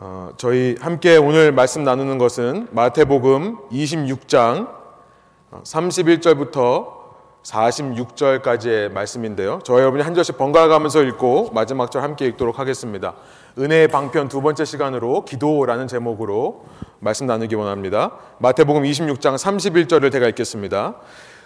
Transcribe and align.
어, 0.00 0.30
저희 0.36 0.76
함께 0.80 1.16
오늘 1.16 1.50
말씀 1.50 1.82
나누는 1.82 2.18
것은 2.18 2.68
마태복음 2.70 3.68
26장 3.72 4.68
31절부터 5.64 6.98
46절까지의 7.42 8.92
말씀인데요. 8.92 9.58
저와 9.64 9.80
여러분이 9.80 10.04
한 10.04 10.14
절씩 10.14 10.38
번갈아 10.38 10.68
가면서 10.68 11.02
읽고 11.02 11.50
마지막 11.52 11.90
절 11.90 12.04
함께 12.04 12.26
읽도록 12.26 12.60
하겠습니다. 12.60 13.14
은혜의 13.58 13.88
방편 13.88 14.28
두 14.28 14.40
번째 14.40 14.64
시간으로 14.64 15.24
기도라는 15.24 15.88
제목으로 15.88 16.66
말씀 17.00 17.26
나누기 17.26 17.56
원합니다. 17.56 18.12
마태복음 18.38 18.84
26장 18.84 19.34
31절을 19.34 20.12
제가 20.12 20.28
읽겠습니다. 20.28 20.94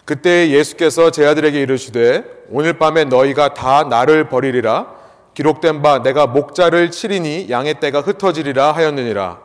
그때 0.05 0.51
예수께서 0.51 1.11
제 1.11 1.25
아들에게 1.25 1.59
이르시되 1.59 2.25
오늘 2.51 2.75
밤에 2.75 3.05
너희가 3.05 3.55
다 3.55 3.85
나를 3.85 4.29
버리리라 4.29 5.02
기록된 5.35 5.83
바 5.83 6.03
내가 6.03 6.27
목자를 6.27 6.91
치리니 6.91 7.47
양의 7.51 7.81
떼가 7.81 8.01
흩어지리라 8.01 8.73
하였느니라. 8.73 9.39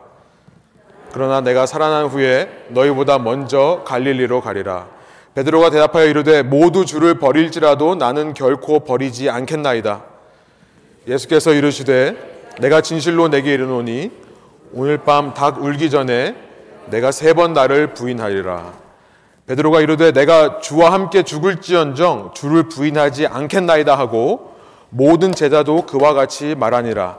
그러나 1.12 1.40
내가 1.40 1.64
살아난 1.64 2.06
후에 2.06 2.66
너희보다 2.68 3.18
먼저 3.18 3.82
갈릴리로 3.86 4.42
가리라. 4.42 4.86
베드로가 5.34 5.70
대답하여 5.70 6.06
이르되 6.06 6.42
모두 6.42 6.84
주를 6.84 7.18
버릴지라도 7.18 7.94
나는 7.94 8.34
결코 8.34 8.80
버리지 8.80 9.30
않겠나이다. 9.30 10.02
예수께서 11.06 11.52
이르시되 11.54 12.16
내가 12.60 12.80
진실로 12.82 13.28
내게 13.28 13.54
이르노니 13.54 14.10
오늘 14.72 14.98
밤 14.98 15.32
닭 15.32 15.62
울기 15.62 15.88
전에 15.90 16.34
내가 16.86 17.12
세 17.12 17.32
번 17.32 17.52
나를 17.54 17.94
부인하리라. 17.94 18.72
베드로가 19.46 19.80
이르되 19.80 20.12
내가 20.12 20.60
주와 20.60 20.92
함께 20.92 21.22
죽을지언정 21.22 22.32
주를 22.34 22.64
부인하지 22.68 23.26
않겠나이다 23.28 23.96
하고 23.96 24.57
모든 24.90 25.32
제자도 25.32 25.82
그와 25.82 26.14
같이 26.14 26.54
말하니라. 26.54 27.18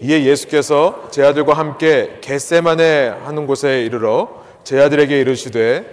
이에 0.00 0.24
예수께서 0.24 1.08
제 1.10 1.24
아들과 1.24 1.54
함께 1.54 2.18
겟세만에 2.20 3.08
하는 3.24 3.46
곳에 3.46 3.82
이르러 3.82 4.42
제 4.64 4.80
아들에게 4.80 5.20
이르시되 5.20 5.84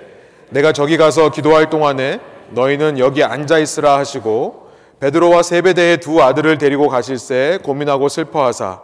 내가 0.49 0.73
저기 0.73 0.97
가서 0.97 1.29
기도할 1.29 1.69
동안에 1.69 2.19
너희는 2.49 2.97
여기 2.97 3.23
앉아 3.23 3.59
있으라 3.59 3.97
하시고 3.99 4.69
베드로와 4.99 5.43
세베대의 5.43 5.99
두 5.99 6.21
아들을 6.23 6.57
데리고 6.57 6.87
가실새 6.87 7.59
고민하고 7.63 8.09
슬퍼하사 8.09 8.81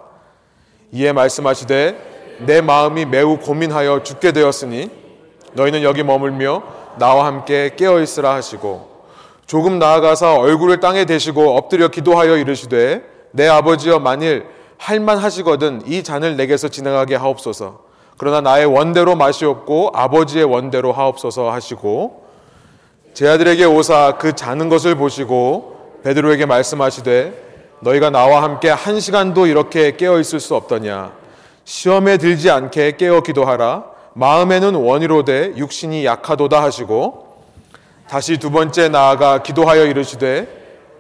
이에 0.92 1.12
말씀하시되 1.12 2.38
내 2.46 2.62
마음이 2.62 3.06
매우 3.06 3.38
고민하여 3.38 4.04
죽게 4.04 4.32
되었으니 4.32 4.92
너희는 5.54 5.82
여기 5.82 6.04
머물며 6.04 6.64
나와 7.00 7.26
함께 7.26 7.72
깨어 7.76 8.00
있으라 8.02 8.34
하시고 8.36 8.95
조금 9.46 9.78
나아가서 9.78 10.36
얼굴을 10.40 10.80
땅에 10.80 11.06
대시고 11.06 11.56
엎드려 11.56 11.90
기도하여 11.90 12.38
이르시되 12.38 13.04
내 13.32 13.48
아버지여 13.48 14.00
만일 14.00 14.46
할만 14.78 15.18
하시거든 15.18 15.84
이 15.86 16.04
잔을 16.04 16.36
내게서 16.36 16.68
지나가게 16.70 17.16
하옵소서. 17.16 17.86
그러나 18.18 18.42
나의 18.42 18.66
원대로 18.66 19.16
마시옵고 19.16 19.92
아버지의 19.94 20.46
원대로 20.46 20.94
하옵소서 20.94 21.52
하시고 21.52 22.24
제 23.14 23.28
아들에게 23.28 23.66
오사 23.66 24.18
그 24.18 24.34
자는 24.34 24.70
것을 24.70 24.96
보시고 24.96 26.00
베드로에게 26.04 26.46
말씀하시되 26.46 27.44
너희가 27.82 28.10
나와 28.10 28.44
함께 28.44 28.70
한 28.70 29.00
시간도 29.00 29.48
이렇게 29.48 29.96
깨어 29.96 30.20
있을 30.20 30.40
수 30.40 30.56
없더냐 30.56 31.12
시험에 31.66 32.18
들지 32.18 32.50
않게 32.50 32.96
깨어 32.98 33.22
기도하라 33.22 33.84
마음에는 34.14 34.76
원이로되 34.76 35.54
육신이 35.58 36.06
약하도다 36.06 36.62
하시고 36.62 37.25
다시 38.10 38.38
두 38.38 38.52
번째 38.52 38.90
나아가 38.90 39.42
기도하여 39.42 39.86
이르시되 39.86 40.48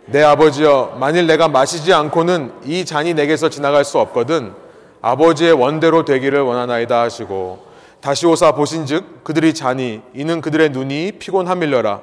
내 0.07 0.23
아버지여 0.23 0.97
만일 0.99 1.27
내가 1.27 1.47
마시지 1.47 1.93
않고는 1.93 2.51
이 2.65 2.83
잔이 2.83 3.13
내게서 3.13 3.49
지나갈 3.49 3.85
수 3.85 3.99
없거든 3.99 4.53
아버지의 5.01 5.53
원대로 5.53 6.03
되기를 6.03 6.41
원하나이다 6.41 7.01
하시고 7.01 7.63
다시 8.01 8.25
오사 8.25 8.53
보신즉 8.53 9.23
그들이 9.23 9.53
자니 9.53 10.01
이는 10.15 10.41
그들의 10.41 10.69
눈이 10.69 11.13
피곤함일려라 11.19 12.01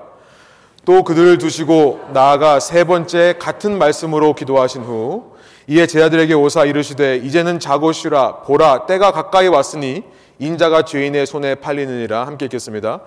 또 0.84 1.02
그들을 1.02 1.38
두시고 1.38 2.00
나아가 2.12 2.60
세 2.60 2.84
번째 2.84 3.34
같은 3.38 3.78
말씀으로 3.78 4.34
기도하신 4.34 4.82
후 4.82 5.32
이에 5.68 5.86
제 5.86 6.02
아들에게 6.02 6.34
오사 6.34 6.64
이르시되 6.64 7.16
이제는 7.16 7.58
자고 7.60 7.92
쉬라 7.92 8.36
보라 8.38 8.86
때가 8.86 9.12
가까이 9.12 9.48
왔으니 9.48 10.02
인자가 10.38 10.82
죄인의 10.82 11.26
손에 11.26 11.56
팔리느니라 11.56 12.26
함께 12.26 12.46
읽겠습니다. 12.46 13.00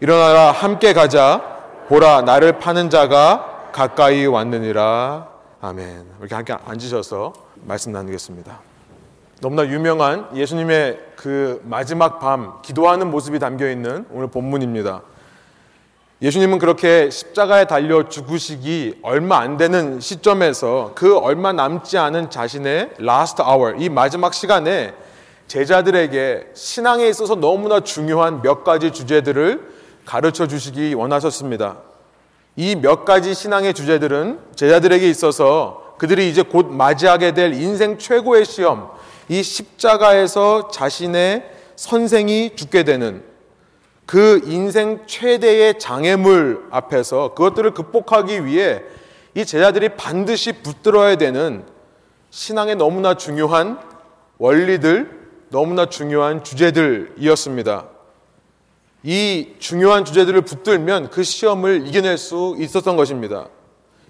일어나라 0.00 0.52
함께 0.52 0.92
가자. 0.92 1.58
보라 1.88 2.22
나를 2.22 2.60
파는 2.60 2.88
자가 2.88 3.70
가까이 3.72 4.26
왔느니라. 4.26 5.26
아멘. 5.60 6.04
이렇게 6.20 6.34
함께 6.36 6.54
앉으셔서 6.64 7.32
말씀 7.64 7.90
나누겠습니다. 7.90 8.60
너무나 9.40 9.66
유명한 9.66 10.28
예수님의 10.36 11.00
그 11.16 11.60
마지막 11.64 12.20
밤 12.20 12.62
기도하는 12.62 13.10
모습이 13.10 13.40
담겨 13.40 13.68
있는 13.68 14.06
오늘 14.12 14.28
본문입니다. 14.28 15.02
예수님은 16.22 16.60
그렇게 16.60 17.10
십자가에 17.10 17.64
달려 17.64 18.08
죽으시기 18.08 19.00
얼마 19.02 19.38
안 19.38 19.56
되는 19.56 19.98
시점에서 19.98 20.92
그 20.94 21.18
얼마 21.18 21.52
남지 21.52 21.98
않은 21.98 22.30
자신의 22.30 22.90
last 23.00 23.42
hour, 23.42 23.74
이 23.78 23.88
마지막 23.88 24.32
시간에 24.32 24.94
제자들에게 25.48 26.50
신앙에 26.54 27.08
있어서 27.08 27.34
너무나 27.34 27.80
중요한 27.80 28.42
몇 28.42 28.62
가지 28.62 28.92
주제들을 28.92 29.77
가르쳐 30.08 30.46
주시기 30.46 30.94
원하셨습니다. 30.94 31.76
이 32.56 32.74
몇 32.76 33.04
가지 33.04 33.34
신앙의 33.34 33.74
주제들은 33.74 34.40
제자들에게 34.56 35.06
있어서 35.10 35.94
그들이 35.98 36.30
이제 36.30 36.42
곧 36.42 36.66
맞이하게 36.72 37.34
될 37.34 37.52
인생 37.52 37.98
최고의 37.98 38.46
시험, 38.46 38.88
이 39.28 39.42
십자가에서 39.42 40.68
자신의 40.68 41.50
선생이 41.76 42.56
죽게 42.56 42.84
되는 42.84 43.22
그 44.06 44.40
인생 44.46 45.00
최대의 45.06 45.78
장애물 45.78 46.68
앞에서 46.70 47.34
그것들을 47.34 47.74
극복하기 47.74 48.46
위해 48.46 48.80
이 49.34 49.44
제자들이 49.44 49.90
반드시 49.90 50.52
붙들어야 50.62 51.16
되는 51.16 51.64
신앙의 52.30 52.76
너무나 52.76 53.14
중요한 53.14 53.78
원리들, 54.38 55.10
너무나 55.50 55.84
중요한 55.86 56.42
주제들이었습니다. 56.42 57.97
이 59.02 59.54
중요한 59.58 60.04
주제들을 60.04 60.40
붙들면 60.42 61.10
그 61.10 61.22
시험을 61.22 61.86
이겨낼 61.86 62.18
수 62.18 62.56
있었던 62.58 62.96
것입니다. 62.96 63.48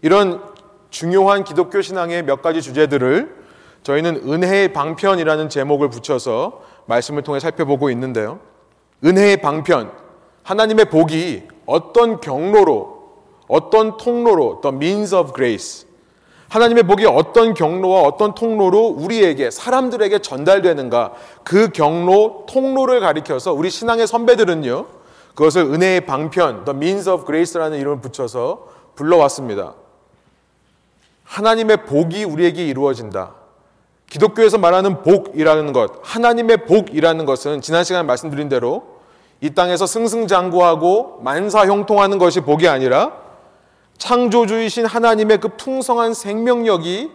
이런 0.03 0.43
중요한 0.91 1.44
기독교 1.44 1.82
신앙의 1.82 2.25
몇 2.25 2.41
가지 2.43 2.62
주제들을 2.62 3.37
저희는 3.82 4.28
은혜의 4.28 4.72
방편이라는 4.72 5.49
제목을 5.49 5.91
붙여서 5.91 6.62
말씀을 6.87 7.22
통해 7.22 7.41
살펴보고 7.41 7.91
있는데요. 7.91 8.41
은혜의 9.04 9.41
방편, 9.43 9.93
하나님의 10.43 10.87
복이 10.87 11.43
어떤 11.66 12.20
경로로, 12.20 12.99
어떤 13.47 13.97
통로로, 13.97 14.60
the 14.62 14.75
means 14.75 15.15
of 15.15 15.32
grace, 15.34 15.88
하나님의 16.48 16.84
복이 16.84 17.04
어떤 17.04 17.53
경로와 17.53 18.03
어떤 18.03 18.34
통로로 18.34 18.86
우리에게 18.86 19.50
사람들에게 19.50 20.20
전달되는가 20.20 21.12
그 21.44 21.69
경로 21.69 22.47
통로를 22.48 23.00
가리켜서 23.00 23.53
우리 23.53 23.69
신앙의 23.70 24.06
선배들은요 24.06 24.87
그것을 25.34 25.62
은혜의 25.62 26.06
방편 26.06 26.64
the 26.64 26.76
means 26.76 27.08
of 27.08 27.25
grace라는 27.25 27.78
이름을 27.78 28.00
붙여서 28.00 28.66
불러왔습니다. 28.97 29.75
하나님의 31.25 31.84
복이 31.84 32.25
우리에게 32.25 32.66
이루어진다. 32.66 33.34
기독교에서 34.10 34.56
말하는 34.58 35.03
복이라는 35.03 35.72
것, 35.72 35.92
하나님의 36.03 36.64
복이라는 36.64 37.25
것은 37.26 37.60
지난 37.60 37.84
시간에 37.84 38.04
말씀드린 38.06 38.48
대로 38.48 38.98
이 39.41 39.50
땅에서 39.50 39.87
승승장구하고 39.87 41.20
만사형통하는 41.22 42.19
것이 42.19 42.41
복이 42.41 42.66
아니라 42.66 43.27
창조주이신 43.98 44.86
하나님의 44.86 45.38
그 45.38 45.48
풍성한 45.48 46.14
생명력이 46.14 47.10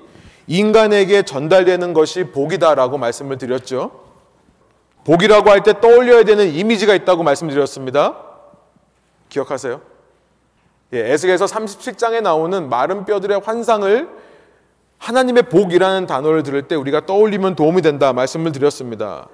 인간에게 0.48 1.24
전달되는 1.24 1.94
것이 1.94 2.26
복이다라고 2.26 2.98
말씀을 2.98 3.38
드렸죠. 3.38 4.04
복이라고 5.06 5.50
할 5.50 5.62
때 5.64 5.80
떠올려야 5.80 6.24
되는 6.24 6.48
이미지가 6.54 6.94
있다고 6.94 7.24
말씀드렸습니다. 7.24 8.16
기억하세요? 9.30 9.82
예, 10.94 11.12
에스겔서 11.12 11.46
37장에 11.46 12.22
나오는 12.22 12.70
마른 12.70 13.06
뼈들의 13.06 13.42
환상을 13.44 14.10
하나님의 15.00 15.44
복이라는 15.44 16.06
단어를 16.06 16.44
들을 16.44 16.68
때 16.68 16.76
우리가 16.76 17.06
떠올리면 17.06 17.56
도움이 17.56 17.82
된다 17.82 18.14
말씀을 18.14 18.52
드렸습니다. 18.52 19.28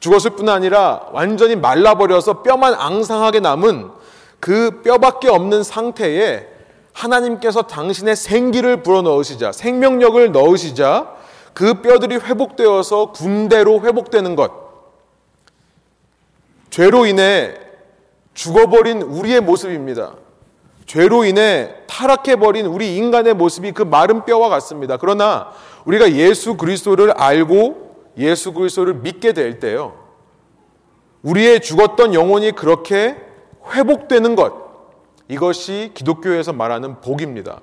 죽었을 0.00 0.30
뿐 0.32 0.48
아니라 0.48 1.08
완전히 1.12 1.56
말라버려서 1.56 2.42
뼈만 2.42 2.74
앙상하게 2.74 3.40
남은 3.40 3.90
그 4.40 4.82
뼈밖에 4.82 5.28
없는 5.28 5.62
상태에 5.62 6.48
하나님께서 6.92 7.62
당신의 7.62 8.16
생기를 8.16 8.82
불어넣으시자, 8.82 9.52
생명력을 9.52 10.32
넣으시자, 10.32 11.14
그 11.54 11.82
뼈들이 11.82 12.16
회복되어서 12.16 13.12
군대로 13.12 13.80
회복되는 13.80 14.36
것. 14.36 14.52
죄로 16.70 17.06
인해 17.06 17.54
죽어버린 18.34 19.02
우리의 19.02 19.40
모습입니다. 19.40 20.14
죄로 20.86 21.24
인해 21.24 21.74
타락해버린 21.86 22.66
우리 22.66 22.96
인간의 22.96 23.34
모습이 23.34 23.72
그 23.72 23.82
마른 23.82 24.24
뼈와 24.24 24.48
같습니다. 24.48 24.96
그러나 24.96 25.52
우리가 25.84 26.12
예수 26.12 26.56
그리스도를 26.56 27.12
알고 27.12 27.90
예수 28.18 28.52
그리스도를 28.52 28.94
믿게 28.94 29.32
될 29.32 29.58
때요. 29.60 29.94
우리의 31.22 31.60
죽었던 31.60 32.14
영혼이 32.14 32.52
그렇게 32.52 33.16
회복되는 33.72 34.36
것 34.36 34.69
이것이 35.30 35.92
기독교에서 35.94 36.52
말하는 36.52 37.00
복입니다. 37.00 37.60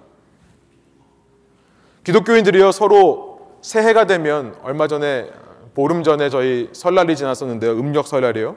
기독교인들이요 2.05 2.71
서로 2.71 3.57
새해가 3.61 4.07
되면 4.07 4.55
얼마 4.63 4.87
전에 4.87 5.29
보름 5.75 6.01
전에 6.01 6.29
저희 6.29 6.69
설날이 6.71 7.17
지났었는데요. 7.17 7.73
음력 7.73 8.07
설날이요. 8.07 8.55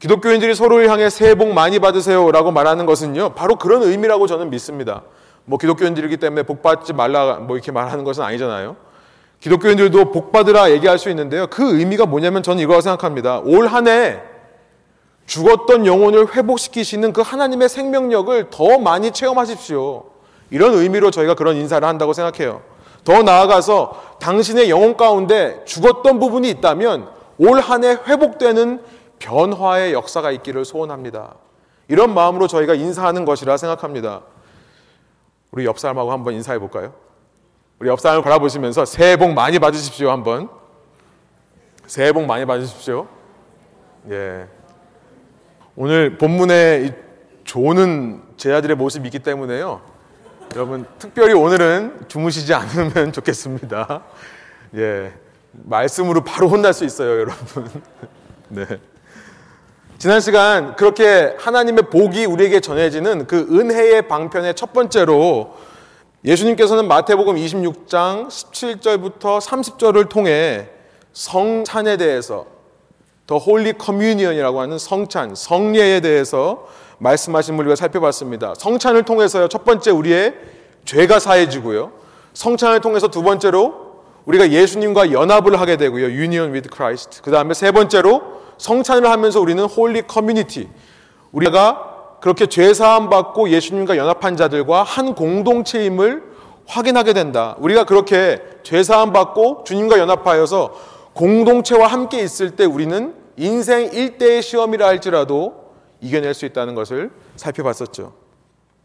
기독교인들이 0.00 0.54
서로를 0.54 0.90
향해 0.90 1.08
새해 1.08 1.34
복 1.34 1.54
많이 1.54 1.78
받으세요라고 1.78 2.50
말하는 2.52 2.84
것은요. 2.84 3.30
바로 3.30 3.56
그런 3.56 3.82
의미라고 3.82 4.26
저는 4.26 4.50
믿습니다. 4.50 5.02
뭐 5.46 5.58
기독교인들이기 5.58 6.18
때문에 6.18 6.42
복 6.42 6.60
받지 6.60 6.92
말라 6.92 7.36
뭐 7.36 7.56
이렇게 7.56 7.72
말하는 7.72 8.04
것은 8.04 8.22
아니잖아요. 8.22 8.76
기독교인들도 9.40 10.12
복 10.12 10.30
받으라 10.30 10.72
얘기할 10.72 10.98
수 10.98 11.08
있는데요. 11.08 11.46
그 11.46 11.78
의미가 11.78 12.04
뭐냐면 12.04 12.42
저는 12.42 12.62
이거라고 12.62 12.82
생각합니다. 12.82 13.40
올 13.40 13.66
한 13.66 13.88
해 13.88 14.20
죽었던 15.26 15.86
영혼을 15.86 16.34
회복시키시는 16.34 17.12
그 17.12 17.20
하나님의 17.22 17.68
생명력을 17.68 18.50
더 18.50 18.78
많이 18.78 19.10
체험하십시오. 19.12 20.04
이런 20.50 20.74
의미로 20.74 21.10
저희가 21.10 21.34
그런 21.34 21.56
인사를 21.56 21.86
한다고 21.86 22.12
생각해요. 22.12 22.62
더 23.04 23.22
나아가서 23.22 24.16
당신의 24.20 24.70
영혼 24.70 24.96
가운데 24.96 25.62
죽었던 25.64 26.18
부분이 26.20 26.48
있다면 26.50 27.08
올 27.38 27.58
한 27.60 27.84
해 27.84 27.96
회복되는 28.06 28.82
변화의 29.18 29.92
역사가 29.92 30.30
있기를 30.32 30.64
소원합니다. 30.64 31.34
이런 31.88 32.14
마음으로 32.14 32.46
저희가 32.46 32.74
인사하는 32.74 33.24
것이라 33.24 33.56
생각합니다. 33.56 34.22
우리 35.50 35.64
옆 35.64 35.78
사람하고 35.78 36.12
한번 36.12 36.34
인사해 36.34 36.58
볼까요? 36.58 36.92
우리 37.78 37.88
옆 37.88 38.00
사람을 38.00 38.22
바라보시면서 38.22 38.84
새해 38.84 39.16
복 39.16 39.32
많이 39.32 39.58
받으십시오 39.58 40.10
한번. 40.10 40.48
새해 41.86 42.12
복 42.12 42.26
많이 42.26 42.44
받으십시오. 42.46 43.06
예. 44.10 44.46
오늘 45.74 46.18
본문에 46.18 46.94
조는 47.44 48.22
제 48.36 48.52
아들의 48.52 48.76
모습이 48.76 49.08
있기 49.08 49.20
때문에요. 49.20 49.80
여러분 50.54 50.84
특별히 50.98 51.32
오늘은 51.32 52.08
주무시지 52.08 52.52
않으면 52.52 53.12
좋겠습니다. 53.14 54.02
예, 54.76 55.14
말씀으로 55.52 56.24
바로 56.24 56.48
혼날 56.48 56.74
수 56.74 56.84
있어요, 56.84 57.20
여러분. 57.20 57.70
네. 58.48 58.66
지난 59.96 60.20
시간 60.20 60.76
그렇게 60.76 61.34
하나님의 61.38 61.84
복이 61.88 62.26
우리에게 62.26 62.60
전해지는 62.60 63.26
그 63.26 63.46
은혜의 63.50 64.08
방편의 64.08 64.54
첫 64.54 64.74
번째로 64.74 65.54
예수님께서는 66.24 66.86
마태복음 66.86 67.36
26장 67.36 68.28
17절부터 68.28 69.40
30절을 69.40 70.10
통해 70.10 70.68
성찬에 71.14 71.96
대해서 71.96 72.46
the 73.32 73.38
Holy 73.38 73.72
Communion이라고 73.78 74.60
하는 74.60 74.76
성찬, 74.76 75.34
성례에 75.34 76.00
대해서 76.00 76.66
말씀하신 76.98 77.58
우리가 77.58 77.76
살펴봤습니다. 77.76 78.52
성찬을 78.58 79.04
통해서요. 79.04 79.48
첫 79.48 79.64
번째 79.64 79.90
우리의 79.90 80.34
죄가 80.84 81.18
사해지고요. 81.18 81.92
성찬을 82.34 82.82
통해서 82.82 83.08
두 83.08 83.22
번째로 83.22 84.02
우리가 84.26 84.50
예수님과 84.50 85.12
연합을 85.12 85.58
하게 85.58 85.78
되고요. 85.78 86.08
Union 86.08 86.52
with 86.52 86.68
Christ. 86.70 87.22
그 87.22 87.30
다음에 87.30 87.54
세 87.54 87.72
번째로 87.72 88.20
성찬을 88.58 89.08
하면서 89.08 89.40
우리는 89.40 89.64
holy 89.64 90.02
community. 90.02 90.68
우리가 91.32 92.18
그렇게 92.20 92.44
죄 92.48 92.74
사함 92.74 93.08
받고 93.08 93.48
예수님과 93.48 93.96
연합한 93.96 94.36
자들과 94.36 94.82
한 94.82 95.14
공동체임을 95.14 96.22
확인하게 96.66 97.14
된다. 97.14 97.56
우리가 97.60 97.84
그렇게 97.84 98.42
죄 98.62 98.82
사함 98.82 99.14
받고 99.14 99.64
주님과 99.64 99.98
연합하여서 99.98 100.74
공동체와 101.14 101.86
함께 101.86 102.20
있을 102.20 102.50
때 102.56 102.66
우리는 102.66 103.21
인생 103.36 103.92
일대의 103.92 104.42
시험이라 104.42 104.86
할지라도 104.86 105.72
이겨낼 106.00 106.34
수 106.34 106.44
있다는 106.44 106.74
것을 106.74 107.10
살펴봤었죠. 107.36 108.12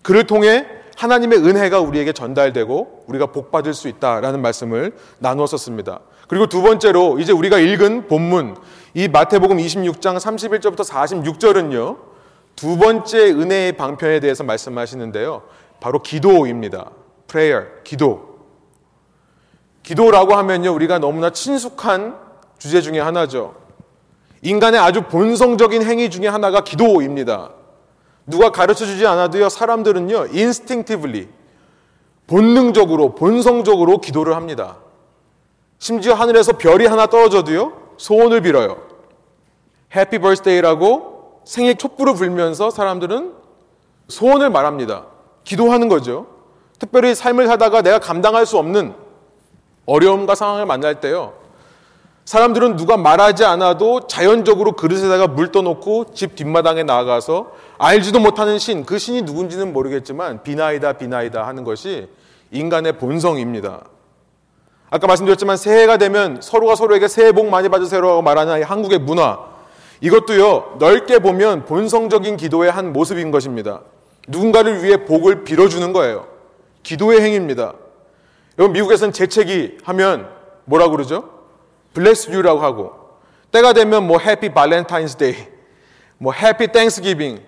그를 0.03 0.25
통해 0.25 0.65
하나님의 0.97 1.39
은혜가 1.39 1.79
우리에게 1.79 2.13
전달되고 2.13 3.05
우리가 3.07 3.27
복 3.27 3.51
받을 3.51 3.73
수 3.73 3.87
있다라는 3.87 4.41
말씀을 4.41 4.93
나누었었습니다. 5.19 5.99
그리고 6.27 6.47
두 6.47 6.61
번째로 6.61 7.19
이제 7.19 7.31
우리가 7.31 7.59
읽은 7.59 8.07
본문 8.07 8.57
이 8.93 9.07
마태복음 9.07 9.57
26장 9.57 10.17
31절부터 10.17 10.87
46절은요. 10.87 11.97
두 12.55 12.77
번째 12.77 13.29
은혜의 13.29 13.73
방편에 13.73 14.19
대해서 14.19 14.43
말씀하시는데요. 14.43 15.43
바로 15.79 16.01
기도입니다. 16.01 16.89
prayer, 17.27 17.67
기도. 17.83 18.39
기도라고 19.83 20.35
하면요. 20.35 20.73
우리가 20.73 20.97
너무나 20.99 21.29
친숙한 21.29 22.17
주제 22.57 22.81
중에 22.81 22.99
하나죠. 22.99 23.66
인간의 24.41 24.79
아주 24.79 25.03
본성적인 25.03 25.83
행위 25.83 26.09
중에 26.09 26.27
하나가 26.27 26.61
기도입니다. 26.63 27.51
누가 28.25 28.51
가르쳐 28.51 28.85
주지 28.85 29.07
않아도요, 29.07 29.49
사람들은요, 29.49 30.17
instinctively, 30.33 31.27
본능적으로, 32.27 33.15
본성적으로 33.15 33.99
기도를 33.99 34.35
합니다. 34.35 34.77
심지어 35.79 36.13
하늘에서 36.13 36.53
별이 36.53 36.85
하나 36.85 37.07
떨어져도요, 37.07 37.73
소원을 37.97 38.41
빌어요. 38.41 38.77
해피 39.95 40.19
버스데이라고 40.19 41.41
생일 41.45 41.77
촛불을 41.77 42.15
불면서 42.15 42.69
사람들은 42.69 43.33
소원을 44.09 44.49
말합니다. 44.49 45.05
기도하는 45.43 45.87
거죠. 45.87 46.27
특별히 46.77 47.15
삶을 47.15 47.47
사다가 47.47 47.81
내가 47.81 47.99
감당할 47.99 48.45
수 48.45 48.57
없는 48.57 48.93
어려움과 49.85 50.35
상황을 50.35 50.65
만날 50.65 50.99
때요. 50.99 51.33
사람들은 52.27 52.75
누가 52.75 52.97
말하지 52.97 53.45
않아도 53.45 54.05
자연적으로 54.05 54.73
그릇에다가 54.73 55.27
물 55.27 55.49
떠놓고 55.53 56.13
집 56.13 56.35
뒷마당에 56.35 56.83
나가서 56.83 57.53
알지도 57.77 58.19
못하는 58.19 58.59
신, 58.59 58.85
그 58.85 58.99
신이 58.99 59.21
누군지는 59.21 59.71
모르겠지만 59.71 60.43
비나이다 60.43 60.93
비나이다 60.93 61.47
하는 61.47 61.63
것이 61.63 62.09
인간의 62.51 62.97
본성입니다. 62.97 63.85
아까 64.89 65.07
말씀드렸지만 65.07 65.55
새해가 65.55 65.95
되면 65.95 66.39
서로가 66.41 66.75
서로에게 66.75 67.07
새해 67.07 67.31
복 67.31 67.47
많이 67.47 67.69
받으세요라고 67.69 68.21
말하는 68.21 68.61
한국의 68.61 68.99
문화 68.99 69.39
이것도요 70.01 70.75
넓게 70.79 71.19
보면 71.19 71.63
본성적인 71.63 72.35
기도의 72.35 72.69
한 72.69 72.91
모습인 72.91 73.31
것입니다. 73.31 73.83
누군가를 74.27 74.83
위해 74.83 75.05
복을 75.05 75.45
빌어주는 75.45 75.93
거예요. 75.93 76.27
기도의 76.83 77.21
행위입니다. 77.21 77.71
여러분 78.59 78.73
미국에서는 78.73 79.13
재채기 79.13 79.77
하면 79.85 80.27
뭐라 80.65 80.89
그러죠? 80.89 81.36
Bless 81.97 82.29
you라고 82.29 82.59
하고 82.59 82.91
때가 83.51 83.73
되면 83.73 84.05
뭐 84.05 84.19
happy 84.21 84.53
valentine's 84.53 85.17
day, 85.17 85.47
뭐 86.17 86.33
happy 86.33 86.67
thanksgiving, 86.71 87.41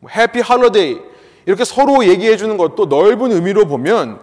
뭐 0.00 0.10
happy 0.14 0.44
holiday 0.46 1.00
이렇게 1.46 1.64
서로 1.64 2.04
얘기해 2.04 2.36
주는 2.36 2.56
것도 2.56 2.86
넓은 2.86 3.32
의미로 3.32 3.66
보면 3.66 4.20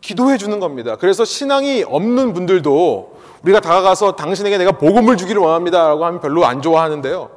기도해 0.00 0.36
주는 0.36 0.60
겁니다. 0.60 0.96
그래서 0.96 1.24
신앙이 1.24 1.84
없는 1.84 2.32
분들도 2.32 3.16
우리가 3.42 3.60
다가가서 3.60 4.12
당신에게 4.12 4.58
내가 4.58 4.72
복음을 4.72 5.16
주기를 5.16 5.40
원합니다라고 5.40 6.04
하면 6.04 6.20
별로 6.20 6.44
안 6.44 6.62
좋아하는데요. 6.62 7.30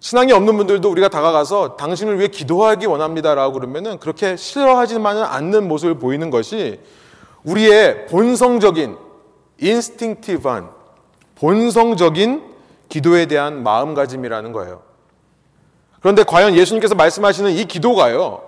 신앙이 0.00 0.32
없는 0.32 0.56
분들도 0.56 0.90
우리가 0.90 1.08
다가가서 1.08 1.76
당신을 1.76 2.18
위해 2.18 2.28
기도하기 2.28 2.86
원합니다라고 2.86 3.54
그러면은 3.54 3.98
그렇게 3.98 4.36
싫어하지만은 4.36 5.22
않는 5.22 5.66
모습을 5.66 5.98
보이는 5.98 6.30
것이 6.30 6.80
우리의 7.44 8.06
본성적인 8.06 8.96
인스팅티브한 9.60 10.68
본성적인 11.36 12.42
기도에 12.88 13.26
대한 13.26 13.62
마음가짐이라는 13.62 14.52
거예요. 14.52 14.82
그런데 16.00 16.22
과연 16.22 16.54
예수님께서 16.54 16.94
말씀하시는 16.94 17.50
이 17.52 17.64
기도가요, 17.64 18.42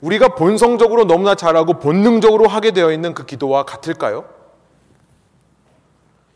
우리가 0.00 0.28
본성적으로 0.34 1.06
너무나 1.06 1.34
잘하고 1.34 1.78
본능적으로 1.78 2.46
하게 2.46 2.72
되어 2.72 2.92
있는 2.92 3.14
그 3.14 3.24
기도와 3.24 3.64
같을까요? 3.64 4.26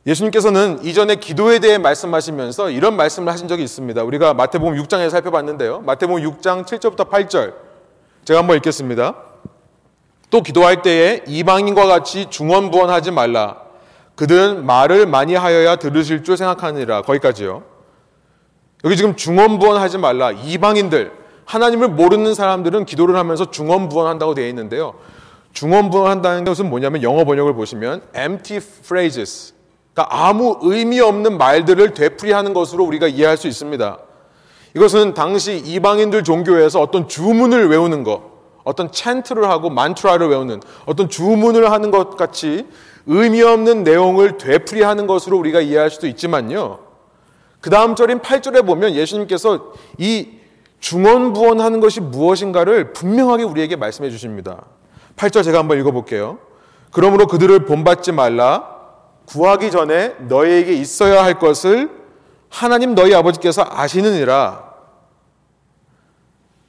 예수님께서는 0.07 0.83
이전에 0.85 1.17
기도에 1.17 1.59
대해 1.59 1.77
말씀하시면서 1.77 2.71
이런 2.71 2.97
말씀을 2.97 3.31
하신 3.31 3.47
적이 3.47 3.65
있습니다. 3.65 4.03
우리가 4.03 4.33
마태복음 4.33 4.75
6장에 4.83 5.11
살펴봤는데요. 5.11 5.81
마태복음 5.81 6.23
6장 6.23 6.65
7절부터 6.65 7.11
8절. 7.11 7.53
제가 8.25 8.41
한번 8.41 8.57
읽겠습니다. 8.57 9.17
또 10.31 10.41
기도할 10.41 10.81
때에 10.81 11.23
이방인과 11.27 11.87
같이 11.87 12.31
중언부언하지 12.31 13.11
말라. 13.11 13.68
그들은 14.19 14.67
말을 14.67 15.07
많이 15.07 15.37
하여야 15.37 15.77
들으실 15.77 16.25
줄 16.25 16.37
생각하느니라. 16.37 17.03
거기까지요. 17.03 17.63
여기 18.85 18.97
지금 18.97 19.15
중언부언 19.15 19.81
하지 19.81 19.97
말라. 19.97 20.33
이방인들, 20.33 21.13
하나님을 21.45 21.87
모르는 21.91 22.35
사람들은 22.35 22.85
기도를 22.85 23.15
하면서 23.15 23.49
중언부언 23.53 24.09
한다고 24.09 24.35
되어 24.35 24.49
있는데요. 24.49 24.95
중언부언 25.53 26.11
한다는 26.11 26.43
것은 26.43 26.69
뭐냐면 26.69 27.05
영어 27.05 27.25
번역을 27.25 27.55
보시면 27.55 28.03
empty 28.17 28.61
phrases, 28.61 29.55
그러니까 29.95 30.27
아무 30.27 30.59
의미 30.63 30.99
없는 30.99 31.39
말들을 31.39 31.95
되풀이하는 31.95 32.55
것으로 32.55 32.85
우리가 32.85 33.07
이해할 33.07 33.37
수 33.37 33.47
있습니다. 33.47 33.99
이것은 34.75 35.15
당시 35.15 35.63
이방인들 35.65 36.25
종교에서 36.25 36.81
어떤 36.81 37.07
주문을 37.07 37.71
외우는 37.71 38.03
것, 38.03 38.23
어떤 38.65 38.91
찬트를 38.91 39.49
하고 39.49 39.71
만트라를 39.71 40.29
외우는 40.29 40.61
어떤 40.87 41.09
주문을 41.09 41.71
하는 41.71 41.93
것 41.93 42.17
같이 42.17 42.67
의미 43.09 43.43
없는 43.43 43.85
내용을 43.85 44.37
되풀이하는 44.37 45.07
것으로 45.07 45.39
우리가 45.39 45.61
이해할 45.61 45.91
수도 45.91 46.07
있지만요. 46.07 46.81
그 47.61 47.71
다음 47.71 47.97
절인 47.97 48.21
8절에 48.21 48.65
보면 48.65 48.93
예수님께서 48.95 49.73
이 49.97 50.29
중언부언하는 50.79 51.81
것이 51.81 52.01
무엇인가를 52.01 52.93
분명하게 52.93 53.43
우리에게 53.45 53.77
말씀해 53.77 54.11
주십니다. 54.11 54.67
8절 55.17 55.43
제가 55.43 55.59
한번 55.59 55.79
읽어볼게요. 55.81 56.39
그러므로 56.93 57.27
그들을 57.27 57.65
본받지 57.65 58.13
말라. 58.13 58.77
구하기 59.27 59.71
전에 59.71 60.15
너희에게 60.21 60.75
있어야 60.75 61.25
할 61.25 61.39
것을 61.39 61.91
하나님 62.51 62.95
너희 62.95 63.15
아버지께서 63.15 63.67
아시느니라. 63.69 64.69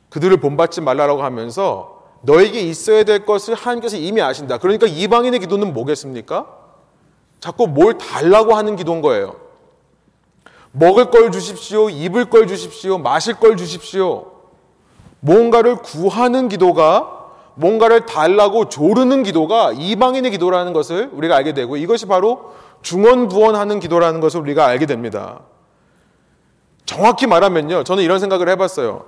그들을 0.10 0.38
본받지 0.38 0.81
말라라고 0.81 1.22
하면서 1.22 1.99
너에게 2.21 2.59
있어야 2.61 3.03
될 3.03 3.25
것을 3.25 3.55
하나님께서 3.55 3.97
이미 3.97 4.21
아신다. 4.21 4.57
그러니까 4.57 4.88
이방인의 4.88 5.39
기도는 5.39 5.73
뭐겠습니까? 5.73 6.47
자꾸 7.39 7.67
뭘 7.67 7.97
달라고 7.97 8.55
하는 8.55 8.75
기도인 8.75 9.01
거예요. 9.01 9.35
먹을 10.71 11.09
걸 11.09 11.31
주십시오. 11.31 11.89
입을 11.89 12.25
걸 12.25 12.47
주십시오. 12.47 12.97
마실 12.97 13.35
걸 13.35 13.57
주십시오. 13.57 14.31
뭔가를 15.21 15.77
구하는 15.77 16.49
기도가 16.49 17.15
뭔가를 17.55 18.05
달라고 18.05 18.69
조르는 18.69 19.23
기도가 19.23 19.73
이방인의 19.73 20.31
기도라는 20.31 20.71
것을 20.71 21.09
우리가 21.13 21.35
알게 21.35 21.53
되고 21.53 21.75
이것이 21.75 22.05
바로 22.05 22.53
중언부언하는 22.83 23.79
기도라는 23.81 24.21
것을 24.21 24.39
우리가 24.39 24.65
알게 24.65 24.85
됩니다. 24.85 25.41
정확히 26.85 27.27
말하면요. 27.27 27.83
저는 27.83 28.03
이런 28.03 28.19
생각을 28.19 28.47
해봤어요. 28.49 29.05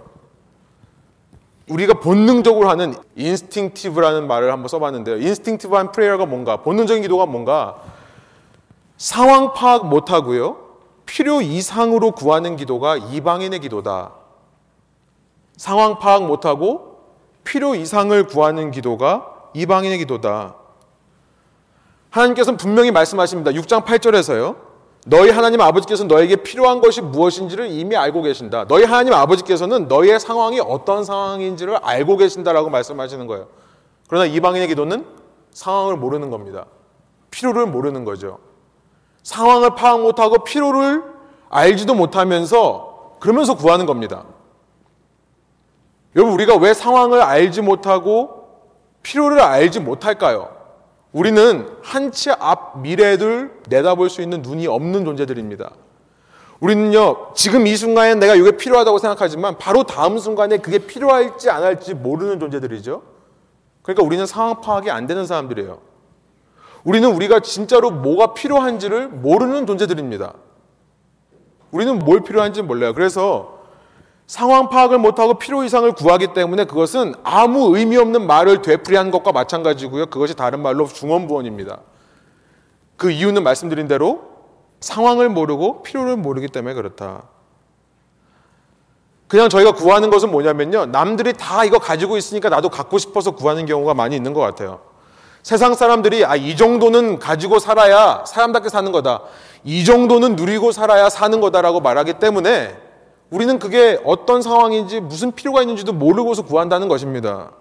우리가 1.71 1.95
본능적으로 1.95 2.69
하는 2.69 2.93
instinctive라는 3.15 4.27
말을 4.27 4.51
한번 4.51 4.67
써봤는데요. 4.67 5.17
instinctive한 5.17 5.91
prayer가 5.91 6.25
뭔가, 6.25 6.57
본능적인 6.57 7.01
기도가 7.01 7.25
뭔가, 7.25 7.77
상황 8.97 9.53
파악 9.53 9.87
못하고요. 9.87 10.57
필요 11.05 11.41
이상으로 11.41 12.11
구하는 12.11 12.55
기도가 12.55 12.97
이방인의 12.97 13.59
기도다. 13.59 14.11
상황 15.57 15.99
파악 15.99 16.25
못하고 16.25 16.99
필요 17.43 17.75
이상을 17.75 18.27
구하는 18.27 18.71
기도가 18.71 19.27
이방인의 19.53 19.97
기도다. 19.99 20.55
하나님께서는 22.11 22.57
분명히 22.57 22.91
말씀하십니다. 22.91 23.51
6장 23.51 23.83
8절에서요. 23.83 24.70
너희 25.05 25.31
하나님 25.31 25.61
아버지께서는 25.61 26.07
너에게 26.07 26.37
필요한 26.37 26.79
것이 26.79 27.01
무엇인지를 27.01 27.71
이미 27.71 27.95
알고 27.95 28.21
계신다. 28.21 28.65
너희 28.67 28.83
하나님 28.83 29.13
아버지께서는 29.13 29.87
너희의 29.87 30.19
상황이 30.19 30.59
어떤 30.59 31.03
상황인지를 31.03 31.77
알고 31.81 32.17
계신다라고 32.17 32.69
말씀하시는 32.69 33.25
거예요. 33.25 33.47
그러나 34.07 34.25
이방인의 34.25 34.67
기도는 34.67 35.05
상황을 35.51 35.97
모르는 35.97 36.29
겁니다. 36.29 36.65
필요를 37.31 37.65
모르는 37.65 38.05
거죠. 38.05 38.39
상황을 39.23 39.75
파악 39.75 40.01
못하고 40.01 40.43
필요를 40.43 41.03
알지도 41.49 41.95
못하면서 41.95 43.17
그러면서 43.19 43.55
구하는 43.55 43.85
겁니다. 43.85 44.25
여러분, 46.15 46.33
우리가 46.33 46.57
왜 46.57 46.73
상황을 46.73 47.21
알지 47.21 47.61
못하고 47.61 48.49
필요를 49.01 49.39
알지 49.39 49.79
못할까요? 49.79 50.60
우리는 51.13 51.67
한치 51.81 52.31
앞 52.31 52.79
미래를 52.79 53.61
내다볼 53.67 54.09
수 54.09 54.21
있는 54.21 54.41
눈이 54.41 54.67
없는 54.67 55.03
존재들입니다. 55.03 55.71
우리는요, 56.61 57.33
지금 57.33 57.65
이 57.67 57.75
순간에 57.75 58.15
내가 58.15 58.35
이게 58.35 58.51
필요하다고 58.51 58.99
생각하지만 58.99 59.57
바로 59.57 59.83
다음 59.83 60.19
순간에 60.19 60.57
그게 60.57 60.77
필요할지 60.77 61.49
안 61.49 61.63
할지 61.63 61.93
모르는 61.93 62.39
존재들이죠. 62.39 63.01
그러니까 63.81 64.03
우리는 64.05 64.25
상황 64.25 64.61
파악이 64.61 64.91
안 64.91 65.07
되는 65.07 65.25
사람들이에요. 65.25 65.79
우리는 66.83 67.09
우리가 67.11 67.39
진짜로 67.39 67.91
뭐가 67.91 68.33
필요한지를 68.33 69.07
모르는 69.09 69.65
존재들입니다. 69.65 70.33
우리는 71.71 71.99
뭘 71.99 72.21
필요한지 72.21 72.61
몰라요. 72.61 72.93
그래서 72.93 73.60
상황 74.31 74.69
파악을 74.69 74.97
못하고 74.97 75.33
필요 75.33 75.61
이상을 75.65 75.91
구하기 75.91 76.27
때문에 76.27 76.63
그것은 76.63 77.15
아무 77.21 77.77
의미 77.77 77.97
없는 77.97 78.25
말을 78.27 78.61
되풀이한 78.61 79.11
것과 79.11 79.33
마찬가지고요. 79.33 80.05
그것이 80.05 80.35
다른 80.35 80.61
말로 80.61 80.87
중언부언입니다. 80.87 81.79
그 82.95 83.11
이유는 83.11 83.43
말씀드린 83.43 83.89
대로 83.89 84.21
상황을 84.79 85.27
모르고 85.27 85.83
필요를 85.83 86.15
모르기 86.15 86.47
때문에 86.47 86.75
그렇다. 86.75 87.23
그냥 89.27 89.49
저희가 89.49 89.73
구하는 89.73 90.09
것은 90.09 90.31
뭐냐면요. 90.31 90.85
남들이 90.85 91.33
다 91.33 91.65
이거 91.65 91.77
가지고 91.77 92.15
있으니까 92.15 92.47
나도 92.47 92.69
갖고 92.69 92.99
싶어서 92.99 93.31
구하는 93.31 93.65
경우가 93.65 93.95
많이 93.95 94.15
있는 94.15 94.33
것 94.33 94.39
같아요. 94.39 94.79
세상 95.43 95.73
사람들이 95.73 96.23
아, 96.23 96.37
이 96.37 96.55
정도는 96.55 97.19
가지고 97.19 97.59
살아야 97.59 98.23
사람답게 98.25 98.69
사는 98.69 98.93
거다. 98.93 99.23
이 99.65 99.83
정도는 99.83 100.37
누리고 100.37 100.71
살아야 100.71 101.09
사는 101.09 101.41
거다라고 101.41 101.81
말하기 101.81 102.13
때문에 102.13 102.90
우리는 103.31 103.59
그게 103.59 103.99
어떤 104.05 104.41
상황인지 104.41 104.99
무슨 104.99 105.31
필요가 105.31 105.61
있는지도 105.61 105.93
모르고서 105.93 106.43
구한다는 106.43 106.89
것입니다. 106.89 107.51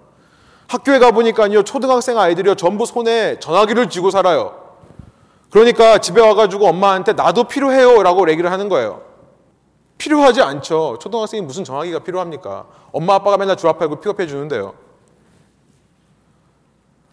학교에 0.66 0.98
가보니까요, 0.98 1.62
초등학생 1.62 2.18
아이들이요, 2.18 2.56
전부 2.56 2.86
손에 2.86 3.38
전화기를 3.38 3.88
쥐고 3.88 4.10
살아요. 4.10 4.56
그러니까 5.50 5.98
집에 5.98 6.20
와가지고 6.20 6.66
엄마한테 6.66 7.12
나도 7.12 7.44
필요해요 7.44 8.02
라고 8.02 8.28
얘기를 8.28 8.50
하는 8.52 8.68
거예요. 8.68 9.02
필요하지 9.98 10.42
않죠. 10.42 10.98
초등학생이 11.00 11.42
무슨 11.42 11.62
전화기가 11.62 12.00
필요합니까? 12.00 12.66
엄마 12.92 13.14
아빠가 13.14 13.36
맨날 13.36 13.56
줄 13.56 13.68
앞에 13.68 13.86
고 13.86 14.00
픽업해 14.00 14.26
주는데요. 14.26 14.74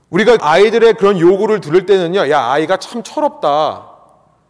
우리가 0.09 0.37
아이들의 0.39 0.93
그런 0.95 1.19
요구를 1.19 1.61
들을 1.61 1.85
때는요, 1.85 2.29
야, 2.29 2.45
아이가 2.45 2.77
참 2.77 3.03
철없다. 3.03 3.91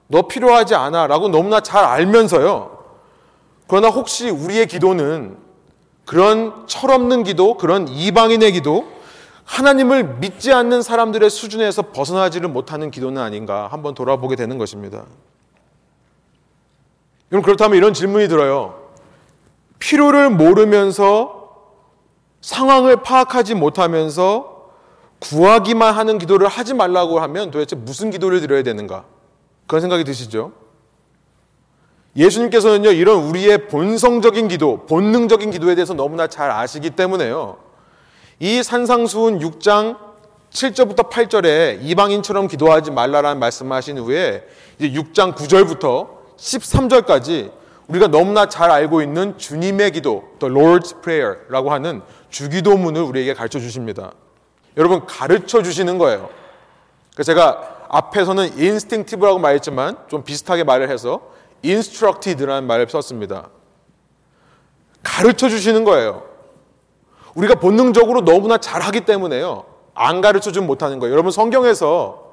너 0.08 0.22
필요하지 0.28 0.76
않아. 0.76 1.08
라고 1.08 1.28
너무나 1.28 1.60
잘 1.60 1.84
알면서요. 1.84 2.77
그러나 3.68 3.90
혹시 3.90 4.30
우리의 4.30 4.68
기도는 4.68 5.38
그런 6.06 6.66
철없는 6.68 7.24
기도, 7.24 7.58
그런 7.58 7.88
이방인의 7.88 8.54
기도, 8.54 8.88
하나님을 9.44 10.18
믿지 10.20 10.52
않는 10.54 10.82
사람들의 10.82 11.30
수준에서 11.30 11.92
벗어나지를 11.92 12.50
못하는 12.50 12.92
기도는 12.92 13.22
아닌가 13.22 13.68
한번 13.68 13.94
돌아보게 13.94 14.36
되는 14.36 14.58
것입니다. 14.58 15.06
여러분, 17.32 17.46
그렇다면 17.46 17.78
이런 17.78 17.94
질문이 17.94 18.28
들어요. 18.30 18.88
필요를 19.80 20.30
모르면서 20.30 21.38
상황을 22.42 23.04
파악하지 23.04 23.56
못하면서 23.56 24.70
구하기만 25.20 25.94
하는 25.94 26.18
기도를 26.18 26.48
하지 26.48 26.74
말라고 26.74 27.20
하면 27.20 27.52
도대체 27.52 27.76
무슨 27.76 28.12
기도를 28.12 28.40
드려야 28.40 28.64
되는가? 28.64 29.06
그런 29.66 29.82
생각이 29.82 30.04
드시죠? 30.04 30.52
예수님께서는요, 32.18 32.92
이런 32.92 33.24
우리의 33.26 33.68
본성적인 33.68 34.48
기도, 34.48 34.86
본능적인 34.88 35.52
기도에 35.52 35.76
대해서 35.76 35.94
너무나 35.94 36.28
잘 36.28 36.50
아시기 36.50 36.90
때문에요. 36.90 37.58
이 38.40 38.64
산상수훈 38.64 39.40
6장 39.40 39.98
7절부터 40.52 41.10
8절에 41.10 41.80
이방인처럼 41.82 42.48
기도하지 42.48 42.92
말라라는 42.92 43.40
말씀을 43.40 43.76
하신 43.76 44.00
후에 44.00 44.48
이제 44.80 45.00
6장 45.00 45.36
9절부터 45.36 46.08
13절까지 46.38 47.52
우리가 47.88 48.08
너무나 48.08 48.48
잘 48.48 48.72
알고 48.72 49.02
있는 49.02 49.38
주님의 49.38 49.92
기도, 49.92 50.24
The 50.40 50.54
Lord's 50.54 51.02
Prayer라고 51.02 51.72
하는 51.72 52.02
주기도문을 52.30 53.02
우리에게 53.02 53.34
가르쳐 53.34 53.60
주십니다. 53.60 54.12
여러분 54.76 55.06
가르쳐 55.06 55.62
주시는 55.62 55.98
거예요. 55.98 56.30
제가 57.24 57.86
앞에서는 57.90 58.52
instinctive라고 58.58 59.40
말했지만 59.40 59.98
좀 60.10 60.24
비슷하게 60.24 60.64
말을 60.64 60.90
해서 60.90 61.22
instructed라는 61.64 62.68
말을 62.68 62.90
썼습니다. 62.90 63.50
가르쳐 65.04 65.50
주시는 65.50 65.84
거예요. 65.84 66.24
우리가 67.36 67.56
본능적으로 67.56 68.22
너무나 68.22 68.58
잘하기 68.58 69.02
때문에요. 69.02 69.66
안 69.94 70.22
가르쳐 70.22 70.52
주면 70.52 70.68
못하는 70.68 71.00
거예요. 71.00 71.14
여러분 71.14 71.32
성경에서 71.32 72.26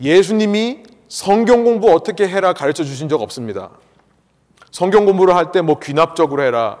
예수님이 0.00 0.82
성경 1.08 1.64
공부 1.64 1.90
어떻게 1.92 2.26
해라 2.28 2.52
가르쳐 2.52 2.84
주신 2.84 3.08
적 3.08 3.20
없습니다. 3.20 3.70
성경 4.70 5.04
공부를 5.04 5.34
할 5.36 5.52
때 5.52 5.60
뭐 5.60 5.78
귀납적으로 5.78 6.42
해라, 6.42 6.78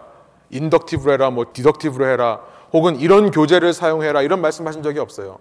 인덕티브로 0.50 1.12
해라, 1.12 1.30
뭐 1.30 1.46
디덕티브로 1.52 2.06
해라, 2.06 2.40
혹은 2.72 2.96
이런 2.98 3.30
교재를 3.30 3.72
사용해라 3.74 4.22
이런 4.22 4.40
말씀하신 4.40 4.82
적이 4.82 5.00
없어요. 5.00 5.38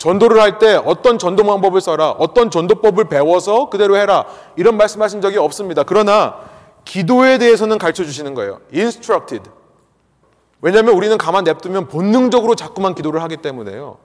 전도를 0.00 0.40
할 0.40 0.58
때 0.58 0.76
어떤 0.76 1.18
전도 1.18 1.44
방법을 1.44 1.80
써라, 1.82 2.10
어떤 2.12 2.50
전도법을 2.50 3.04
배워서 3.04 3.68
그대로 3.68 3.96
해라 3.96 4.24
이런 4.56 4.76
말씀하신 4.78 5.20
적이 5.20 5.38
없습니다. 5.38 5.82
그러나 5.82 6.36
기도에 6.86 7.36
대해서는 7.36 7.76
가르쳐 7.76 8.02
주시는 8.02 8.32
거예요. 8.34 8.60
instructed. 8.74 9.50
왜냐하면 10.62 10.94
우리는 10.94 11.16
가만 11.18 11.44
냅두면 11.44 11.88
본능적으로 11.88 12.54
자꾸만 12.54 12.94
기도를 12.94 13.22
하기 13.22 13.36
때문에요. 13.36 13.98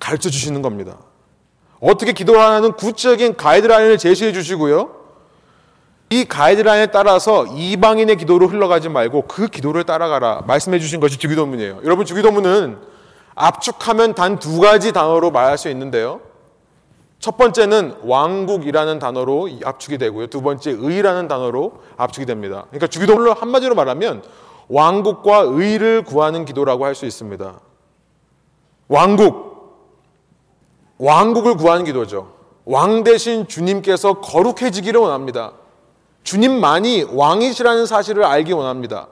가르쳐 0.00 0.28
주시는 0.28 0.60
겁니다. 0.60 0.96
어떻게 1.80 2.12
기도하는 2.12 2.72
구체적인 2.72 3.36
가이드라인을 3.36 3.96
제시해 3.98 4.32
주시고요. 4.32 4.90
이 6.10 6.24
가이드라인에 6.24 6.86
따라서 6.88 7.46
이방인의 7.46 8.16
기도로 8.16 8.48
흘러가지 8.48 8.88
말고 8.88 9.26
그 9.28 9.46
기도를 9.46 9.84
따라가라 9.84 10.42
말씀해 10.48 10.80
주신 10.80 10.98
것이 10.98 11.16
주기도문이에요. 11.16 11.80
여러분 11.84 12.04
주기도문은 12.04 12.87
압축하면 13.38 14.14
단 14.14 14.38
두 14.38 14.60
가지 14.60 14.92
단어로 14.92 15.30
말할 15.30 15.56
수 15.58 15.68
있는데요. 15.70 16.20
첫 17.20 17.36
번째는 17.36 17.96
왕국이라는 18.02 18.98
단어로 18.98 19.48
압축이 19.64 19.98
되고요. 19.98 20.28
두 20.28 20.40
번째 20.42 20.70
의라는 20.70 21.26
단어로 21.28 21.72
압축이 21.96 22.26
됩니다. 22.26 22.66
그러니까 22.68 22.86
주기도문을 22.86 23.34
한마디로 23.34 23.74
말하면 23.74 24.22
왕국과 24.68 25.38
의를 25.48 26.04
구하는 26.04 26.44
기도라고 26.44 26.84
할 26.84 26.94
수 26.94 27.06
있습니다. 27.06 27.58
왕국, 28.88 29.48
왕국을 30.98 31.56
구하는 31.56 31.84
기도죠. 31.84 32.32
왕 32.64 33.02
대신 33.02 33.48
주님께서 33.48 34.20
거룩해지기를 34.20 35.00
원합니다. 35.00 35.52
주님만이 36.22 37.06
왕이시라는 37.10 37.86
사실을 37.86 38.24
알기 38.24 38.52
원합니다. 38.52 39.08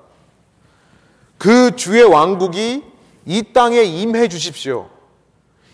그 1.39 1.75
주의 1.77 2.03
왕국이 2.03 2.85
이 3.27 3.43
땅에 3.53 3.83
임해 3.83 4.29
주십시오. 4.29 4.89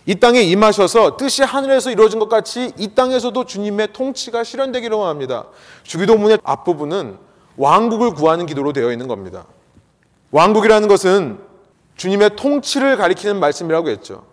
이 0.04 0.16
땅에 0.16 0.40
임하셔서 0.40 1.16
뜻이 1.16 1.42
하늘에서 1.42 1.90
이루어진 1.90 2.18
것 2.18 2.28
같이 2.28 2.72
이 2.76 2.88
땅에서도 2.88 3.44
주님의 3.44 3.92
통치가 3.92 4.42
실현되기를 4.42 4.96
원합니다. 4.96 5.46
주기도문의 5.84 6.38
앞부분은 6.42 7.18
왕국을 7.56 8.14
구하는 8.14 8.46
기도로 8.46 8.72
되어 8.72 8.90
있는 8.90 9.06
겁니다. 9.06 9.44
왕국이라는 10.32 10.88
것은 10.88 11.38
주님의 11.96 12.36
통치를 12.36 12.96
가리키는 12.96 13.38
말씀이라고 13.38 13.90
했죠. 13.90 14.24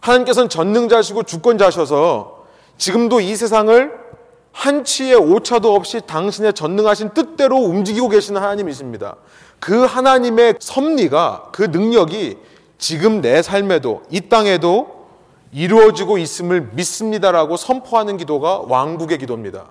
하나님께서는 0.00 0.48
전능자시고 0.48 1.24
주권자셔서 1.24 2.44
지금도 2.78 3.20
이 3.20 3.34
세상을 3.36 4.04
한치의 4.52 5.16
오차도 5.16 5.74
없이 5.74 6.00
당신의 6.06 6.54
전능하신 6.54 7.10
뜻대로 7.10 7.56
움직이고 7.56 8.08
계시는 8.08 8.40
하나님이십니다. 8.40 9.16
그 9.60 9.84
하나님의 9.84 10.56
섭리가 10.58 11.50
그 11.52 11.62
능력이 11.62 12.38
지금 12.78 13.20
내 13.20 13.42
삶에도 13.42 14.02
이 14.10 14.20
땅에도 14.22 15.06
이루어지고 15.52 16.18
있음을 16.18 16.70
믿습니다라고 16.72 17.56
선포하는 17.56 18.16
기도가 18.16 18.62
왕국의 18.66 19.18
기도입니다. 19.18 19.70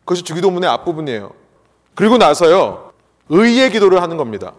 그것이 0.00 0.22
주기도문의 0.22 0.68
앞부분이에요. 0.68 1.32
그리고 1.94 2.18
나서요, 2.18 2.92
의의 3.28 3.70
기도를 3.70 4.02
하는 4.02 4.16
겁니다. 4.16 4.52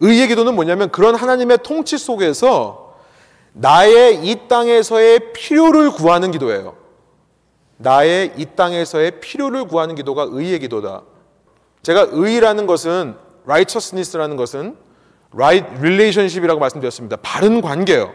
의의 0.00 0.28
기도는 0.28 0.54
뭐냐면 0.54 0.90
그런 0.90 1.14
하나님의 1.14 1.58
통치 1.62 1.98
속에서 1.98 2.94
나의 3.52 4.26
이 4.26 4.48
땅에서의 4.48 5.32
필요를 5.32 5.92
구하는 5.92 6.30
기도예요. 6.32 6.74
나의 7.76 8.32
이 8.36 8.46
땅에서의 8.56 9.20
필요를 9.20 9.66
구하는 9.66 9.94
기도가 9.94 10.26
의의 10.28 10.58
기도다. 10.58 11.02
제가 11.84 12.08
의라는 12.10 12.66
것은 12.66 13.14
righteousness라는 13.44 14.36
것은 14.36 14.76
right 15.34 15.66
relationship이라고 15.78 16.58
말씀드렸습니다. 16.58 17.16
바른 17.22 17.60
관계요. 17.60 18.12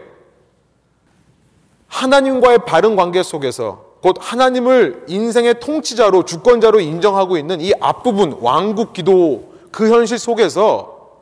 하나님과의 1.86 2.60
바른 2.66 2.96
관계 2.96 3.22
속에서 3.22 3.84
곧 4.02 4.16
하나님을 4.18 5.04
인생의 5.08 5.60
통치자로 5.60 6.24
주권자로 6.24 6.80
인정하고 6.80 7.36
있는 7.36 7.60
이 7.60 7.72
앞부분 7.80 8.36
왕국 8.40 8.92
기도 8.92 9.52
그 9.70 9.88
현실 9.90 10.18
속에서 10.18 11.20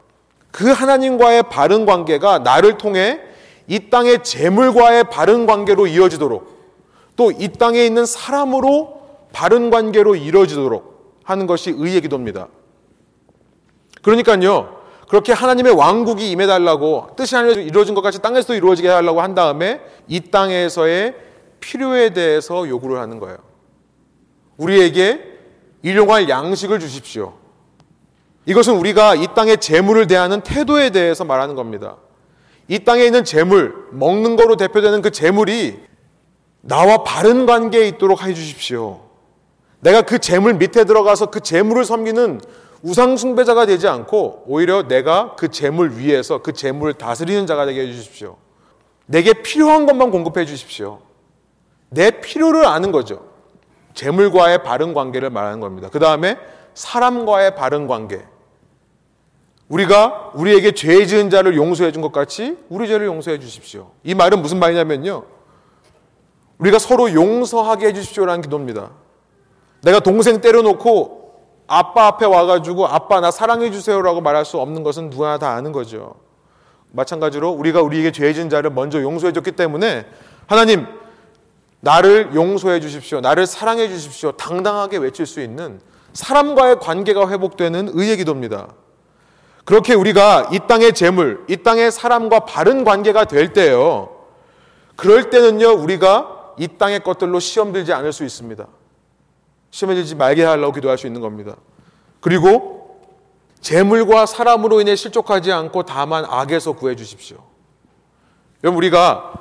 그 0.50 0.70
하나님과의 0.70 1.44
바른 1.44 1.84
관계가 1.86 2.38
나를 2.40 2.78
통해 2.78 3.20
이 3.66 3.90
땅의 3.90 4.24
재물과의 4.24 5.04
바른 5.04 5.46
관계로 5.46 5.86
이어지도록 5.86 6.56
또 7.16 7.30
이 7.32 7.48
땅에 7.48 7.84
있는 7.84 8.06
사람으로 8.06 9.02
바른 9.32 9.70
관계로 9.70 10.14
이루어지도록 10.14 10.97
하는 11.28 11.46
것이 11.46 11.74
의의 11.76 12.00
기도입니다. 12.00 12.48
그러니까요. 14.02 14.78
그렇게 15.10 15.34
하나님의 15.34 15.74
왕국이 15.74 16.30
임해달라고 16.30 17.08
뜻이 17.16 17.34
하늘에서 17.34 17.60
이루어진 17.60 17.94
것 17.94 18.00
같이 18.00 18.20
땅에서도 18.22 18.54
이루어지게 18.54 18.88
하려고 18.88 19.20
한 19.20 19.34
다음에 19.34 19.82
이 20.06 20.20
땅에서의 20.20 21.14
필요에 21.60 22.14
대해서 22.14 22.66
요구를 22.66 22.98
하는 22.98 23.18
거예요. 23.18 23.36
우리에게 24.56 25.20
일용할 25.82 26.30
양식을 26.30 26.80
주십시오. 26.80 27.34
이것은 28.46 28.76
우리가 28.76 29.14
이 29.14 29.26
땅의 29.34 29.58
재물을 29.58 30.06
대하는 30.06 30.40
태도에 30.40 30.88
대해서 30.90 31.24
말하는 31.24 31.54
겁니다. 31.54 31.98
이 32.68 32.78
땅에 32.78 33.04
있는 33.04 33.24
재물, 33.24 33.74
먹는 33.92 34.36
거로 34.36 34.56
대표되는 34.56 35.02
그 35.02 35.10
재물이 35.10 35.78
나와 36.62 37.04
바른 37.04 37.44
관계에 37.44 37.86
있도록 37.88 38.24
해 38.24 38.32
주십시오. 38.32 39.07
내가 39.80 40.02
그 40.02 40.18
재물 40.18 40.54
밑에 40.54 40.84
들어가서 40.84 41.26
그 41.26 41.40
재물을 41.40 41.84
섬기는 41.84 42.40
우상숭배자가 42.82 43.66
되지 43.66 43.88
않고 43.88 44.44
오히려 44.46 44.86
내가 44.86 45.34
그 45.36 45.48
재물 45.50 45.96
위에서 45.96 46.42
그 46.42 46.52
재물을 46.52 46.94
다스리는 46.94 47.46
자가 47.46 47.66
되게 47.66 47.82
해주십시오. 47.82 48.36
내게 49.06 49.32
필요한 49.32 49.86
것만 49.86 50.10
공급해 50.10 50.44
주십시오. 50.44 51.00
내 51.90 52.10
필요를 52.10 52.66
아는 52.66 52.92
거죠. 52.92 53.26
재물과의 53.94 54.62
바른 54.62 54.94
관계를 54.94 55.30
말하는 55.30 55.60
겁니다. 55.60 55.88
그 55.90 55.98
다음에 55.98 56.38
사람과의 56.74 57.56
바른 57.56 57.86
관계. 57.88 58.24
우리가 59.68 60.30
우리에게 60.34 60.72
죄 60.72 61.04
지은 61.04 61.30
자를 61.30 61.56
용서해 61.56 61.92
준 61.92 62.00
것 62.00 62.12
같이 62.12 62.56
우리 62.68 62.86
죄를 62.86 63.06
용서해 63.06 63.38
주십시오. 63.38 63.90
이 64.04 64.14
말은 64.14 64.40
무슨 64.40 64.58
말이냐면요. 64.58 65.24
우리가 66.58 66.78
서로 66.78 67.12
용서하게 67.12 67.86
해 67.88 67.92
주십시오라는 67.92 68.42
기도입니다. 68.42 68.90
내가 69.82 70.00
동생 70.00 70.40
때려놓고 70.40 71.18
아빠 71.66 72.06
앞에 72.06 72.26
와가지고 72.26 72.86
아빠 72.86 73.20
나 73.20 73.30
사랑해 73.30 73.70
주세요라고 73.70 74.20
말할 74.20 74.44
수 74.44 74.58
없는 74.58 74.82
것은 74.82 75.10
누구나 75.10 75.38
다 75.38 75.50
아는 75.50 75.72
거죠. 75.72 76.14
마찬가지로 76.92 77.50
우리가 77.50 77.82
우리에게 77.82 78.12
죄진 78.12 78.48
자를 78.48 78.70
먼저 78.70 79.02
용서해 79.02 79.32
줬기 79.32 79.52
때문에 79.52 80.06
하나님 80.46 80.86
나를 81.80 82.34
용서해 82.34 82.80
주십시오. 82.80 83.20
나를 83.20 83.46
사랑해 83.46 83.88
주십시오. 83.88 84.32
당당하게 84.32 84.96
외칠 84.96 85.26
수 85.26 85.40
있는 85.40 85.80
사람과의 86.12 86.80
관계가 86.80 87.28
회복되는 87.28 87.90
의의 87.92 88.16
기도입니다. 88.16 88.68
그렇게 89.64 89.94
우리가 89.94 90.48
이 90.50 90.60
땅의 90.66 90.94
재물, 90.94 91.44
이 91.46 91.58
땅의 91.58 91.92
사람과 91.92 92.40
바른 92.40 92.84
관계가 92.84 93.26
될 93.26 93.52
때요. 93.52 94.08
그럴 94.96 95.28
때는요, 95.28 95.72
우리가 95.74 96.54
이 96.58 96.66
땅의 96.78 97.04
것들로 97.04 97.38
시험 97.38 97.72
들지 97.72 97.92
않을 97.92 98.12
수 98.12 98.24
있습니다. 98.24 98.66
들지 99.70 100.14
말게 100.14 100.44
하려고 100.44 100.72
기도할 100.72 100.98
수 100.98 101.06
있는 101.06 101.20
겁니다. 101.20 101.56
그리고 102.20 103.00
재물과 103.60 104.26
사람으로 104.26 104.80
인해 104.80 104.96
실족하지 104.96 105.52
않고 105.52 105.84
다만 105.84 106.24
악에서 106.28 106.72
구해 106.72 106.96
주십시오. 106.96 107.38
여러분 108.64 108.78
우리가 108.78 109.32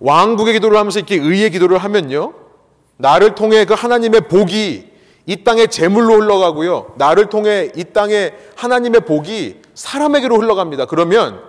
왕국의 0.00 0.54
기도를 0.54 0.78
하면서 0.78 0.98
이렇게 0.98 1.16
의의 1.16 1.50
기도를 1.50 1.78
하면요. 1.78 2.34
나를 2.96 3.34
통해 3.34 3.64
그 3.64 3.74
하나님의 3.74 4.28
복이 4.28 4.92
이 5.26 5.44
땅의 5.44 5.68
재물로 5.68 6.20
흘러가고요. 6.20 6.94
나를 6.96 7.26
통해 7.26 7.70
이 7.74 7.84
땅의 7.84 8.34
하나님의 8.56 9.02
복이 9.02 9.62
사람에게로 9.74 10.36
흘러갑니다. 10.36 10.86
그러면 10.86 11.40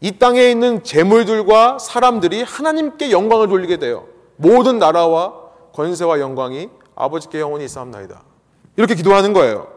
이 0.00 0.18
땅에 0.18 0.50
있는 0.50 0.82
재물들과 0.82 1.78
사람들이 1.78 2.42
하나님께 2.42 3.10
영광을 3.10 3.48
돌리게 3.48 3.78
돼요. 3.78 4.06
모든 4.36 4.78
나라와 4.78 5.32
권세와 5.72 6.20
영광이 6.20 6.68
아버지께 6.96 7.40
영원히 7.40 7.64
있사옵나이다. 7.64 8.22
이렇게 8.76 8.94
기도하는 8.94 9.32
거예요. 9.32 9.68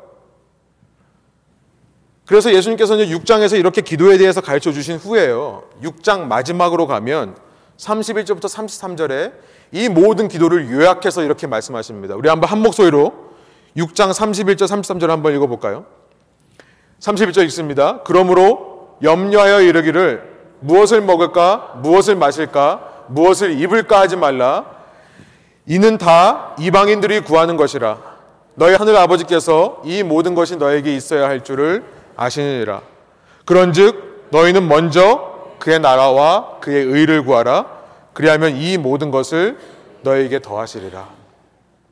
그래서 2.26 2.54
예수님께서는 2.54 3.06
6장에서 3.06 3.58
이렇게 3.58 3.82
기도에 3.82 4.18
대해서 4.18 4.42
가르쳐 4.42 4.72
주신 4.72 4.98
후에요. 4.98 5.64
6장 5.82 6.24
마지막으로 6.24 6.86
가면 6.86 7.38
31절부터 7.78 8.46
33절에 8.46 9.34
이 9.72 9.88
모든 9.88 10.28
기도를 10.28 10.70
요약해서 10.70 11.24
이렇게 11.24 11.48
말씀하십니다. 11.48 12.16
우리 12.16 12.28
한번 12.28 12.50
한 12.50 12.62
목소리로 12.62 13.14
6장 13.78 14.12
31절 14.12 14.64
33절 14.64 15.08
한번 15.08 15.36
읽어 15.36 15.48
볼까요? 15.48 15.86
31절 17.00 17.44
읽습니다. 17.46 18.02
그러므로 18.04 18.98
염려하여 19.04 19.62
이르기를 19.62 20.38
무엇을 20.60 21.02
먹을까 21.02 21.76
무엇을 21.82 22.16
마실까 22.16 23.06
무엇을 23.10 23.60
입을까 23.62 24.00
하지 24.00 24.18
말라 24.18 24.77
이는 25.70 25.98
다 25.98 26.56
이방인들이 26.58 27.20
구하는 27.20 27.58
것이라. 27.58 27.98
너희 28.56 28.74
하늘 28.74 28.96
아버지께서 28.96 29.82
이 29.84 30.02
모든 30.02 30.34
것이 30.34 30.56
너에게 30.56 30.96
있어야 30.96 31.28
할 31.28 31.44
줄을 31.44 31.84
아시느니라. 32.16 32.82
그런즉 33.44 34.30
너희는 34.32 34.68
먼저 34.70 35.52
그의 35.60 35.80
나라와 35.80 36.58
그의 36.62 36.86
의를 36.86 37.26
구하라. 37.26 37.66
그리하면 38.14 38.56
이 38.56 38.78
모든 38.78 39.12
것을 39.12 39.58
너에게 40.04 40.40
더하시리라. 40.40 41.10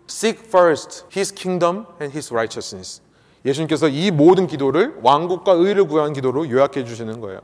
Seek 0.09 0.43
first 0.47 1.03
his 1.13 1.33
kingdom 1.33 1.85
and 2.01 2.15
his 2.15 2.31
righteousness. 2.33 3.01
예수님께서 3.45 3.89
이 3.89 4.09
모든 4.09 4.47
기도를 4.47 4.95
왕국과 5.03 5.51
의를 5.51 5.85
구하는 5.85 6.13
기도로 6.13 6.49
요약해 6.49 6.85
주시는 6.85 7.19
거예요. 7.19 7.41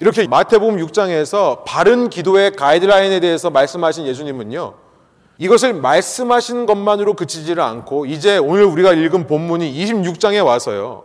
이렇게 0.00 0.26
마태복음 0.26 0.76
6장에서 0.78 1.62
바른 1.64 2.10
기도의 2.10 2.52
가이드라인에 2.52 3.20
대해서 3.20 3.48
말씀하신 3.48 4.06
예수님은요. 4.06 4.87
이것을 5.38 5.72
말씀하신 5.74 6.66
것만으로 6.66 7.14
그치지를 7.14 7.62
않고 7.62 8.06
이제 8.06 8.38
오늘 8.38 8.64
우리가 8.64 8.92
읽은 8.92 9.26
본문이 9.26 9.72
26장에 9.72 10.44
와서요. 10.44 11.04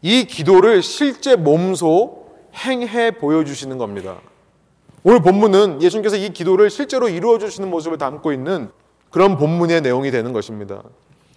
이 0.00 0.24
기도를 0.24 0.82
실제 0.82 1.36
몸소 1.36 2.24
행해 2.54 3.12
보여주시는 3.12 3.78
겁니다. 3.78 4.16
오늘 5.02 5.20
본문은 5.20 5.82
예수님께서 5.82 6.16
이 6.16 6.30
기도를 6.30 6.70
실제로 6.70 7.08
이루어 7.08 7.38
주시는 7.38 7.70
모습을 7.70 7.98
담고 7.98 8.32
있는 8.32 8.70
그런 9.10 9.36
본문의 9.36 9.82
내용이 9.82 10.10
되는 10.10 10.32
것입니다. 10.32 10.82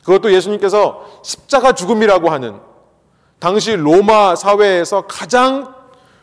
그것도 0.04 0.34
예수님께서 0.34 1.06
십자가 1.22 1.74
죽음이라고 1.74 2.30
하는 2.30 2.60
당시 3.40 3.76
로마 3.76 4.36
사회에서 4.36 5.02
가장 5.02 5.76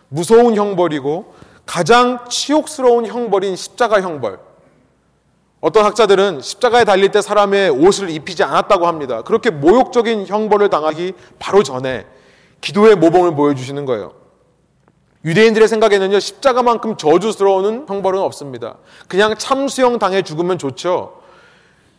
무서운 0.09 0.57
형벌이고 0.57 1.35
가장 1.66 2.25
치욕스러운 2.29 3.07
형벌인 3.07 3.57
십자가 3.57 4.01
형벌. 4.01 4.38
어떤 5.64 5.87
학자들은 5.87 6.42
십자가에 6.42 6.85
달릴 6.85 7.11
때 7.11 7.22
사람의 7.22 7.70
옷을 7.70 8.11
입히지 8.11 8.42
않았다고 8.42 8.87
합니다. 8.87 9.22
그렇게 9.22 9.48
모욕적인 9.48 10.27
형벌을 10.27 10.68
당하기 10.68 11.14
바로 11.38 11.62
전에 11.62 12.05
기도의 12.61 12.96
모범을 12.96 13.35
보여주시는 13.35 13.87
거예요. 13.87 14.12
유대인들의 15.24 15.66
생각에는요, 15.66 16.20
십자가만큼 16.20 16.98
저주스러운 16.98 17.87
형벌은 17.88 18.20
없습니다. 18.20 18.77
그냥 19.09 19.37
참수형 19.38 19.98
당해 19.98 20.20
죽으면 20.20 20.59
좋죠. 20.59 21.22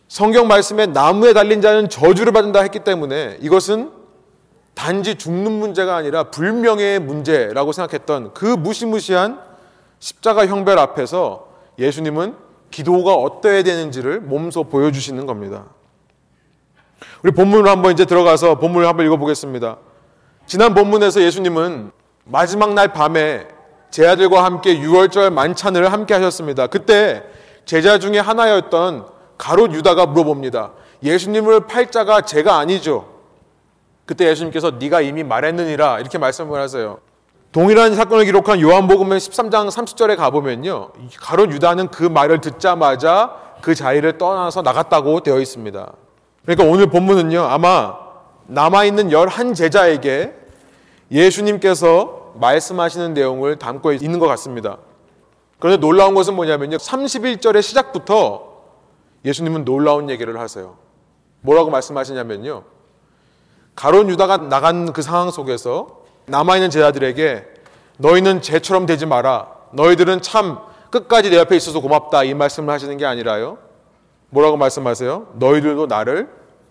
성경 0.06 0.46
말씀에 0.46 0.86
나무에 0.86 1.32
달린 1.32 1.60
자는 1.60 1.88
저주를 1.88 2.32
받는다 2.32 2.60
했기 2.60 2.78
때문에 2.78 3.38
이것은 3.40 3.90
단지 4.74 5.16
죽는 5.16 5.50
문제가 5.50 5.96
아니라 5.96 6.30
불명예의 6.30 7.00
문제라고 7.00 7.72
생각했던 7.72 8.32
그 8.32 8.44
무시무시한 8.46 9.40
십자가 9.98 10.46
형벌 10.46 10.78
앞에서 10.78 11.48
예수님은 11.80 12.45
기도가 12.70 13.14
어떠해야 13.14 13.62
되는지를 13.62 14.20
몸소 14.20 14.64
보여주시는 14.64 15.26
겁니다. 15.26 15.66
우리 17.22 17.32
본문으로 17.32 17.70
한번 17.70 17.92
이제 17.92 18.04
들어가서 18.04 18.58
본문을 18.58 18.86
한번 18.86 19.06
읽어보겠습니다. 19.06 19.78
지난 20.46 20.74
본문에서 20.74 21.22
예수님은 21.22 21.90
마지막 22.24 22.74
날 22.74 22.92
밤에 22.92 23.48
제 23.90 24.06
아들과 24.06 24.44
함께 24.44 24.78
6월절 24.78 25.32
만찬을 25.32 25.92
함께 25.92 26.14
하셨습니다. 26.14 26.66
그때 26.66 27.22
제자 27.64 27.98
중에 27.98 28.18
하나였던 28.18 29.06
가롯 29.38 29.72
유다가 29.72 30.06
물어봅니다. 30.06 30.72
예수님을 31.02 31.66
팔자가 31.66 32.22
제가 32.22 32.58
아니죠. 32.58 33.16
그때 34.06 34.28
예수님께서 34.28 34.72
네가 34.72 35.00
이미 35.00 35.24
말했느니라 35.24 36.00
이렇게 36.00 36.18
말씀을 36.18 36.60
하세요. 36.60 36.98
동일한 37.56 37.94
사건을 37.94 38.26
기록한 38.26 38.60
요한복음의 38.60 39.18
13장 39.18 39.70
30절에 39.70 40.14
가보면요. 40.18 40.90
가롯 41.18 41.50
유다는 41.52 41.88
그 41.88 42.02
말을 42.02 42.42
듣자마자 42.42 43.34
그 43.62 43.74
자리를 43.74 44.18
떠나서 44.18 44.60
나갔다고 44.60 45.20
되어 45.20 45.40
있습니다. 45.40 45.92
그러니까 46.42 46.68
오늘 46.68 46.90
본문은요. 46.90 47.40
아마 47.40 47.96
남아있는 48.48 49.10
11 49.10 49.54
제자에게 49.54 50.34
예수님께서 51.10 52.34
말씀하시는 52.34 53.14
내용을 53.14 53.58
담고 53.58 53.92
있는 53.92 54.18
것 54.18 54.26
같습니다. 54.26 54.76
그런데 55.58 55.80
놀라운 55.80 56.14
것은 56.14 56.36
뭐냐면요. 56.36 56.76
31절의 56.76 57.62
시작부터 57.62 58.64
예수님은 59.24 59.64
놀라운 59.64 60.10
얘기를 60.10 60.38
하세요. 60.38 60.76
뭐라고 61.40 61.70
말씀하시냐면요. 61.70 62.64
가론 63.74 64.10
유다가 64.10 64.36
나간 64.36 64.92
그 64.92 65.00
상황 65.00 65.30
속에서 65.30 65.95
남아있는 66.26 66.70
제자들에게 66.70 67.44
너희는 67.98 68.42
쟤처럼 68.42 68.86
되지 68.86 69.06
마라. 69.06 69.48
너희들은 69.72 70.22
참 70.22 70.58
끝까지 70.90 71.30
내 71.30 71.36
옆에 71.38 71.56
있어서 71.56 71.80
고맙다. 71.80 72.24
이 72.24 72.34
말씀을 72.34 72.72
하시는 72.72 72.96
게 72.96 73.06
아니라요. 73.06 73.58
뭐라고 74.30 74.56
말씀하세요? 74.56 75.34
너희들도 75.34 75.86
나를 75.86 76.28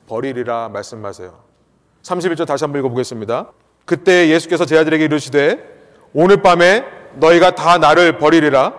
버리리라 0.07 0.69
말씀하세요. 0.69 1.33
31절 2.03 2.45
다시 2.45 2.63
한번 2.63 2.79
읽어보겠습니다. 2.79 3.51
그때 3.85 4.29
예수께서 4.29 4.65
제자들에게 4.65 5.05
이르시되 5.05 5.59
오늘 6.13 6.41
밤에 6.41 6.83
너희가 7.15 7.51
다 7.55 7.77
나를 7.77 8.17
버리리라 8.17 8.73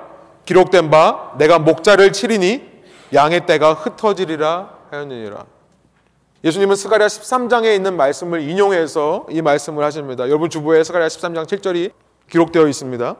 기록된 0.44 0.90
바 0.90 1.32
내가 1.38 1.58
목자를 1.58 2.12
치리니 2.12 2.62
양의 3.14 3.46
때가 3.46 3.72
흩어지리라 3.74 4.70
하였느니라. 4.90 5.44
예수님은 6.44 6.76
스가랴 6.76 7.06
13장에 7.06 7.74
있는 7.74 7.96
말씀을 7.96 8.40
인용해서 8.48 9.26
이 9.30 9.42
말씀을 9.42 9.84
하십니다. 9.84 10.24
여러분 10.28 10.50
주부에 10.50 10.84
스가랴 10.84 11.08
13장 11.08 11.46
7절이 11.46 11.92
기록되어 12.30 12.68
있습니다. 12.68 13.16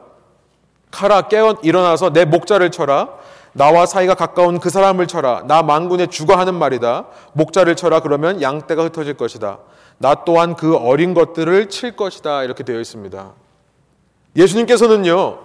카라 0.91 1.23
깨어 1.23 1.57
일어나서 1.63 2.13
내 2.13 2.25
목자를 2.25 2.71
쳐라. 2.71 3.09
나와 3.53 3.85
사이가 3.85 4.13
가까운 4.13 4.59
그 4.59 4.69
사람을 4.69 5.07
쳐라. 5.07 5.43
나 5.47 5.63
만군의 5.63 6.09
주가 6.09 6.37
하는 6.37 6.53
말이다. 6.53 7.07
목자를 7.33 7.75
쳐라. 7.75 8.01
그러면 8.01 8.41
양떼가 8.41 8.83
흩어질 8.85 9.15
것이다. 9.15 9.59
나 9.97 10.23
또한 10.25 10.55
그 10.55 10.75
어린 10.75 11.13
것들을 11.13 11.69
칠 11.69 11.95
것이다. 11.95 12.43
이렇게 12.43 12.63
되어 12.63 12.79
있습니다. 12.79 13.31
예수님께서는요, 14.35 15.39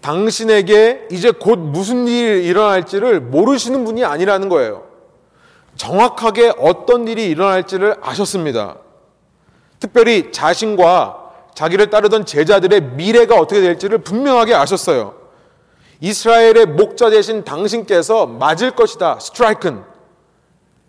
당신에게 0.00 1.08
이제 1.10 1.32
곧 1.32 1.58
무슨 1.58 2.06
일이 2.06 2.46
일어날지를 2.46 3.20
모르시는 3.20 3.84
분이 3.84 4.04
아니라는 4.04 4.48
거예요. 4.48 4.87
정확하게 5.78 6.52
어떤 6.58 7.08
일이 7.08 7.30
일어날지를 7.30 7.96
아셨습니다. 8.02 8.76
특별히 9.80 10.30
자신과 10.32 11.28
자기를 11.54 11.88
따르던 11.88 12.26
제자들의 12.26 12.82
미래가 12.82 13.36
어떻게 13.36 13.60
될지를 13.60 13.98
분명하게 13.98 14.54
아셨어요. 14.54 15.14
이스라엘의 16.00 16.66
목자 16.66 17.10
대신 17.10 17.44
당신께서 17.44 18.26
맞을 18.26 18.72
것이다. 18.72 19.18
스트라이큰. 19.20 19.82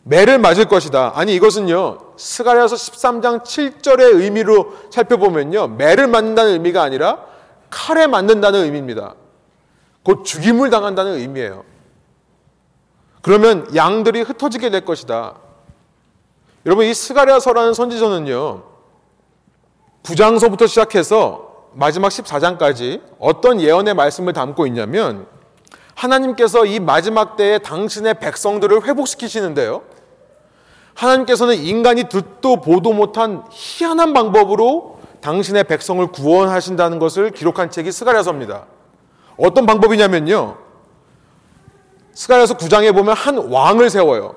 매를 0.03 0.39
맞을 0.39 0.65
것이다. 0.65 1.13
아니 1.15 1.35
이것은요. 1.35 1.97
스가랴서 2.17 2.75
13장 2.75 3.43
7절의 3.43 4.15
의미로 4.15 4.73
살펴보면요. 4.89 5.67
매를 5.69 6.07
맞는다는 6.07 6.53
의미가 6.53 6.81
아니라 6.81 7.19
칼에 7.69 8.07
맞는다는 8.07 8.63
의미입니다. 8.63 9.15
곧 10.03 10.23
죽임을 10.23 10.69
당한다는 10.69 11.13
의미예요. 11.13 11.63
그러면 13.21 13.67
양들이 13.75 14.21
흩어지게 14.21 14.69
될 14.69 14.85
것이다. 14.85 15.35
여러분 16.65 16.85
이 16.85 16.93
스가랴서라는 16.93 17.73
선지서는요. 17.73 18.63
9장서부터 20.03 20.67
시작해서 20.67 21.49
마지막 21.73 22.09
14장까지 22.09 23.01
어떤 23.19 23.61
예언의 23.61 23.93
말씀을 23.93 24.33
담고 24.33 24.65
있냐면 24.67 25.27
하나님께서 25.95 26.65
이 26.65 26.79
마지막 26.79 27.35
때에 27.35 27.59
당신의 27.59 28.19
백성들을 28.19 28.85
회복시키시는데요. 28.85 29.83
하나님께서는 30.93 31.55
인간이 31.55 32.05
듣도 32.05 32.61
보도 32.61 32.93
못한 32.93 33.43
희한한 33.51 34.13
방법으로 34.13 34.99
당신의 35.21 35.65
백성을 35.65 36.05
구원하신다는 36.07 36.99
것을 36.99 37.31
기록한 37.31 37.69
책이 37.69 37.91
스가랴서입니다. 37.91 38.65
어떤 39.37 39.65
방법이냐면요. 39.65 40.68
스가랴서 42.19 42.55
9장에 42.55 42.93
보면 42.93 43.15
한 43.15 43.37
왕을 43.37 43.89
세워요. 43.89 44.35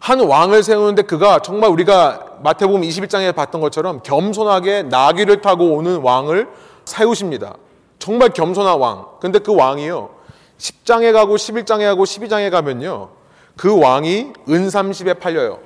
한 0.00 0.18
왕을 0.18 0.64
세우는데 0.64 1.02
그가 1.02 1.38
정말 1.38 1.70
우리가 1.70 2.38
마태복음 2.42 2.80
21장에 2.80 3.32
봤던 3.32 3.60
것처럼 3.60 4.00
겸손하게 4.02 4.82
나귀를 4.82 5.40
타고 5.40 5.76
오는 5.76 6.00
왕을 6.00 6.48
세우십니다. 6.84 7.54
정말 8.00 8.30
겸손한 8.30 8.76
왕. 8.80 9.06
근데 9.20 9.38
그 9.38 9.54
왕이요. 9.54 10.10
10장에 10.58 11.12
가고 11.12 11.36
11장에 11.36 11.84
가고 11.84 12.02
12장에 12.02 12.50
가면요. 12.50 13.10
그 13.56 13.78
왕이 13.78 14.32
은30에 14.48 15.20
팔려요. 15.20 15.60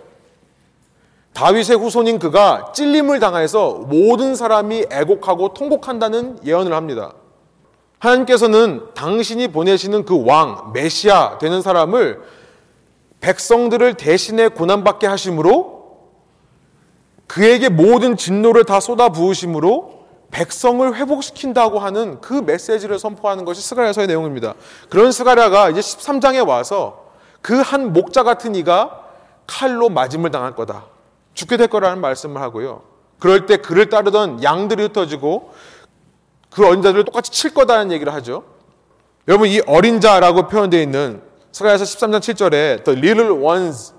다윗의 1.33 1.79
후손인 1.79 2.19
그가 2.19 2.73
찔림을 2.75 3.19
당해서 3.19 3.83
모든 3.87 4.35
사람이 4.35 4.89
애곡하고 4.93 5.55
통곡한다는 5.55 6.41
예언을 6.45 6.75
합니다. 6.75 7.15
하나님께서는 7.98 8.88
당신이 8.94 9.48
보내시는 9.48 10.04
그 10.04 10.24
왕, 10.24 10.72
메시아 10.72 11.38
되는 11.38 11.62
사람을 11.62 12.22
백성들을 13.20 13.94
대신에 13.94 14.48
고난받게 14.48 15.06
하심으로 15.06 15.76
그에게 17.26 17.68
모든 17.68 18.16
진노를 18.16 18.64
다 18.64 18.78
쏟아 18.80 19.09
부으심으로 19.09 19.96
백성을 20.30 20.94
회복시킨다고 20.94 21.78
하는 21.78 22.20
그 22.20 22.35
메시지를 22.35 22.98
선포하는 22.98 23.44
것이 23.44 23.62
스가랴서의 23.62 24.06
내용입니다. 24.06 24.54
그런 24.90 25.11
스가랴가 25.12 25.70
이제 25.70 25.80
13장에 25.80 26.46
와서 26.46 27.06
그 27.40 27.61
한 27.61 27.92
목자 27.92 28.24
같은 28.24 28.54
이가 28.56 29.04
칼로 29.46 29.88
맞음을 29.88 30.30
당할 30.30 30.54
거다. 30.54 30.87
죽게 31.35 31.56
될 31.56 31.68
거라는 31.68 32.00
말씀을 32.00 32.40
하고요. 32.40 32.82
그럴 33.20 33.46
때 33.46 33.59
그를 33.59 33.88
따르던 33.88 34.42
양들이 34.42 34.82
흩어지고 34.85 35.52
그 36.57 36.66
어린 36.66 36.81
자들을 36.81 37.05
똑같이 37.05 37.31
칠 37.31 37.53
거다는 37.53 37.92
얘기를 37.92 38.14
하죠. 38.14 38.42
여러분 39.29 39.47
이 39.47 39.61
어린 39.66 40.01
자라고 40.01 40.49
표현되어 40.49 40.81
있는 40.81 41.21
스가야서 41.53 41.85
13장 41.85 42.21
7절에 42.21 42.83
the 42.83 42.99
little 42.99 43.33
ones 43.45 43.92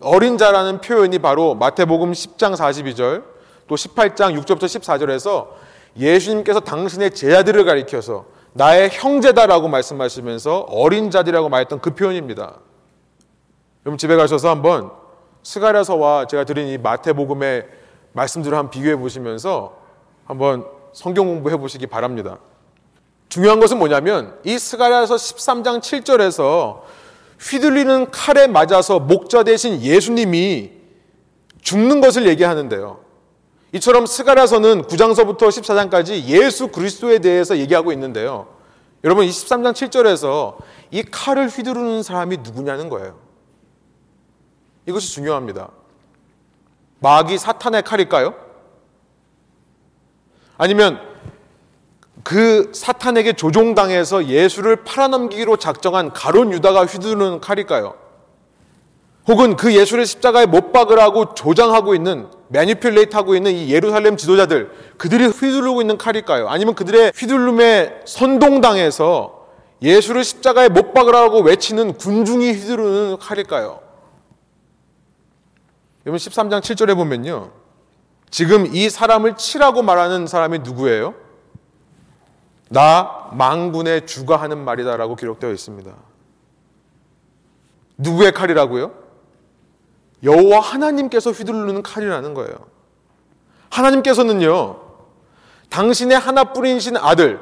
어린 0.00 0.38
자라는 0.38 0.80
표현이 0.80 1.18
바로 1.18 1.54
마태복음 1.54 2.12
10장 2.12 2.54
42절 2.54 3.24
또 3.66 3.74
18장 3.74 4.40
6절부터 4.40 4.62
14절에서 4.62 5.48
예수님께서 5.98 6.60
당신의 6.60 7.10
제자들을 7.10 7.62
가리켜서 7.66 8.24
나의 8.54 8.88
형제다라고 8.90 9.68
말씀하시면서 9.68 10.60
어린 10.70 11.10
자들이라고 11.10 11.50
말했던 11.50 11.82
그 11.82 11.94
표현입니다. 11.94 12.54
여러분 13.84 13.98
집에 13.98 14.16
가셔서 14.16 14.48
한번 14.48 14.92
스가랴서와 15.42 16.26
제가 16.26 16.44
드린 16.44 16.68
이 16.68 16.78
마태복음의 16.78 17.66
말씀들을 18.14 18.56
한번 18.56 18.70
비교해 18.70 18.96
보시면서 18.96 19.76
한번 20.24 20.77
성경 20.92 21.26
공부해 21.26 21.56
보시기 21.56 21.86
바랍니다. 21.86 22.38
중요한 23.28 23.60
것은 23.60 23.78
뭐냐면 23.78 24.38
이 24.44 24.58
스가랴서 24.58 25.16
13장 25.16 25.80
7절에서 25.80 26.80
휘둘리는 27.40 28.10
칼에 28.10 28.46
맞아서 28.46 28.98
목자 28.98 29.44
대신 29.44 29.80
예수님이 29.80 30.72
죽는 31.60 32.00
것을 32.00 32.26
얘기하는데요. 32.26 33.00
이처럼 33.72 34.06
스가랴서는 34.06 34.82
9장서부터 34.82 35.48
14장까지 35.48 36.24
예수 36.24 36.68
그리스도에 36.68 37.18
대해서 37.18 37.58
얘기하고 37.58 37.92
있는데요. 37.92 38.48
여러분 39.04 39.24
이 39.26 39.28
13장 39.28 39.72
7절에서 39.72 40.56
이 40.90 41.02
칼을 41.02 41.48
휘두르는 41.48 42.02
사람이 42.02 42.38
누구냐는 42.38 42.88
거예요. 42.88 43.18
이것이 44.86 45.12
중요합니다. 45.12 45.70
마귀 47.00 47.38
사탄의 47.38 47.82
칼일까요? 47.82 48.47
아니면 50.58 51.00
그 52.24 52.70
사탄에게 52.74 53.32
조종당해서 53.32 54.26
예수를 54.26 54.84
팔아넘기기로 54.84 55.56
작정한 55.56 56.12
가론 56.12 56.52
유다가 56.52 56.84
휘두르는 56.84 57.40
칼일까요? 57.40 57.94
혹은 59.28 59.56
그 59.56 59.74
예수를 59.74 60.04
십자가에 60.04 60.46
못 60.46 60.72
박으라고 60.72 61.34
조장하고 61.34 61.94
있는 61.94 62.28
매니플레이트 62.48 63.14
하고 63.14 63.36
있는 63.36 63.52
이 63.52 63.70
예루살렘 63.70 64.16
지도자들 64.16 64.70
그들이 64.96 65.26
휘두르고 65.26 65.80
있는 65.80 65.96
칼일까요? 65.96 66.48
아니면 66.48 66.74
그들의 66.74 67.12
휘둘름에 67.14 68.00
선동당해서 68.04 69.46
예수를 69.80 70.24
십자가에 70.24 70.68
못 70.68 70.92
박으라고 70.92 71.40
외치는 71.40 71.98
군중이 71.98 72.52
휘두르는 72.52 73.18
칼일까요? 73.18 73.80
여러분 76.04 76.18
13장 76.18 76.60
7절에 76.60 76.96
보면요. 76.96 77.57
지금 78.30 78.66
이 78.74 78.90
사람을 78.90 79.36
치라고 79.36 79.82
말하는 79.82 80.26
사람이 80.26 80.60
누구예요? 80.60 81.14
나 82.70 83.28
망군의 83.32 84.06
주가 84.06 84.36
하는 84.36 84.58
말이다라고 84.58 85.16
기록되어 85.16 85.50
있습니다. 85.50 85.90
누구의 87.96 88.32
칼이라고요? 88.32 88.92
여호와 90.22 90.60
하나님께서 90.60 91.30
휘두르는 91.30 91.82
칼이라는 91.82 92.34
거예요. 92.34 92.54
하나님께서는요. 93.70 94.80
당신의 95.70 96.18
하나뿐이신 96.18 96.96
아들 96.96 97.40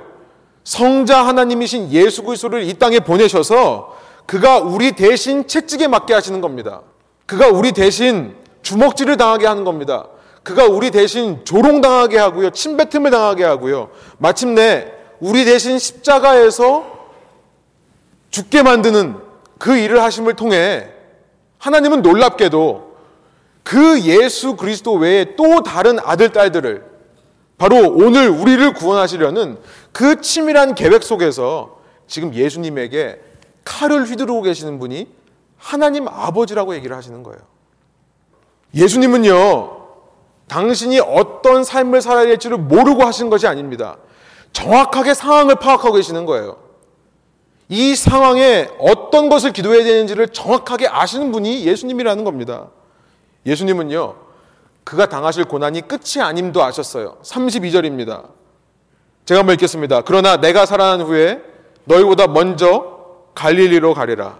성자 0.65 1.25
하나님이신 1.27 1.93
예수 1.93 2.23
그리스도를 2.23 2.65
이 2.65 2.75
땅에 2.75 2.99
보내셔서 3.01 3.97
그가 4.27 4.59
우리 4.59 4.93
대신 4.93 5.47
채찍에 5.47 5.87
맞게 5.87 6.13
하시는 6.13 6.41
겁니다. 6.41 6.83
그가 7.25 7.49
우리 7.49 7.73
대신 7.73 8.37
주먹질을 8.63 9.17
당하게 9.17 9.47
하는 9.47 9.65
겁니다. 9.65 10.09
그가 10.47 10.65
우리 10.67 10.93
대신 10.93 11.45
조롱당하게 11.45 12.19
하고요. 12.19 12.51
침뱉음을 12.51 13.11
당하게 13.11 13.43
하고요. 13.43 13.91
마침내 14.19 14.93
우리 15.19 15.45
대신 15.45 15.77
십자가에서 15.77 16.87
죽게 18.31 18.63
만드는 18.63 19.17
그 19.59 19.77
일을 19.77 20.01
하심을 20.01 20.35
통해 20.35 20.89
하나님은 21.59 22.03
놀랍게도 22.03 22.97
그 23.65 24.01
예수 24.03 24.55
그리스도 24.55 24.95
외에 24.95 25.35
또 25.35 25.65
다른 25.65 25.99
아들, 25.99 26.29
딸들을 26.29 26.85
바로 27.59 27.79
오늘 27.79 28.29
우리를 28.29 28.73
구원하시려는 28.75 29.59
그 29.91 30.21
치밀한 30.21 30.77
계획 30.77 31.03
속에서 31.03 31.81
지금 32.07 32.33
예수님에게 32.33 33.21
칼을 33.65 34.05
휘두르고 34.05 34.43
계시는 34.43 34.79
분이 34.79 35.09
하나님 35.59 36.07
아버지라고 36.07 36.77
얘기를 36.77 36.97
하시는 36.97 37.25
거예요. 37.25 37.41
예수님은요, 38.77 39.76
당신이 40.49 41.01
어떤 41.01 41.65
삶을 41.65 42.01
살아야 42.01 42.27
될지를 42.27 42.57
모르고 42.57 43.05
하신 43.05 43.31
것이 43.31 43.47
아닙니다. 43.47 43.97
정확하게 44.53 45.15
상황을 45.15 45.57
파악하고 45.57 45.95
계시는 45.95 46.25
거예요. 46.25 46.57
이 47.69 47.97
상황에 47.97 48.69
어떤 48.79 49.29
것을 49.29 49.53
기도해야 49.53 49.83
되는지를 49.83 50.29
정확하게 50.29 50.87
아시는 50.89 51.33
분이 51.33 51.65
예수님이라는 51.67 52.23
겁니다. 52.23 52.69
예수님은요, 53.45 54.15
그가 54.85 55.09
당하실 55.09 55.47
고난이 55.47 55.89
끝이 55.89 56.23
아님도 56.23 56.63
아셨어요. 56.63 57.19
32절입니다. 57.23 58.29
제가 59.25 59.41
한번 59.41 59.55
읽겠습니다. 59.55 60.03
그러나 60.03 60.37
내가 60.37 60.65
살아난 60.65 61.01
후에 61.01 61.43
너희보다 61.85 62.29
먼저 62.29 62.97
갈릴리로 63.35 63.95
가리라. 63.95 64.39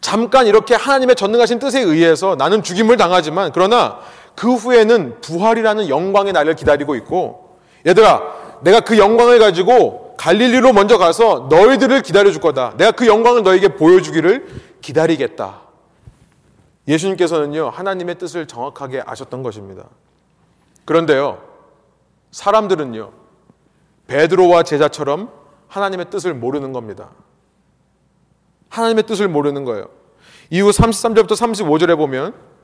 잠깐 0.00 0.46
이렇게 0.46 0.74
하나님의 0.74 1.16
전능하신 1.16 1.58
뜻에 1.58 1.80
의해서 1.80 2.36
나는 2.36 2.62
죽임을 2.62 2.96
당하지만 2.96 3.52
그러나 3.52 3.98
그 4.38 4.54
후에는 4.54 5.20
부활이라는 5.20 5.88
영광의 5.88 6.32
날을 6.32 6.54
기다리고 6.54 6.94
있고 6.94 7.58
얘들아 7.84 8.60
내가 8.60 8.78
그 8.78 8.96
영광을 8.96 9.40
가지고 9.40 10.14
갈릴리로 10.16 10.72
먼저 10.72 10.96
가서 10.96 11.48
너희들을 11.50 12.02
기다려 12.02 12.30
줄 12.30 12.40
거다. 12.40 12.74
내가 12.76 12.92
그 12.92 13.08
영광을 13.08 13.42
너에게 13.42 13.74
보여주기를 13.74 14.46
기다리겠다. 14.80 15.62
예수님께서는요 16.86 17.70
하나님의 17.70 18.16
뜻을 18.18 18.46
정확하게 18.46 19.02
아셨던 19.04 19.42
것입니다. 19.42 19.86
그런데요 20.84 21.42
사람들은요 22.30 23.10
베드로와 24.06 24.62
제자처럼 24.62 25.32
하나님의 25.66 26.10
뜻을 26.10 26.32
모르는 26.32 26.72
겁니다. 26.72 27.10
하나님의 28.68 29.02
뜻을 29.02 29.26
모르는 29.26 29.64
거예요. 29.64 29.88
이후 30.50 30.70
33절부터 30.70 31.32
35절에 31.32 31.96
보면 31.96 32.57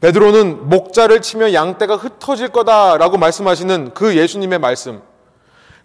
베드로는 0.00 0.68
목자를 0.68 1.20
치며 1.20 1.52
양떼가 1.52 1.96
흩어질 1.96 2.48
거다라고 2.48 3.18
말씀하시는 3.18 3.92
그 3.92 4.16
예수님의 4.16 4.58
말씀. 4.58 5.02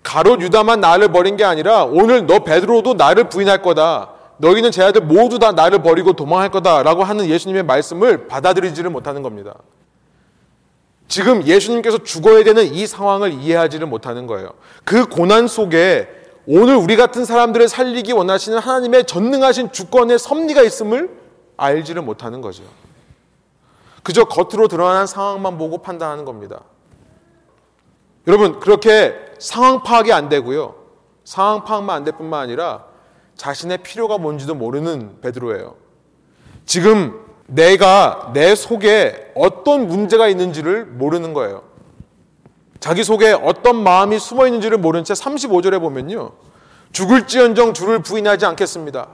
가롯 0.04 0.42
유다만 0.42 0.80
나를 0.80 1.10
버린 1.10 1.36
게 1.36 1.44
아니라 1.44 1.84
오늘 1.84 2.26
너 2.26 2.40
베드로도 2.40 2.94
나를 2.94 3.30
부인할 3.30 3.62
거다. 3.62 4.12
너희는 4.38 4.72
제 4.72 4.84
아들 4.84 5.02
모두 5.02 5.40
다 5.40 5.52
나를 5.52 5.82
버리고 5.82 6.14
도망할 6.14 6.50
거다라고 6.50 7.04
하는 7.04 7.26
예수님의 7.28 7.64
말씀을 7.64 8.28
받아들이지를 8.28 8.90
못하는 8.90 9.22
겁니다. 9.22 9.56
지금 11.08 11.44
예수님께서 11.44 12.00
죽어야 12.00 12.44
되는 12.44 12.66
이 12.66 12.88
상황을 12.88 13.34
이해하지를 13.34 13.88
못하는 13.88 14.28
거예요. 14.28 14.52
그 14.84 15.08
고난 15.08 15.48
속에 15.48 16.08
오늘 16.48 16.76
우리 16.76 16.96
같은 16.96 17.26
사람들을 17.26 17.68
살리기 17.68 18.12
원하시는 18.14 18.60
하나님의 18.60 19.06
전능하신 19.06 19.72
주권의 19.72 20.20
섭리가 20.20 20.62
있음을 20.62 21.10
알지를 21.58 22.02
못하는 22.02 22.42
거죠. 22.42 22.64
그저 24.06 24.26
겉으로 24.26 24.68
드러나는 24.68 25.08
상황만 25.08 25.58
보고 25.58 25.80
판단하는 25.80 26.26
겁니다. 26.26 26.62
여러분, 28.28 28.60
그렇게 28.60 29.16
상황 29.40 29.82
파악이 29.82 30.14
안 30.14 30.30
되고요. 30.30 30.76
상황 31.24 31.64
파악만 31.64 31.98
안 31.98 32.04
될 32.04 32.16
뿐만 32.16 32.40
아니라 32.40 32.86
자신의 33.36 33.80
필요가 33.80 34.20
뭔지도 34.20 34.54
모르는 34.54 35.22
베드로예요. 35.22 35.76
지금 36.68 37.20
내가 37.48 38.30
내 38.36 38.54
속에 38.54 39.32
어떤 39.36 39.88
문제가 39.88 40.28
있는지를 40.28 40.86
모르는 40.86 41.34
거예요. 41.34 41.64
자기 42.80 43.04
속에 43.04 43.32
어떤 43.34 43.76
마음이 43.76 44.20
숨어 44.20 44.46
있는지를 44.46 44.78
모른 44.78 45.04
채 45.04 45.14
35절에 45.14 45.80
보면요. 45.80 46.34
죽을지언정 46.92 47.74
주를 47.74 48.00
부인하지 48.04 48.46
않겠습니다. 48.46 49.08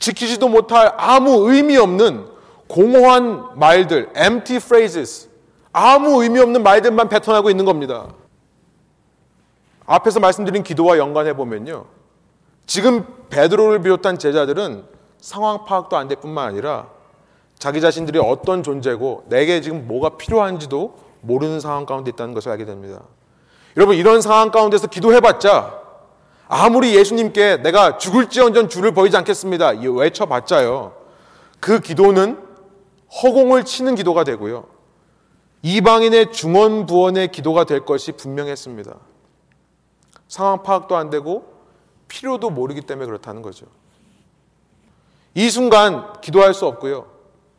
지키지도 0.00 0.48
못할 0.48 0.92
아무 0.96 1.52
의미 1.52 1.76
없는 1.76 2.37
공허한 2.68 3.58
말들, 3.58 4.10
empty 4.16 4.56
phrases, 4.58 5.28
아무 5.72 6.22
의미 6.22 6.38
없는 6.38 6.62
말들만 6.62 7.08
뱉어나고 7.08 7.50
있는 7.50 7.64
겁니다. 7.64 8.08
앞에서 9.86 10.20
말씀드린 10.20 10.62
기도와 10.62 10.98
연관해 10.98 11.34
보면요. 11.34 11.86
지금 12.66 13.06
베드로를 13.30 13.80
비롯한 13.80 14.18
제자들은 14.18 14.84
상황 15.18 15.64
파악도 15.64 15.96
안 15.96 16.08
될 16.08 16.18
뿐만 16.20 16.46
아니라 16.46 16.88
자기 17.58 17.80
자신들이 17.80 18.18
어떤 18.18 18.62
존재고 18.62 19.24
내게 19.28 19.60
지금 19.60 19.88
뭐가 19.88 20.16
필요한지도 20.16 20.96
모르는 21.22 21.60
상황 21.60 21.86
가운데 21.86 22.10
있다는 22.10 22.34
것을 22.34 22.52
알게 22.52 22.64
됩니다. 22.66 23.00
여러분 23.76 23.96
이런 23.96 24.20
상황 24.20 24.50
가운데서 24.50 24.86
기도해봤자 24.88 25.78
아무리 26.48 26.94
예수님께 26.94 27.58
내가 27.58 27.98
죽을지언정 27.98 28.68
주를 28.68 28.92
버리지 28.92 29.16
않겠습니다. 29.16 29.70
외쳐봤자요. 29.70 30.92
그 31.60 31.80
기도는 31.80 32.47
허공을 33.22 33.64
치는 33.64 33.94
기도가 33.94 34.24
되고요. 34.24 34.66
이방인의 35.62 36.32
중원부원의 36.32 37.32
기도가 37.32 37.64
될 37.64 37.84
것이 37.84 38.12
분명했습니다. 38.12 38.94
상황 40.28 40.62
파악도 40.62 40.96
안 40.96 41.10
되고 41.10 41.52
필요도 42.06 42.50
모르기 42.50 42.82
때문에 42.82 43.06
그렇다는 43.06 43.42
거죠. 43.42 43.66
이 45.34 45.50
순간 45.50 46.20
기도할 46.20 46.54
수 46.54 46.66
없고요. 46.66 47.06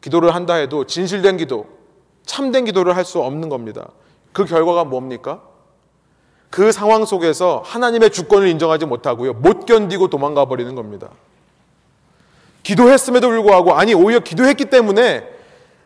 기도를 0.01 0.33
한다 0.33 0.53
해도 0.53 0.85
진실된 0.85 1.37
기도, 1.37 1.67
참된 2.25 2.65
기도를 2.65 2.95
할 2.95 3.05
수 3.05 3.19
없는 3.19 3.49
겁니다. 3.49 3.89
그 4.31 4.45
결과가 4.45 4.85
뭡니까? 4.85 5.41
그 6.49 6.71
상황 6.71 7.05
속에서 7.05 7.61
하나님의 7.65 8.11
주권을 8.11 8.47
인정하지 8.47 8.85
못하고요. 8.85 9.33
못 9.33 9.65
견디고 9.65 10.07
도망가 10.07 10.45
버리는 10.45 10.73
겁니다. 10.73 11.09
기도했음에도 12.63 13.29
불구하고, 13.29 13.73
아니, 13.73 13.93
오히려 13.93 14.19
기도했기 14.19 14.65
때문에 14.65 15.38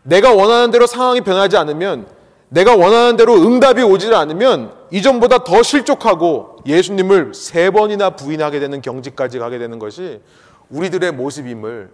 내가 0.03 0.33
원하는 0.33 0.71
대로 0.71 0.85
상황이 0.85 1.21
변하지 1.21 1.57
않으면 1.57 2.07
내가 2.49 2.75
원하는 2.75 3.17
대로 3.17 3.33
응답이 3.33 3.81
오지 3.81 4.13
않으면 4.13 4.73
이전보다 4.91 5.43
더 5.43 5.63
실족하고 5.63 6.57
예수님을 6.67 7.33
세 7.33 7.71
번이나 7.71 8.11
부인하게 8.11 8.59
되는 8.59 8.81
경지까지 8.81 9.39
가게 9.39 9.57
되는 9.57 9.79
것이 9.79 10.21
우리들의 10.69 11.11
모습임을 11.13 11.89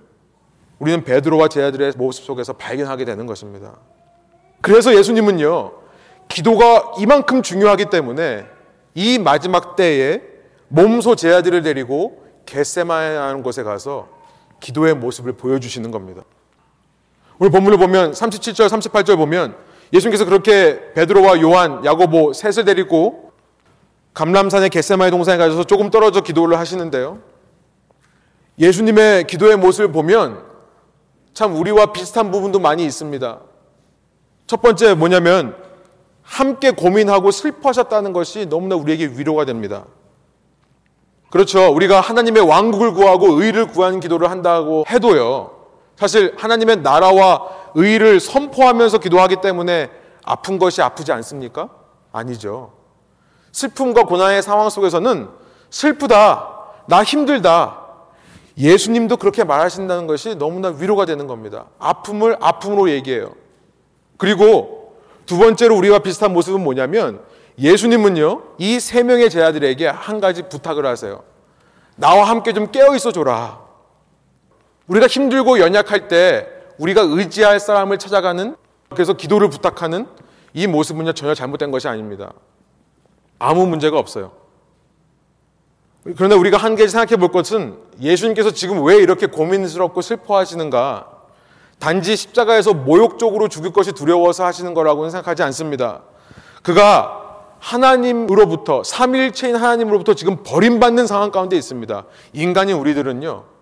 우리는 0.79 1.03
베드로와 1.03 1.47
제자들의 1.47 1.93
모습 1.97 2.25
속에서 2.25 2.53
발견하게 2.53 3.05
되는 3.05 3.25
것입니다. 3.25 3.77
그래서 4.61 4.95
예수님은요, 4.95 5.71
기도가 6.27 6.93
이만큼 6.99 7.41
중요하기 7.41 7.85
때문에 7.85 8.45
이 8.95 9.17
마지막 9.19 9.75
때에 9.75 10.21
몸소 10.67 11.15
제자들을 11.15 11.63
데리고 11.63 12.23
겟세마라는 12.45 13.43
곳에 13.43 13.63
가서 13.63 14.09
기도의 14.59 14.95
모습을 14.95 15.33
보여주시는 15.33 15.91
겁니다. 15.91 16.23
오늘 17.39 17.51
본문을 17.51 17.77
보면 17.77 18.11
37절, 18.11 18.67
38절 18.67 19.15
보면 19.15 19.55
예수님께서 19.93 20.25
그렇게 20.25 20.91
베드로와 20.93 21.41
요한, 21.41 21.83
야고보 21.85 22.33
셋을 22.33 22.65
데리고 22.65 23.31
감람산의 24.13 24.69
겟세마의 24.69 25.11
동산에 25.11 25.37
가셔서 25.37 25.63
조금 25.63 25.89
떨어져 25.89 26.19
기도를 26.19 26.59
하시는데요. 26.59 27.19
예수님의 28.59 29.25
기도의 29.27 29.55
모습을 29.55 29.91
보면 29.93 30.43
참 31.33 31.55
우리와 31.55 31.93
비슷한 31.93 32.29
부분도 32.29 32.59
많이 32.59 32.85
있습니다. 32.85 33.39
첫 34.45 34.61
번째 34.61 34.95
뭐냐면 34.95 35.55
함께 36.21 36.71
고민하고 36.71 37.31
슬퍼하셨다는 37.31 38.11
것이 38.11 38.47
너무나 38.47 38.75
우리에게 38.75 39.13
위로가 39.15 39.45
됩니다. 39.45 39.85
그렇죠. 41.29 41.73
우리가 41.73 42.01
하나님의 42.01 42.43
왕국을 42.43 42.93
구하고 42.93 43.41
의를 43.41 43.67
구하는 43.67 44.01
기도를 44.01 44.29
한다고 44.29 44.83
해도요. 44.89 45.58
사실 45.99 46.33
하나님의 46.37 46.77
나라와 46.77 47.45
의를 47.75 48.21
선포하면서 48.21 48.99
기도하기 48.99 49.41
때문에 49.41 49.89
아픈 50.23 50.57
것이 50.57 50.81
아프지 50.81 51.11
않습니까? 51.11 51.69
아니죠. 52.13 52.71
슬픔과 53.51 54.03
고난의 54.03 54.41
상황 54.41 54.69
속에서는 54.69 55.27
슬프다, 55.69 56.55
나 56.87 57.03
힘들다. 57.03 57.81
예수님도 58.57 59.17
그렇게 59.17 59.43
말하신다는 59.43 60.07
것이 60.07 60.35
너무나 60.35 60.69
위로가 60.69 61.05
되는 61.05 61.27
겁니다. 61.27 61.65
아픔을 61.79 62.37
아픔으로 62.39 62.89
얘기해요. 62.89 63.33
그리고 64.17 64.93
두 65.25 65.37
번째로 65.37 65.75
우리와 65.75 65.99
비슷한 65.99 66.31
모습은 66.31 66.63
뭐냐면 66.63 67.21
예수님은요, 67.57 68.41
이 68.57 68.79
세 68.79 69.03
명의 69.03 69.29
제자들에게 69.29 69.85
한 69.87 70.21
가지 70.21 70.43
부탁을 70.47 70.85
하세요. 70.85 71.23
나와 71.97 72.23
함께 72.23 72.53
좀 72.53 72.71
깨어 72.71 72.95
있어 72.95 73.11
줘라. 73.11 73.68
우리가 74.89 75.07
힘들고 75.07 75.59
연약할 75.59 76.07
때 76.07 76.47
우리가 76.77 77.01
의지할 77.01 77.59
사람을 77.59 77.97
찾아가는 77.99 78.55
그래서 78.89 79.13
기도를 79.13 79.49
부탁하는 79.49 80.07
이 80.53 80.67
모습은요 80.67 81.13
전혀 81.13 81.33
잘못된 81.33 81.71
것이 81.71 81.87
아닙니다. 81.87 82.33
아무 83.37 83.67
문제가 83.67 83.97
없어요. 83.99 84.31
그런데 86.03 86.35
우리가 86.35 86.57
한 86.57 86.75
가지 86.75 86.89
생각해 86.89 87.17
볼 87.17 87.31
것은 87.31 87.77
예수님께서 88.01 88.51
지금 88.51 88.83
왜 88.83 88.97
이렇게 88.97 89.27
고민스럽고 89.27 90.01
슬퍼하시는가? 90.01 91.07
단지 91.77 92.15
십자가에서 92.15 92.73
모욕적으로 92.73 93.47
죽을 93.47 93.71
것이 93.71 93.91
두려워서 93.91 94.43
하시는 94.43 94.73
거라고는 94.73 95.11
생각하지 95.11 95.43
않습니다. 95.43 96.01
그가 96.63 97.45
하나님으로부터 97.59 98.83
삼일체인 98.83 99.55
하나님으로부터 99.55 100.13
지금 100.13 100.43
버림받는 100.43 101.05
상황 101.05 101.31
가운데 101.31 101.55
있습니다. 101.57 102.05
인간인 102.33 102.75
우리들은요. 102.77 103.58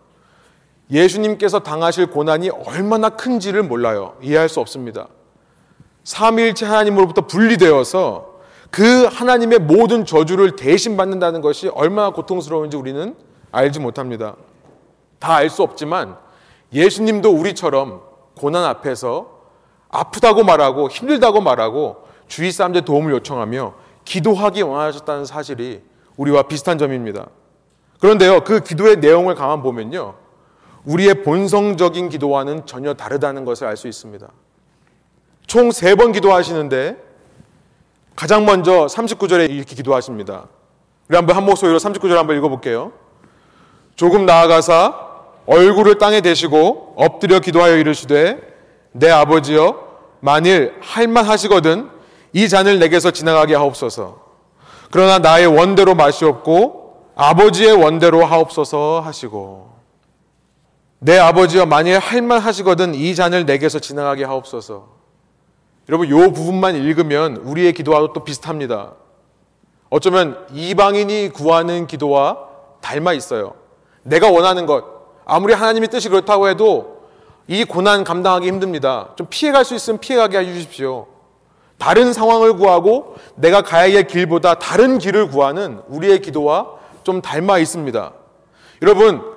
예수님께서 0.91 1.59
당하실 1.59 2.07
고난이 2.07 2.49
얼마나 2.49 3.09
큰지를 3.09 3.63
몰라요. 3.63 4.15
이해할 4.21 4.47
수 4.49 4.59
없습니다. 4.59 5.07
삼일체 6.03 6.65
하나님으로부터 6.65 7.27
분리되어서 7.27 8.37
그 8.71 9.05
하나님의 9.05 9.59
모든 9.59 10.05
저주를 10.05 10.55
대신 10.55 10.95
받는다는 10.97 11.41
것이 11.41 11.67
얼마나 11.69 12.11
고통스러운지 12.11 12.77
우리는 12.77 13.15
알지 13.51 13.79
못합니다. 13.79 14.35
다 15.19 15.35
알 15.37 15.49
수 15.49 15.63
없지만 15.63 16.15
예수님도 16.73 17.31
우리처럼 17.31 18.01
고난 18.37 18.63
앞에서 18.65 19.37
아프다고 19.89 20.43
말하고 20.43 20.89
힘들다고 20.89 21.41
말하고 21.41 22.07
주위 22.27 22.51
사람들의 22.51 22.85
도움을 22.85 23.11
요청하며 23.13 23.73
기도하기 24.05 24.61
원하셨다는 24.61 25.25
사실이 25.25 25.81
우리와 26.17 26.43
비슷한 26.43 26.77
점입니다. 26.77 27.27
그런데요, 27.99 28.43
그 28.43 28.59
기도의 28.59 28.97
내용을 28.97 29.35
가만 29.35 29.61
보면요. 29.63 30.15
우리의 30.87 31.23
본성적인 31.23 32.09
기도와는 32.09 32.65
전혀 32.65 32.93
다르다는 32.93 33.43
것을 33.45 33.67
알 33.67 33.75
수 33.77 33.87
있습니다. 33.87 34.27
총 35.45 35.69
세 35.71 35.95
번 35.95 36.11
기도하시는데 36.11 36.97
가장 38.15 38.45
먼저 38.45 38.85
39절에 38.87 39.49
이렇게 39.49 39.75
기도하십니다. 39.75 40.47
우리 41.09 41.15
한번 41.15 41.35
한 41.35 41.45
목소리로 41.45 41.77
39절 41.79 42.15
한번 42.15 42.37
읽어볼게요. 42.37 42.91
조금 43.95 44.25
나아가사 44.25 45.07
얼굴을 45.45 45.97
땅에 45.97 46.21
대시고 46.21 46.95
엎드려 46.97 47.39
기도하여 47.39 47.77
이르시되 47.77 48.39
내 48.93 49.09
아버지여 49.09 49.85
만일 50.19 50.73
할만 50.81 51.25
하시거든 51.25 51.89
이 52.33 52.49
잔을 52.49 52.79
내게서 52.79 53.11
지나가게 53.11 53.55
하옵소서. 53.55 54.25
그러나 54.91 55.19
나의 55.19 55.47
원대로 55.47 55.95
마시옵고 55.95 57.11
아버지의 57.15 57.73
원대로 57.73 58.25
하옵소서 58.25 59.01
하시고 59.03 59.76
내 60.99 61.17
아버지여 61.17 61.65
만일 61.65 61.99
할만 61.99 62.39
하시거든 62.39 62.95
이 62.95 63.13
잔을 63.13 63.45
내게서 63.45 63.79
지나가게 63.79 64.23
하옵소서. 64.23 64.87
여러분 65.89 66.09
요 66.09 66.31
부분만 66.31 66.75
읽으면 66.75 67.37
우리의 67.37 67.73
기도와도 67.73 68.13
또 68.13 68.23
비슷합니다. 68.23 68.93
어쩌면 69.89 70.45
이방인이 70.51 71.29
구하는 71.29 71.87
기도와 71.87 72.37
닮아 72.81 73.13
있어요. 73.13 73.53
내가 74.03 74.29
원하는 74.29 74.65
것 74.65 74.83
아무리 75.25 75.53
하나님의 75.53 75.89
뜻이 75.89 76.09
그렇다고 76.09 76.49
해도 76.49 76.97
이 77.47 77.63
고난 77.63 78.03
감당하기 78.03 78.47
힘듭니다. 78.47 79.09
좀 79.15 79.27
피해갈 79.29 79.63
수 79.63 79.75
있으면 79.75 79.99
피해가게 79.99 80.39
해주십시오. 80.39 81.07
다른 81.77 82.11
상황을 82.11 82.53
구하고 82.53 83.15
내가 83.35 83.61
가야 83.61 83.93
할 83.93 84.07
길보다 84.07 84.55
다른 84.55 84.97
길을 84.97 85.29
구하는 85.29 85.81
우리의 85.87 86.21
기도와 86.21 86.71
좀 87.03 87.21
닮아 87.21 87.59
있습니다. 87.59 88.13
여러분, 88.81 89.36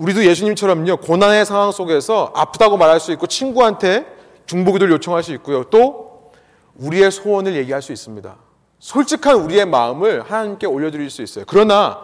우리도 0.00 0.24
예수님처럼요, 0.24 0.96
고난의 0.96 1.44
상황 1.44 1.72
속에서 1.72 2.32
아프다고 2.34 2.78
말할 2.78 3.00
수 3.00 3.12
있고 3.12 3.26
친구한테 3.26 4.06
중보기도를 4.46 4.94
요청할 4.94 5.22
수 5.22 5.34
있고요. 5.34 5.64
또 5.64 6.32
우리의 6.76 7.10
소원을 7.10 7.54
얘기할 7.56 7.82
수 7.82 7.92
있습니다. 7.92 8.34
솔직한 8.78 9.36
우리의 9.36 9.66
마음을 9.66 10.22
하나님께 10.22 10.66
올려드릴 10.66 11.10
수 11.10 11.20
있어요. 11.20 11.44
그러나 11.46 12.00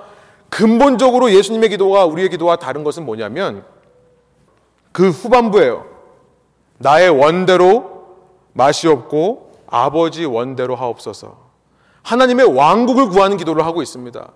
근본적으로 0.50 1.32
예수님의 1.32 1.70
기도가 1.70 2.04
우리의 2.04 2.28
기도와 2.28 2.56
다른 2.56 2.85
것은 2.85 3.06
뭐냐면 3.06 3.64
그 4.92 5.09
후반부예요. 5.09 5.87
나의 6.76 7.09
원대로 7.09 8.09
맛이 8.52 8.88
없고 8.88 9.52
아버지 9.66 10.26
원대로 10.26 10.76
하옵소서. 10.76 11.35
하나님의 12.02 12.54
왕국을 12.54 13.09
구하는 13.09 13.38
기도를 13.38 13.64
하고 13.64 13.80
있습니다. 13.80 14.32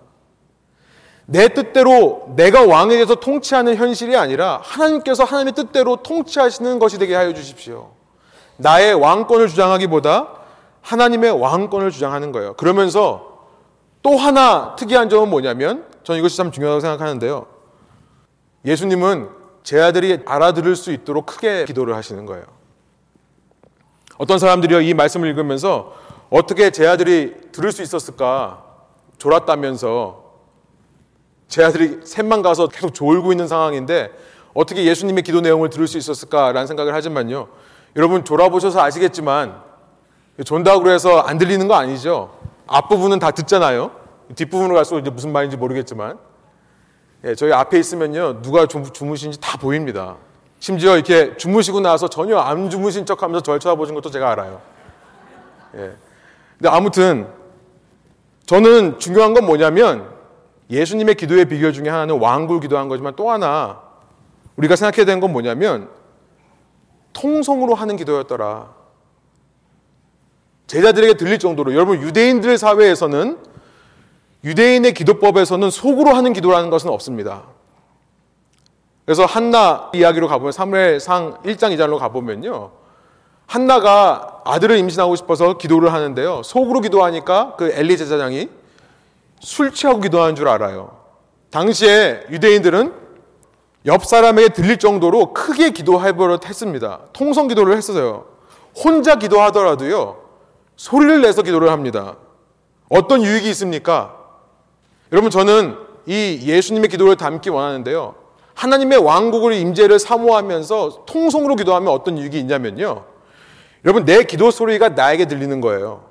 내 1.31 1.47
뜻대로 1.47 2.33
내가 2.35 2.65
왕에 2.65 2.89
대해서 2.89 3.15
통치하는 3.15 3.77
현실이 3.77 4.17
아니라 4.17 4.59
하나님께서 4.63 5.23
하나님의 5.23 5.53
뜻대로 5.53 5.95
통치하시는 5.95 6.77
것이 6.77 6.97
되게 6.97 7.15
하여 7.15 7.33
주십시오. 7.33 7.91
나의 8.57 8.93
왕권을 8.95 9.47
주장하기보다 9.47 10.27
하나님의 10.81 11.31
왕권을 11.31 11.91
주장하는 11.91 12.33
거예요. 12.33 12.53
그러면서 12.55 13.47
또 14.01 14.17
하나 14.17 14.75
특이한 14.75 15.07
점은 15.07 15.29
뭐냐면 15.29 15.85
저는 16.03 16.19
이것이 16.19 16.35
참 16.35 16.51
중요하다고 16.51 16.81
생각하는데요. 16.81 17.45
예수님은 18.65 19.29
제 19.63 19.79
아들이 19.79 20.19
알아들을 20.25 20.75
수 20.75 20.91
있도록 20.91 21.27
크게 21.27 21.63
기도를 21.63 21.95
하시는 21.95 22.25
거예요. 22.25 22.43
어떤 24.17 24.37
사람들이요, 24.37 24.81
이 24.81 24.93
말씀을 24.93 25.29
읽으면서 25.29 25.93
어떻게 26.29 26.71
제 26.71 26.85
아들이 26.85 27.35
들을 27.53 27.71
수 27.71 27.81
있었을까? 27.81 28.65
졸았다면서 29.17 30.30
제 31.51 31.65
아들이 31.65 31.99
샘만 32.05 32.41
가서 32.41 32.67
계속 32.67 32.93
졸고 32.93 33.33
있는 33.33 33.45
상황인데 33.45 34.09
어떻게 34.53 34.85
예수님의 34.85 35.23
기도 35.23 35.41
내용을 35.41 35.69
들을 35.69 35.85
수 35.85 35.97
있었을까라는 35.97 36.65
생각을 36.65 36.93
하지만요. 36.93 37.49
여러분 37.97 38.23
졸아보셔서 38.23 38.81
아시겠지만 38.81 39.61
존다고 40.45 40.89
해서 40.89 41.19
안 41.19 41.37
들리는 41.37 41.67
거 41.67 41.75
아니죠. 41.75 42.33
앞부분은 42.67 43.19
다 43.19 43.31
듣잖아요. 43.31 43.91
뒷부분으로 44.33 44.75
갈수록 44.75 44.99
이제 44.99 45.09
무슨 45.09 45.33
말인지 45.33 45.57
모르겠지만 45.57 46.17
예, 47.25 47.35
저희 47.35 47.51
앞에 47.51 47.77
있으면요 47.77 48.41
누가 48.41 48.65
주무신지 48.65 49.37
다 49.41 49.57
보입니다. 49.57 50.15
심지어 50.61 50.95
이렇게 50.95 51.35
주무시고 51.35 51.81
나서 51.81 52.07
전혀 52.07 52.37
안 52.37 52.69
주무신 52.69 53.05
척 53.05 53.23
하면서 53.23 53.43
절 53.43 53.59
쳐다보신 53.59 53.93
것도 53.95 54.09
제가 54.09 54.31
알아요. 54.31 54.61
예. 55.75 55.97
근데 56.57 56.69
아무튼 56.69 57.27
저는 58.45 58.99
중요한 58.99 59.33
건 59.33 59.45
뭐냐면 59.45 60.10
예수님의 60.71 61.15
기도의 61.15 61.45
비결 61.45 61.73
중에 61.73 61.89
하나는 61.89 62.19
왕굴 62.19 62.61
기도한 62.61 62.87
거지만 62.87 63.13
또 63.15 63.29
하나 63.29 63.81
우리가 64.55 64.75
생각해야 64.75 65.05
되는 65.05 65.19
건 65.19 65.31
뭐냐면 65.33 65.89
통성으로 67.13 67.75
하는 67.75 67.97
기도였더라. 67.97 68.73
제자들에게 70.67 71.15
들릴 71.15 71.37
정도로 71.37 71.73
여러분 71.73 72.01
유대인들 72.01 72.57
사회에서는 72.57 73.37
유대인의 74.45 74.93
기도법에서는 74.93 75.69
속으로 75.69 76.11
하는 76.13 76.31
기도라는 76.31 76.69
것은 76.69 76.89
없습니다. 76.89 77.43
그래서 79.05 79.25
한나 79.25 79.91
이야기로 79.93 80.29
가보면 80.29 80.53
사무엘상 80.53 81.41
1장 81.43 81.75
2장로 81.75 81.99
가보면요. 81.99 82.71
한나가 83.45 84.41
아들을 84.45 84.77
임신하고 84.77 85.17
싶어서 85.17 85.57
기도를 85.57 85.91
하는데요. 85.91 86.43
속으로 86.43 86.79
기도하니까 86.79 87.55
그 87.57 87.71
엘리 87.73 87.97
제사장이 87.97 88.60
술 89.41 89.73
취하고 89.73 89.99
기도하는 89.99 90.35
줄 90.35 90.47
알아요. 90.47 90.97
당시에 91.49 92.23
유대인들은 92.29 92.93
옆 93.87 94.05
사람에게 94.05 94.49
들릴 94.49 94.77
정도로 94.77 95.33
크게 95.33 95.71
기도해 95.71 96.13
버릇 96.13 96.47
했습니다. 96.47 97.01
통성 97.13 97.47
기도를 97.47 97.75
했어요. 97.75 98.25
혼자 98.75 99.15
기도하더라도요, 99.15 100.17
소리를 100.75 101.21
내서 101.21 101.41
기도를 101.41 101.71
합니다. 101.71 102.15
어떤 102.89 103.23
유익이 103.23 103.49
있습니까? 103.49 104.15
여러분, 105.11 105.29
저는 105.29 105.77
이 106.05 106.39
예수님의 106.43 106.89
기도를 106.89 107.15
담기 107.15 107.49
원하는데요. 107.49 108.15
하나님의 108.53 108.99
왕국을 108.99 109.53
임재를 109.53 109.97
사모하면서 109.97 111.05
통성으로 111.05 111.55
기도하면 111.55 111.91
어떤 111.91 112.17
유익이 112.17 112.39
있냐면요. 112.39 113.05
여러분, 113.83 114.05
내 114.05 114.23
기도 114.23 114.51
소리가 114.51 114.89
나에게 114.89 115.25
들리는 115.25 115.59
거예요. 115.59 116.05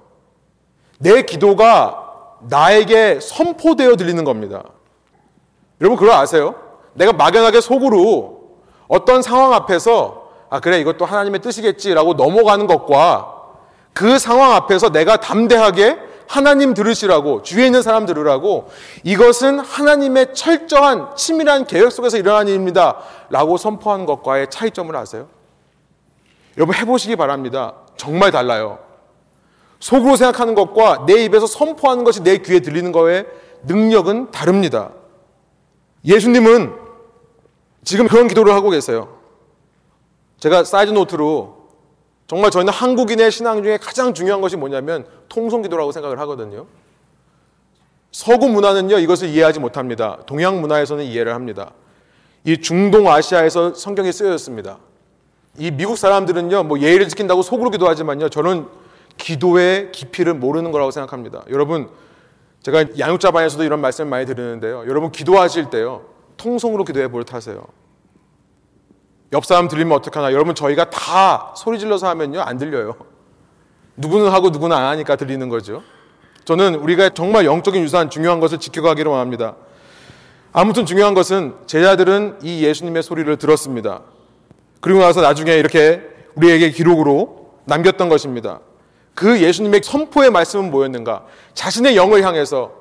내 0.99 1.23
기도가 1.23 2.10
나에게 2.43 3.21
선포되어 3.21 3.97
들리는 3.97 4.25
겁니다. 4.25 4.63
여러분, 5.81 5.99
그거 5.99 6.15
아세요? 6.15 6.55
내가 6.95 7.13
막연하게 7.13 7.61
속으로 7.61 8.41
어떤 8.89 9.23
상황 9.23 9.53
앞에서 9.55 10.21
아, 10.51 10.59
그래, 10.59 10.81
이것도 10.81 11.05
하나님의 11.05 11.41
뜻이겠지라고 11.41 12.15
넘어가는 12.15 12.67
것과 12.67 13.37
그 13.93 14.19
상황 14.19 14.53
앞에서 14.53 14.91
내가 14.91 15.17
담대하게 15.17 15.97
하나님 16.27 16.75
들으시라고, 16.75 17.43
주위에 17.43 17.67
있는 17.67 17.83
사람 17.83 18.05
들으라고, 18.05 18.69
이것은 19.05 19.61
하나님의 19.61 20.35
철저한 20.35 21.17
치밀한 21.17 21.67
계획 21.67 21.91
속에서 21.91 22.19
일어난 22.19 22.49
일입니다. 22.49 22.99
라고 23.31 23.57
선포하는 23.57 24.07
것과의 24.07 24.51
차이점을 24.51 24.95
아세요? 24.95 25.29
여러분 26.57 26.75
해보시기 26.75 27.17
바랍니다. 27.17 27.75
정말 27.97 28.33
달라요. 28.33 28.79
속으로 29.81 30.17
생각하는 30.17 30.55
것과 30.55 31.07
내 31.07 31.25
입에서 31.25 31.47
선포하는 31.47 32.05
것이 32.05 32.23
내 32.23 32.39
귀에 32.39 32.61
들리는 32.61 32.93
것의 32.93 33.27
능력은 33.65 34.31
다릅니다. 34.31 34.93
예수님은 36.05 36.75
지금 37.83 38.07
그런 38.07 38.29
기도를 38.29 38.55
하고 38.55 38.71
계세요. 38.71 39.19
제가 40.39 40.65
side 40.65 40.93
note로 40.93 41.61
정말 42.27 42.51
저희는 42.51 42.73
한국인의 42.73 43.31
신앙 43.31 43.63
중에 43.63 43.77
가장 43.79 44.15
중요한 44.15 44.41
것이 44.41 44.57
뭐냐면 44.57 45.07
통성 45.29 45.63
기도라고 45.63 45.93
생각을 45.93 46.19
하거든요. 46.21 46.67
서구 48.13 48.49
문화는요, 48.49 48.99
이것을 48.99 49.29
이해하지 49.29 49.61
못합니다. 49.61 50.19
동양 50.27 50.61
문화에서는 50.61 51.05
이해를 51.05 51.35
합니다. 51.35 51.73
이 52.45 52.61
중동 52.61 53.09
아시아에서 53.09 53.75
성경이 53.75 54.13
쓰여졌습니다. 54.13 54.79
이 55.59 55.71
미국 55.71 55.97
사람들은요, 55.97 56.65
뭐 56.65 56.81
예의를 56.81 57.09
지킨다고 57.09 57.43
속으로 57.43 57.71
기도하지만요, 57.71 58.29
저는 58.29 58.67
기도의 59.21 59.93
깊이를 59.93 60.35
모르는 60.35 60.73
거라고 60.73 60.91
생각합니다. 60.91 61.45
여러분, 61.51 61.89
제가 62.63 62.85
양육자반에서도 62.99 63.65
이런 63.65 63.81
말씀을 63.81 64.11
많이 64.11 64.27
드리는데요. 64.27 64.85
여러분, 64.89 65.13
기도하실 65.13 65.71
때요, 65.71 66.07
통성으로 66.37 66.85
기도해 66.85 67.09
볼타세요. 67.09 67.65
옆 69.33 69.45
사람 69.45 69.69
들리면 69.69 69.97
어떡하나. 69.97 70.33
여러분, 70.33 70.55
저희가 70.55 70.91
다 70.91 71.55
소리 71.57 71.79
질러서 71.79 72.09
하면요, 72.09 72.41
안 72.41 72.59
들려요. 72.59 72.97
누구는 73.97 74.31
하고 74.31 74.51
누구는 74.51 74.77
안 74.77 74.85
하니까 74.87 75.17
들리는 75.17 75.49
거죠. 75.49 75.83
저는 76.45 76.77
우리가 76.77 77.11
정말 77.11 77.45
영적인 77.45 77.83
유산 77.83 78.11
중요한 78.11 78.41
것을 78.41 78.59
지켜가기를 78.59 79.11
원합니다. 79.11 79.57
아무튼 80.53 80.85
중요한 80.85 81.15
것은 81.15 81.55
제자들은 81.67 82.39
이 82.43 82.65
예수님의 82.65 83.03
소리를 83.03 83.37
들었습니다. 83.37 84.01
그리고 84.81 85.01
나서 85.01 85.21
나중에 85.21 85.55
이렇게 85.55 86.03
우리에게 86.35 86.71
기록으로 86.71 87.51
남겼던 87.67 88.09
것입니다. 88.09 88.61
그 89.15 89.41
예수님의 89.41 89.83
선포의 89.85 90.31
말씀은 90.31 90.71
뭐였는가? 90.71 91.25
자신의 91.55 91.97
영을 91.97 92.25
향해서 92.25 92.73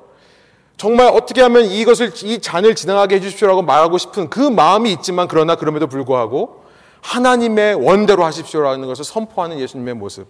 정말 0.76 1.08
어떻게 1.08 1.42
하면 1.42 1.66
이것을 1.66 2.12
이 2.24 2.40
잔을 2.40 2.74
지나가게 2.74 3.16
해주십시오라고 3.16 3.62
말하고 3.62 3.98
싶은 3.98 4.30
그 4.30 4.40
마음이 4.40 4.90
있지만 4.92 5.28
그러나 5.28 5.56
그럼에도 5.56 5.86
불구하고 5.86 6.64
하나님의 7.02 7.74
원대로 7.74 8.24
하십시오라는 8.24 8.86
것을 8.86 9.04
선포하는 9.04 9.58
예수님의 9.58 9.94
모습. 9.94 10.26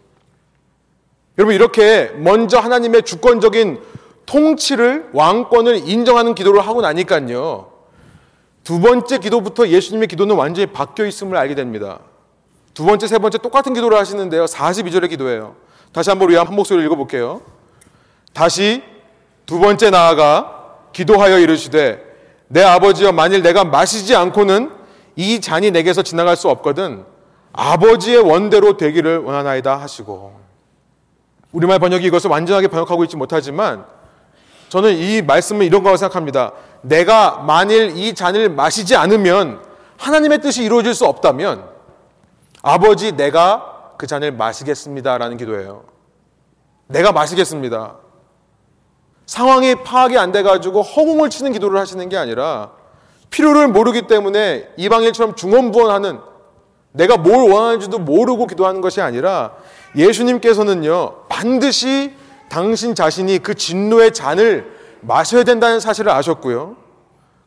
여러분 1.38 1.54
이렇게 1.54 2.10
먼저 2.16 2.58
하나님의 2.58 3.04
주권적인 3.04 3.80
통치를 4.26 5.10
왕권을 5.12 5.88
인정하는 5.88 6.34
기도를 6.34 6.60
하고 6.60 6.80
나니까요. 6.80 7.70
두 8.64 8.80
번째 8.80 9.18
기도부터 9.18 9.68
예수님의 9.68 10.08
기도는 10.08 10.36
완전히 10.36 10.66
바뀌어 10.66 11.06
있음을 11.06 11.36
알게 11.36 11.54
됩니다. 11.54 12.00
두 12.74 12.84
번째, 12.84 13.06
세 13.06 13.18
번째 13.18 13.38
똑같은 13.38 13.74
기도를 13.74 13.98
하시는데요. 13.98 14.44
42절의 14.44 15.10
기도예요. 15.10 15.56
다시 15.92 16.10
한번 16.10 16.28
우리 16.28 16.36
한 16.36 16.54
목소리를 16.54 16.86
읽어볼게요. 16.86 17.40
다시 18.32 18.82
두 19.46 19.58
번째 19.58 19.90
나아가 19.90 20.76
기도하여 20.92 21.38
이르시되 21.38 22.02
내 22.48 22.62
아버지여 22.62 23.12
만일 23.12 23.42
내가 23.42 23.64
마시지 23.64 24.14
않고는 24.14 24.70
이 25.16 25.40
잔이 25.40 25.70
내게서 25.70 26.02
지나갈 26.02 26.36
수 26.36 26.48
없거든 26.48 27.04
아버지의 27.52 28.18
원대로 28.18 28.76
되기를 28.76 29.18
원하나이다 29.18 29.76
하시고 29.76 30.38
우리말 31.52 31.80
번역이 31.80 32.06
이것을 32.06 32.30
완전하게 32.30 32.68
번역하고 32.68 33.02
있지 33.04 33.16
못하지만 33.16 33.84
저는 34.68 34.96
이 34.96 35.20
말씀을 35.22 35.66
이런 35.66 35.82
거라고 35.82 35.96
생각합니다. 35.96 36.52
내가 36.82 37.38
만일 37.38 37.96
이 37.96 38.14
잔을 38.14 38.48
마시지 38.48 38.94
않으면 38.94 39.60
하나님의 39.98 40.40
뜻이 40.40 40.62
이루어질 40.62 40.94
수 40.94 41.06
없다면 41.06 41.68
아버지 42.62 43.12
내가 43.12 43.79
그 44.00 44.06
잔을 44.06 44.32
마시겠습니다라는 44.32 45.36
기도예요. 45.36 45.84
내가 46.86 47.12
마시겠습니다. 47.12 47.98
상황이 49.26 49.74
파악이 49.74 50.16
안 50.16 50.32
돼가지고 50.32 50.80
허공을 50.80 51.28
치는 51.28 51.52
기도를 51.52 51.78
하시는 51.78 52.08
게 52.08 52.16
아니라 52.16 52.72
필요를 53.28 53.68
모르기 53.68 54.06
때문에 54.06 54.70
이방인처럼 54.78 55.36
중언부언하는 55.36 56.18
내가 56.92 57.18
뭘 57.18 57.50
원하는지도 57.50 57.98
모르고 57.98 58.46
기도하는 58.46 58.80
것이 58.80 59.02
아니라 59.02 59.52
예수님께서는요 59.94 61.26
반드시 61.28 62.14
당신 62.48 62.94
자신이 62.94 63.40
그 63.40 63.54
진노의 63.54 64.14
잔을 64.14 64.78
마셔야 65.02 65.44
된다는 65.44 65.78
사실을 65.78 66.10
아셨고요. 66.10 66.78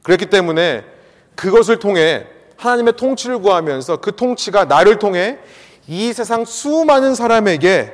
그렇기 0.04 0.28
때문에 0.28 0.86
그것을 1.34 1.80
통해 1.80 2.28
하나님의 2.58 2.94
통치를 2.96 3.40
구하면서 3.40 3.98
그 3.98 4.16
통치가 4.16 4.66
나를 4.66 5.00
통해 5.00 5.40
이 5.88 6.14
세상 6.14 6.46
수많은 6.46 7.16
사람에게 7.16 7.94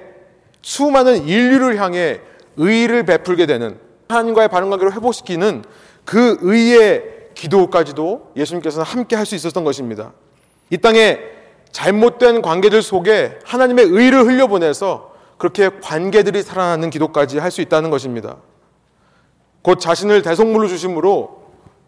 수많은 0.62 1.24
인류를 1.26 1.82
향해 1.82 2.20
의를 2.58 3.04
베풀게 3.04 3.46
되는 3.46 3.80
하나님과의 4.10 4.50
바른 4.50 4.70
관계를 4.70 4.94
회복시키는 4.94 5.64
그 6.06 6.38
의의 6.42 7.04
기도까지도 7.36 8.32
예수님께서는 8.36 8.86
함께 8.86 9.16
할 9.16 9.26
수 9.26 9.36
있었던 9.36 9.64
것입니다. 9.64 10.14
이 10.70 10.78
땅에 10.78 11.20
잘못된 11.72 12.42
관계들 12.42 12.82
속에 12.82 13.40
하나님의 13.46 13.86
의를 13.86 14.26
흘려보내서 14.26 15.14
그렇게 15.38 15.70
관계들이 15.82 16.44
살아나는 16.44 16.90
기도까지 16.90 17.38
할 17.40 17.52
수 17.52 17.62
있다는 17.62 17.90
것입니다. 17.90 18.38
곧 19.62 19.80
자신을 19.80 20.22
대성물로 20.22 20.68
주심으로 20.68 21.40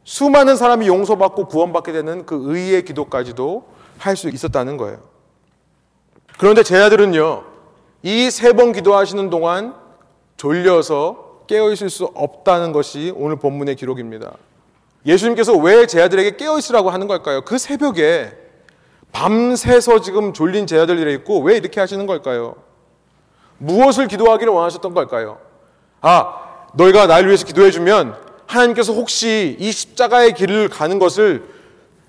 수많은 0.03 0.55
사람이 0.55 0.87
용서받고 0.87 1.47
구원받게 1.47 1.91
되는 1.91 2.25
그 2.25 2.41
의의 2.45 2.85
기도까지도 2.85 3.65
할 3.97 4.15
수 4.15 4.29
있었다는 4.29 4.77
거예요. 4.77 5.10
그런데 6.41 6.63
제자들은요, 6.63 7.43
이 8.01 8.27
세 8.31 8.53
번 8.53 8.71
기도하시는 8.71 9.29
동안 9.29 9.75
졸려서 10.37 11.43
깨어있을 11.45 11.91
수 11.91 12.05
없다는 12.15 12.71
것이 12.71 13.13
오늘 13.15 13.35
본문의 13.35 13.75
기록입니다. 13.75 14.31
예수님께서 15.05 15.53
왜 15.55 15.85
제자들에게 15.85 16.37
깨어있으라고 16.37 16.89
하는 16.89 17.05
걸까요? 17.07 17.41
그 17.41 17.59
새벽에 17.59 18.31
밤새서 19.11 20.01
지금 20.01 20.33
졸린 20.33 20.65
제자들이 20.65 21.13
있고 21.15 21.41
왜 21.41 21.57
이렇게 21.57 21.79
하시는 21.79 22.07
걸까요? 22.07 22.55
무엇을 23.59 24.07
기도하기를 24.07 24.51
원하셨던 24.51 24.95
걸까요? 24.95 25.37
아, 26.01 26.39
너희가 26.73 27.05
나를 27.05 27.27
위해서 27.27 27.45
기도해주면 27.45 28.15
하나님께서 28.47 28.93
혹시 28.93 29.55
이 29.59 29.71
십자가의 29.71 30.33
길을 30.33 30.69
가는 30.69 30.97
것을 30.97 31.43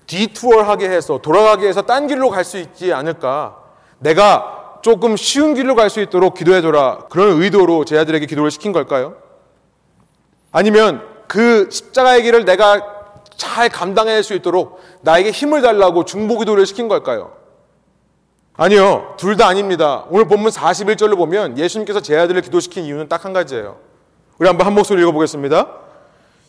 디투어하게 0.07 0.89
해서 0.89 1.19
돌아가게 1.21 1.67
해서 1.67 1.83
딴 1.83 2.07
길로 2.07 2.31
갈 2.31 2.43
수 2.43 2.57
있지 2.57 2.91
않을까? 2.93 3.61
내가 4.03 4.79
조금 4.81 5.15
쉬운 5.15 5.53
길로 5.53 5.75
갈 5.75 5.89
수 5.89 6.01
있도록 6.01 6.35
기도해줘라. 6.35 7.05
그런 7.09 7.41
의도로 7.41 7.85
제 7.85 7.97
아들에게 7.97 8.25
기도를 8.25 8.51
시킨 8.51 8.71
걸까요? 8.73 9.15
아니면 10.51 11.01
그 11.27 11.69
십자가의 11.71 12.23
길을 12.23 12.45
내가 12.45 12.81
잘 13.37 13.69
감당할 13.69 14.23
수 14.23 14.33
있도록 14.33 14.79
나에게 15.01 15.31
힘을 15.31 15.61
달라고 15.61 16.05
중보 16.05 16.37
기도를 16.37 16.65
시킨 16.65 16.87
걸까요? 16.87 17.33
아니요. 18.55 19.15
둘 19.17 19.35
다 19.37 19.47
아닙니다. 19.47 20.05
오늘 20.09 20.25
본문 20.27 20.51
41절로 20.51 21.17
보면 21.17 21.57
예수님께서 21.57 22.01
제 22.01 22.17
아들을 22.17 22.41
기도시킨 22.41 22.83
이유는 22.83 23.07
딱 23.07 23.25
한 23.25 23.33
가지예요. 23.33 23.77
우리 24.37 24.47
한번 24.47 24.67
한 24.67 24.73
목소리 24.75 25.01
읽어보겠습니다. 25.01 25.67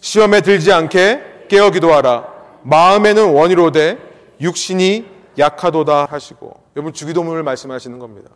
시험에 0.00 0.40
들지 0.42 0.72
않게 0.72 1.46
깨어 1.48 1.70
기도하라. 1.70 2.26
마음에는 2.62 3.32
원이로되 3.32 3.98
육신이 4.40 5.06
약하도다 5.38 6.08
하시고 6.10 6.63
여러분 6.76 6.92
주기도문을 6.92 7.42
말씀하시는 7.42 7.98
겁니다. 7.98 8.30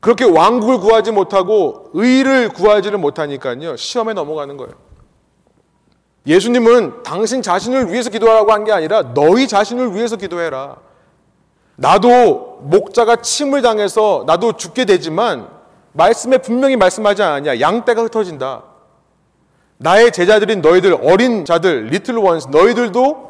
그렇게 0.00 0.24
왕국을 0.24 0.78
구하지 0.78 1.12
못하고 1.12 1.90
의를 1.94 2.48
구하지를 2.50 2.98
못하니까요. 2.98 3.76
시험에 3.76 4.12
넘어가는 4.12 4.56
거예요. 4.56 4.72
예수님은 6.26 7.02
당신 7.04 7.40
자신을 7.42 7.92
위해서 7.92 8.10
기도하라고 8.10 8.52
한 8.52 8.64
게 8.64 8.72
아니라 8.72 9.14
너희 9.14 9.46
자신을 9.48 9.94
위해서 9.94 10.16
기도해라. 10.16 10.76
나도 11.76 12.60
목자가 12.62 13.16
침을 13.16 13.62
당해서 13.62 14.24
나도 14.26 14.54
죽게 14.54 14.84
되지만 14.86 15.48
말씀에 15.92 16.38
분명히 16.38 16.76
말씀하지 16.76 17.22
않았냐. 17.22 17.60
양떼가 17.60 18.02
흩어진다. 18.02 18.64
나의 19.78 20.10
제자들인 20.10 20.62
너희들 20.62 20.94
어린 21.02 21.44
자들 21.44 21.86
리틀 21.86 22.16
원스 22.16 22.48
너희들도 22.50 23.25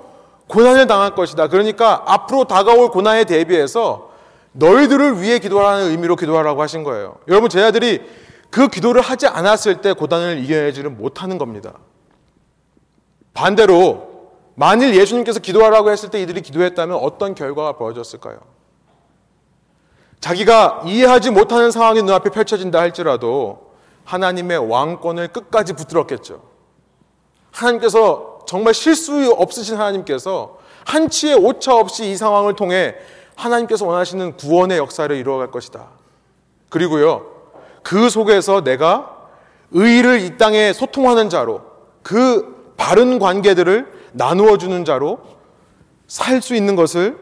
고난을 0.49 0.87
당할 0.87 1.15
것이다. 1.15 1.49
그러니까 1.49 2.03
앞으로 2.07 2.45
다가올 2.45 2.91
고난에 2.91 3.25
대비해서 3.25 4.11
너희들을 4.53 5.21
위해 5.21 5.39
기도하라는 5.39 5.91
의미로 5.91 6.17
기도하라고 6.17 6.63
하신 6.63 6.85
거예요. 6.85 7.17
여러분 7.29 7.51
제자들이 7.51 8.03
그 8.51 8.69
기도를 8.69 9.03
하지 9.03 9.27
않았을 9.27 9.81
때 9.81 9.93
고난을 9.93 10.39
이겨내지를 10.39 10.91
못하는 10.91 11.37
겁니다. 11.37 11.75
반대로 13.35 14.31
만일 14.55 14.95
예수님께서 14.95 15.41
기도하라고 15.41 15.91
했을 15.91 16.11
때 16.11 16.23
이들이 16.23 16.41
기도했다면 16.41 16.97
어떤 16.97 17.35
결과가 17.35 17.75
벌어졌을까요? 17.75 18.39
자기가 20.21 20.83
이해하지 20.87 21.31
못하는 21.31 21.71
상황이 21.71 22.03
눈앞에 22.03 22.31
펼쳐진다 22.31 22.81
할지라도 22.81 23.75
하나님의 24.05 24.71
왕권을 24.71 25.29
끝까지 25.29 25.75
붙들었겠죠. 25.75 26.43
하나님께서 27.53 28.36
정말 28.47 28.75
실수 28.75 29.33
없으신 29.33 29.77
하나님께서 29.77 30.59
한치의 30.85 31.35
오차 31.35 31.75
없이 31.75 32.11
이 32.11 32.17
상황을 32.17 32.55
통해 32.55 32.95
하나님께서 33.35 33.85
원하시는 33.87 34.37
구원의 34.37 34.79
역사를 34.79 35.15
이루어갈 35.15 35.51
것이다. 35.51 35.87
그리고요, 36.69 37.27
그 37.83 38.09
속에서 38.09 38.63
내가 38.63 39.17
의를 39.73 40.21
이 40.21 40.39
땅에 40.39 40.73
소통하는 40.73 41.29
자로 41.29 41.63
그 42.03 42.73
바른 42.77 43.19
관계들을 43.19 43.93
나누어 44.13 44.57
주는 44.59 44.85
자로 44.85 45.19
살 46.07 46.41
수 46.41 46.55
있는 46.55 46.77
것을 46.77 47.19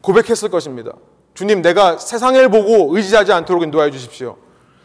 고백했을 0.00 0.50
것입니다. 0.50 0.92
주님, 1.34 1.62
내가 1.62 1.96
세상을 1.96 2.48
보고 2.50 2.96
의지하지 2.96 3.32
않도록 3.32 3.62
인도하여 3.62 3.90
주십시오. 3.90 4.36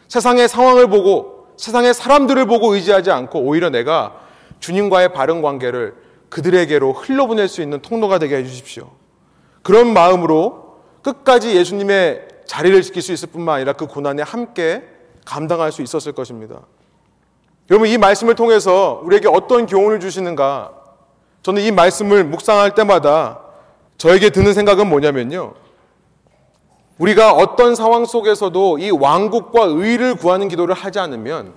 세상의 0.08 0.48
상황을 0.48 0.88
보고 0.88 1.48
세상의 1.56 1.94
사람들을 1.94 2.46
보고 2.46 2.74
의지하지 2.74 3.10
않고 3.10 3.40
오히려 3.40 3.70
내가 3.70 4.23
주님과의 4.60 5.12
바른 5.12 5.42
관계를 5.42 5.94
그들에게로 6.28 6.92
흘러보낼 6.92 7.48
수 7.48 7.62
있는 7.62 7.80
통로가 7.80 8.18
되게 8.18 8.36
해 8.36 8.44
주십시오. 8.44 8.90
그런 9.62 9.92
마음으로 9.92 10.78
끝까지 11.02 11.56
예수님의 11.56 12.28
자리를 12.46 12.80
지킬 12.82 13.02
수 13.02 13.12
있을 13.12 13.28
뿐만 13.30 13.56
아니라 13.56 13.72
그 13.72 13.86
고난에 13.86 14.22
함께 14.22 14.82
감당할 15.24 15.72
수 15.72 15.82
있었을 15.82 16.12
것입니다. 16.12 16.60
여러분, 17.70 17.88
이 17.88 17.96
말씀을 17.96 18.34
통해서 18.34 19.00
우리에게 19.04 19.28
어떤 19.28 19.66
교훈을 19.66 20.00
주시는가? 20.00 20.72
저는 21.42 21.62
이 21.62 21.70
말씀을 21.70 22.24
묵상할 22.24 22.74
때마다 22.74 23.40
저에게 23.96 24.30
드는 24.30 24.52
생각은 24.54 24.88
뭐냐면요. 24.88 25.54
우리가 26.98 27.32
어떤 27.32 27.74
상황 27.74 28.04
속에서도 28.04 28.78
이 28.78 28.90
왕국과 28.90 29.64
의를 29.64 30.14
구하는 30.14 30.48
기도를 30.48 30.74
하지 30.74 30.98
않으면 30.98 31.54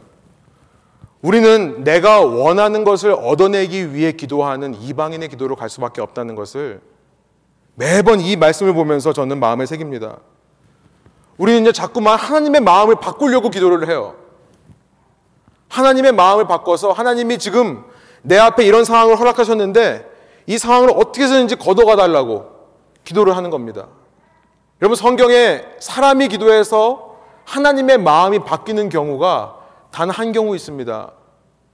우리는 1.21 1.83
내가 1.83 2.21
원하는 2.21 2.83
것을 2.83 3.11
얻어내기 3.11 3.93
위해 3.93 4.11
기도하는 4.11 4.75
이방인의 4.75 5.29
기도로 5.29 5.55
갈 5.55 5.69
수밖에 5.69 6.01
없다는 6.01 6.35
것을 6.35 6.81
매번 7.75 8.19
이 8.19 8.35
말씀을 8.35 8.73
보면서 8.73 9.13
저는 9.13 9.39
마음에 9.39 9.65
새깁니다. 9.65 10.17
우리는 11.37 11.71
자꾸만 11.73 12.17
하나님의 12.17 12.61
마음을 12.61 12.95
바꾸려고 12.95 13.49
기도를 13.49 13.87
해요. 13.87 14.15
하나님의 15.69 16.11
마음을 16.13 16.47
바꿔서 16.47 16.91
하나님이 16.91 17.37
지금 17.37 17.83
내 18.21 18.37
앞에 18.37 18.63
이런 18.65 18.83
상황을 18.83 19.19
허락하셨는데 19.19 20.09
이 20.47 20.57
상황을 20.57 20.89
어떻게 20.91 21.23
해서든지 21.23 21.57
걷어가 21.57 21.95
달라고 21.95 22.51
기도를 23.03 23.35
하는 23.35 23.49
겁니다. 23.49 23.87
여러분 24.81 24.95
성경에 24.95 25.63
사람이 25.79 26.27
기도해서 26.29 27.17
하나님의 27.45 27.97
마음이 27.99 28.39
바뀌는 28.39 28.89
경우가 28.89 29.56
단 29.91 30.09
한 30.09 30.31
경우 30.31 30.55
있습니다. 30.55 31.11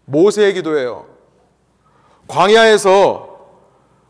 모세의 0.06 0.54
기도예요. 0.56 1.06
광야에서 2.28 3.30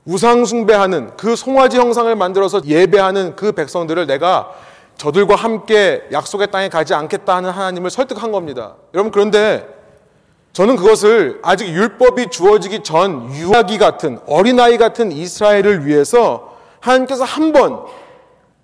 우상 0.05 0.45
숭배하는 0.45 1.15
그 1.17 1.35
송아지 1.35 1.77
형상을 1.77 2.13
만들어서 2.15 2.61
예배하는 2.65 3.35
그 3.35 3.51
백성들을 3.53 4.05
내가 4.07 4.51
저들과 4.97 5.35
함께 5.35 6.03
약속의 6.11 6.51
땅에 6.51 6.69
가지 6.69 6.93
않겠다 6.93 7.35
하는 7.37 7.49
하나님을 7.49 7.89
설득한 7.89 8.31
겁니다. 8.31 8.75
여러분 8.93 9.11
그런데 9.11 9.67
저는 10.51 10.75
그것을 10.75 11.39
아직 11.41 11.67
율법이 11.69 12.27
주어지기 12.29 12.83
전 12.83 13.33
유아기 13.33 13.77
같은 13.79 14.19
어린아이 14.27 14.77
같은 14.77 15.11
이스라엘을 15.11 15.85
위해서 15.87 16.55
하나님께서 16.79 17.23
한 17.23 17.51
번 17.53 17.85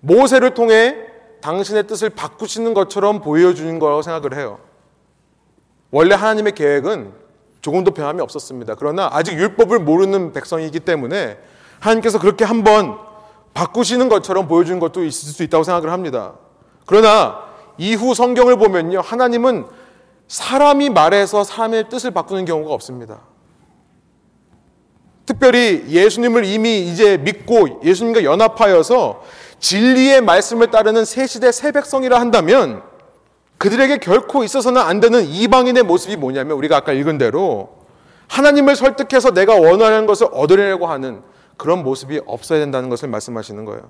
모세를 0.00 0.54
통해 0.54 0.96
당신의 1.42 1.86
뜻을 1.86 2.10
바꾸시는 2.10 2.74
것처럼 2.74 3.20
보여주는 3.20 3.78
거라고 3.78 4.02
생각을 4.02 4.36
해요. 4.36 4.58
원래 5.90 6.14
하나님의 6.14 6.52
계획은 6.54 7.12
조금도 7.62 7.92
변함이 7.92 8.20
없었습니다. 8.20 8.74
그러나 8.76 9.08
아직 9.12 9.34
율법을 9.38 9.80
모르는 9.80 10.32
백성이기 10.32 10.80
때문에 10.80 11.38
하나님께서 11.80 12.18
그렇게 12.18 12.44
한번 12.44 12.98
바꾸시는 13.54 14.08
것처럼 14.08 14.48
보여주는 14.48 14.78
것도 14.78 15.04
있을 15.04 15.32
수 15.32 15.42
있다고 15.42 15.64
생각을 15.64 15.90
합니다. 15.90 16.34
그러나 16.86 17.42
이후 17.78 18.14
성경을 18.14 18.56
보면요. 18.56 19.00
하나님은 19.00 19.66
사람이 20.28 20.90
말해서 20.90 21.44
사람의 21.44 21.88
뜻을 21.88 22.12
바꾸는 22.12 22.44
경우가 22.44 22.72
없습니다. 22.72 23.20
특별히 25.26 25.84
예수님을 25.88 26.44
이미 26.44 26.80
이제 26.80 27.16
믿고 27.16 27.80
예수님과 27.84 28.24
연합하여서 28.24 29.22
진리의 29.58 30.22
말씀을 30.22 30.70
따르는 30.70 31.04
새 31.04 31.26
시대 31.26 31.52
새 31.52 31.72
백성이라 31.72 32.18
한다면 32.18 32.82
그들에게 33.60 33.98
결코 33.98 34.42
있어서는 34.42 34.80
안 34.80 35.00
되는 35.00 35.22
이방인의 35.22 35.82
모습이 35.82 36.16
뭐냐면 36.16 36.56
우리가 36.56 36.78
아까 36.78 36.92
읽은 36.92 37.18
대로 37.18 37.68
하나님을 38.28 38.74
설득해서 38.74 39.32
내가 39.32 39.54
원하는 39.54 40.06
것을 40.06 40.28
얻으려고 40.32 40.86
하는 40.86 41.20
그런 41.58 41.82
모습이 41.82 42.22
없어야 42.24 42.58
된다는 42.58 42.88
것을 42.88 43.10
말씀하시는 43.10 43.62
거예요. 43.66 43.82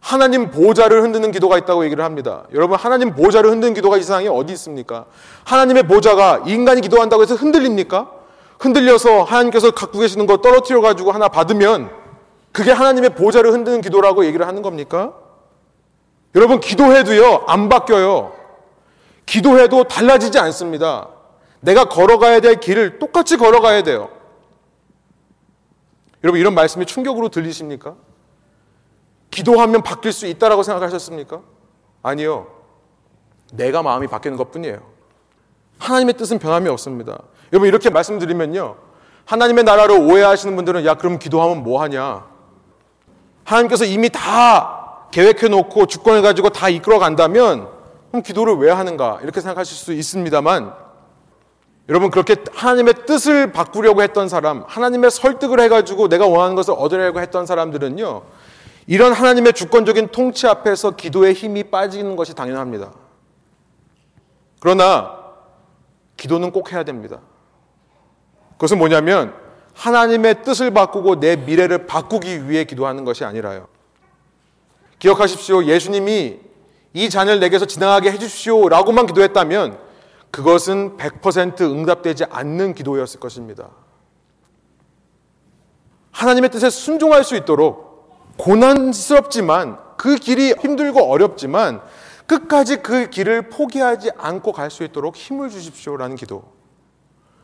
하나님 0.00 0.50
보좌를 0.50 1.00
흔드는 1.04 1.30
기도가 1.30 1.58
있다고 1.58 1.84
얘기를 1.84 2.02
합니다. 2.02 2.42
여러분, 2.52 2.76
하나님 2.76 3.14
보좌를 3.14 3.50
흔드는 3.50 3.72
기도가 3.72 3.98
이 3.98 4.02
세상에 4.02 4.26
어디 4.26 4.52
있습니까? 4.54 5.04
하나님의 5.44 5.84
보좌가 5.84 6.42
인간이 6.46 6.80
기도한다고 6.80 7.22
해서 7.22 7.36
흔들립니까? 7.36 8.10
흔들려서 8.58 9.22
하나님께서 9.22 9.70
갖고 9.70 10.00
계시는 10.00 10.26
거 10.26 10.38
떨어뜨려 10.38 10.80
가지고 10.80 11.12
하나 11.12 11.28
받으면 11.28 11.88
그게 12.50 12.72
하나님의 12.72 13.10
보좌를 13.10 13.52
흔드는 13.52 13.80
기도라고 13.80 14.24
얘기를 14.24 14.44
하는 14.48 14.60
겁니까? 14.62 15.12
여러분, 16.34 16.58
기도해도요, 16.58 17.44
안 17.46 17.68
바뀌어요. 17.68 18.39
기도해도 19.30 19.84
달라지지 19.84 20.40
않습니다. 20.40 21.08
내가 21.60 21.84
걸어가야 21.84 22.40
될 22.40 22.56
길을 22.56 22.98
똑같이 22.98 23.36
걸어가야 23.36 23.84
돼요. 23.84 24.10
여러분, 26.24 26.40
이런 26.40 26.52
말씀이 26.52 26.84
충격으로 26.84 27.28
들리십니까? 27.28 27.94
기도하면 29.30 29.84
바뀔 29.84 30.12
수 30.12 30.26
있다라고 30.26 30.64
생각하셨습니까? 30.64 31.42
아니요. 32.02 32.48
내가 33.52 33.84
마음이 33.84 34.08
바뀌는 34.08 34.36
것 34.36 34.50
뿐이에요. 34.50 34.80
하나님의 35.78 36.14
뜻은 36.14 36.40
변함이 36.40 36.68
없습니다. 36.68 37.22
여러분, 37.52 37.68
이렇게 37.68 37.88
말씀드리면요. 37.88 38.78
하나님의 39.26 39.62
나라를 39.62 39.96
오해하시는 39.96 40.56
분들은 40.56 40.84
야, 40.86 40.94
그럼 40.94 41.20
기도하면 41.20 41.62
뭐 41.62 41.80
하냐? 41.82 42.26
하나님께서 43.44 43.84
이미 43.84 44.10
다 44.10 45.06
계획해 45.12 45.46
놓고 45.46 45.86
주권을 45.86 46.20
가지고 46.20 46.48
다 46.48 46.68
이끌어 46.68 46.98
간다면 46.98 47.79
그럼 48.10 48.22
기도를 48.22 48.56
왜 48.56 48.70
하는가? 48.70 49.20
이렇게 49.22 49.40
생각하실 49.40 49.76
수 49.76 49.92
있습니다만 49.92 50.74
여러분 51.88 52.10
그렇게 52.10 52.36
하나님의 52.52 52.94
뜻을 53.06 53.52
바꾸려고 53.52 54.02
했던 54.02 54.28
사람, 54.28 54.64
하나님의 54.68 55.10
설득을 55.10 55.58
해가지고 55.60 56.08
내가 56.08 56.26
원하는 56.26 56.54
것을 56.54 56.74
얻으려고 56.76 57.20
했던 57.20 57.46
사람들은요, 57.46 58.22
이런 58.86 59.12
하나님의 59.12 59.52
주권적인 59.54 60.08
통치 60.08 60.46
앞에서 60.46 60.92
기도의 60.92 61.34
힘이 61.34 61.64
빠지는 61.64 62.14
것이 62.14 62.34
당연합니다. 62.34 62.92
그러나 64.60 65.18
기도는 66.16 66.52
꼭 66.52 66.72
해야 66.72 66.84
됩니다. 66.84 67.18
그것은 68.52 68.78
뭐냐면 68.78 69.34
하나님의 69.74 70.42
뜻을 70.42 70.70
바꾸고 70.72 71.18
내 71.18 71.36
미래를 71.36 71.86
바꾸기 71.86 72.48
위해 72.48 72.64
기도하는 72.64 73.04
것이 73.04 73.24
아니라요. 73.24 73.66
기억하십시오. 74.98 75.64
예수님이 75.64 76.49
이 76.92 77.08
잔을 77.08 77.40
내게서 77.40 77.66
지나가게 77.66 78.10
해주십시오. 78.12 78.68
라고만 78.68 79.06
기도했다면 79.06 79.78
그것은 80.30 80.96
100% 80.96 81.60
응답되지 81.62 82.24
않는 82.30 82.74
기도였을 82.74 83.20
것입니다. 83.20 83.68
하나님의 86.12 86.50
뜻에 86.50 86.70
순종할 86.70 87.24
수 87.24 87.36
있도록 87.36 88.36
고난스럽지만 88.36 89.78
그 89.96 90.16
길이 90.16 90.52
힘들고 90.52 91.10
어렵지만 91.10 91.80
끝까지 92.26 92.76
그 92.76 93.10
길을 93.10 93.48
포기하지 93.48 94.12
않고 94.16 94.52
갈 94.52 94.70
수 94.70 94.84
있도록 94.84 95.16
힘을 95.16 95.50
주십시오라는 95.50 96.16
기도. 96.16 96.44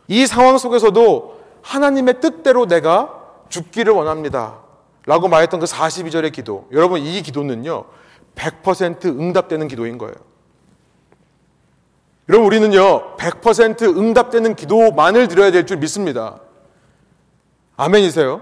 이 0.08 0.26
상황 0.26 0.58
속에서도 0.58 1.40
하나님의 1.62 2.20
뜻대로 2.20 2.66
내가 2.66 3.12
죽기를 3.48 3.92
원합니다. 3.92 4.58
라고 5.04 5.28
말했던 5.28 5.60
그 5.60 5.66
42절의 5.66 6.32
기도. 6.32 6.68
여러분, 6.72 7.00
이 7.00 7.22
기도는요, 7.22 7.84
100% 8.36 9.04
응답되는 9.06 9.66
기도인 9.66 9.98
거예요. 9.98 10.14
여러분, 12.28 12.46
우리는요, 12.46 13.16
100% 13.16 13.96
응답되는 13.96 14.54
기도만을 14.54 15.28
드려야 15.28 15.50
될 15.50 15.64
줄 15.66 15.78
믿습니다. 15.78 16.40
아멘이세요? 17.76 18.40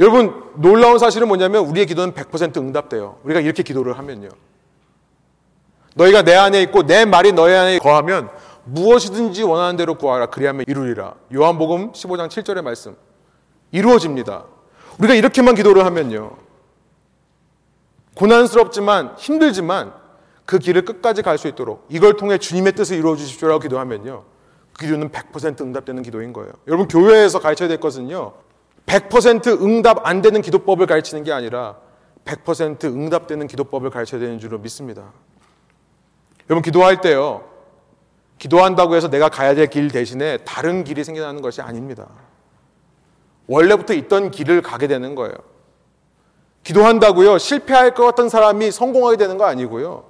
여러분, 0.00 0.50
놀라운 0.56 0.98
사실은 0.98 1.28
뭐냐면 1.28 1.64
우리의 1.66 1.86
기도는 1.86 2.14
100% 2.14 2.56
응답돼요. 2.58 3.18
우리가 3.24 3.40
이렇게 3.40 3.62
기도를 3.62 3.98
하면요. 3.98 4.28
너희가 5.94 6.22
내 6.22 6.34
안에 6.34 6.62
있고 6.62 6.84
내 6.84 7.04
말이 7.04 7.32
너희 7.32 7.54
안에 7.54 7.78
거하면 7.78 8.30
무엇이든지 8.64 9.42
원하는 9.42 9.76
대로 9.76 9.96
구하라. 9.96 10.26
그리하면 10.26 10.64
이루리라. 10.66 11.14
요한복음 11.34 11.92
15장 11.92 12.28
7절의 12.28 12.62
말씀. 12.62 12.96
이루어집니다. 13.70 14.44
우리가 14.98 15.14
이렇게만 15.14 15.54
기도를 15.54 15.84
하면요. 15.84 16.36
고난스럽지만 18.14 19.14
힘들지만 19.16 19.92
그 20.44 20.58
길을 20.58 20.84
끝까지 20.84 21.22
갈 21.22 21.38
수 21.38 21.48
있도록 21.48 21.86
이걸 21.88 22.16
통해 22.16 22.38
주님의 22.38 22.72
뜻을 22.74 22.96
이루어 22.96 23.16
주십시오라고 23.16 23.60
기도하면요. 23.60 24.24
그 24.78 24.86
기도는 24.86 25.10
100% 25.10 25.60
응답되는 25.60 26.02
기도인 26.02 26.32
거예요. 26.32 26.52
여러분 26.66 26.88
교회에서 26.88 27.38
가르쳐야 27.40 27.68
될 27.68 27.78
것은요. 27.80 28.32
100% 28.86 29.62
응답 29.62 30.06
안 30.06 30.22
되는 30.22 30.42
기도법을 30.42 30.86
가르치는 30.86 31.24
게 31.24 31.32
아니라 31.32 31.76
100% 32.24 32.84
응답되는 32.84 33.46
기도법을 33.46 33.90
가르쳐야 33.90 34.20
되는 34.20 34.38
줄로 34.38 34.58
믿습니다. 34.58 35.12
여러분 36.50 36.62
기도할 36.62 37.00
때요. 37.00 37.44
기도한다고 38.38 38.96
해서 38.96 39.08
내가 39.08 39.28
가야 39.28 39.54
될 39.54 39.68
길 39.68 39.88
대신에 39.90 40.38
다른 40.38 40.82
길이 40.84 41.04
생겨나는 41.04 41.42
것이 41.42 41.62
아닙니다. 41.62 42.08
원래부터 43.46 43.94
있던 43.94 44.30
길을 44.32 44.62
가게 44.62 44.88
되는 44.88 45.14
거예요. 45.14 45.34
기도한다고요. 46.64 47.38
실패할 47.38 47.94
것 47.94 48.04
같은 48.04 48.28
사람이 48.28 48.70
성공하게 48.70 49.16
되는 49.16 49.36
거 49.38 49.44
아니고요. 49.44 50.04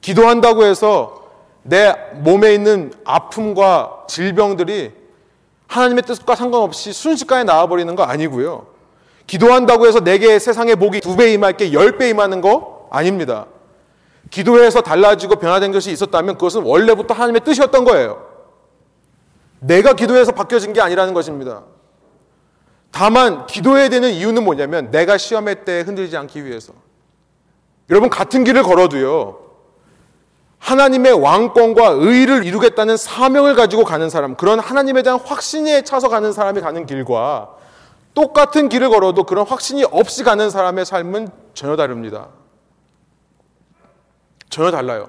기도한다고 0.00 0.64
해서 0.64 1.24
내 1.62 1.94
몸에 2.14 2.54
있는 2.54 2.92
아픔과 3.04 4.04
질병들이 4.08 4.92
하나님의 5.66 6.02
뜻과 6.04 6.34
상관없이 6.34 6.92
순식간에 6.92 7.44
나와버리는 7.44 7.94
거 7.94 8.02
아니고요. 8.04 8.66
기도한다고 9.26 9.86
해서 9.86 10.00
내게 10.00 10.38
세상의 10.38 10.76
복이 10.76 11.00
두 11.00 11.16
배 11.16 11.32
임할 11.32 11.56
게 11.56 11.72
열 11.72 11.98
배 11.98 12.08
임하는 12.10 12.40
거 12.40 12.88
아닙니다. 12.90 13.46
기도해서 14.30 14.80
달라지고 14.80 15.36
변화된 15.36 15.72
것이 15.72 15.90
있었다면 15.90 16.34
그것은 16.36 16.62
원래부터 16.62 17.14
하나님의 17.14 17.42
뜻이었던 17.42 17.84
거예요. 17.84 18.26
내가 19.60 19.92
기도해서 19.94 20.32
바뀌어진 20.32 20.72
게 20.72 20.80
아니라는 20.80 21.12
것입니다. 21.14 21.64
다만 22.98 23.46
기도해야 23.46 23.88
되는 23.90 24.10
이유는 24.10 24.42
뭐냐면 24.42 24.90
내가 24.90 25.18
시험의 25.18 25.64
때 25.64 25.82
흔들리지 25.82 26.16
않기 26.16 26.44
위해서. 26.44 26.72
여러분 27.90 28.10
같은 28.10 28.42
길을 28.42 28.64
걸어도요. 28.64 29.38
하나님의 30.58 31.12
왕권과 31.12 31.90
의를 31.90 32.44
이루겠다는 32.44 32.96
사명을 32.96 33.54
가지고 33.54 33.84
가는 33.84 34.10
사람, 34.10 34.34
그런 34.34 34.58
하나님에 34.58 35.02
대한 35.02 35.20
확신에 35.20 35.82
차서 35.82 36.08
가는 36.08 36.32
사람이 36.32 36.60
가는 36.60 36.86
길과 36.86 37.54
똑같은 38.14 38.68
길을 38.68 38.88
걸어도 38.88 39.22
그런 39.22 39.46
확신이 39.46 39.84
없이 39.84 40.24
가는 40.24 40.50
사람의 40.50 40.84
삶은 40.84 41.28
전혀 41.54 41.76
다릅니다. 41.76 42.30
전혀 44.50 44.72
달라요. 44.72 45.08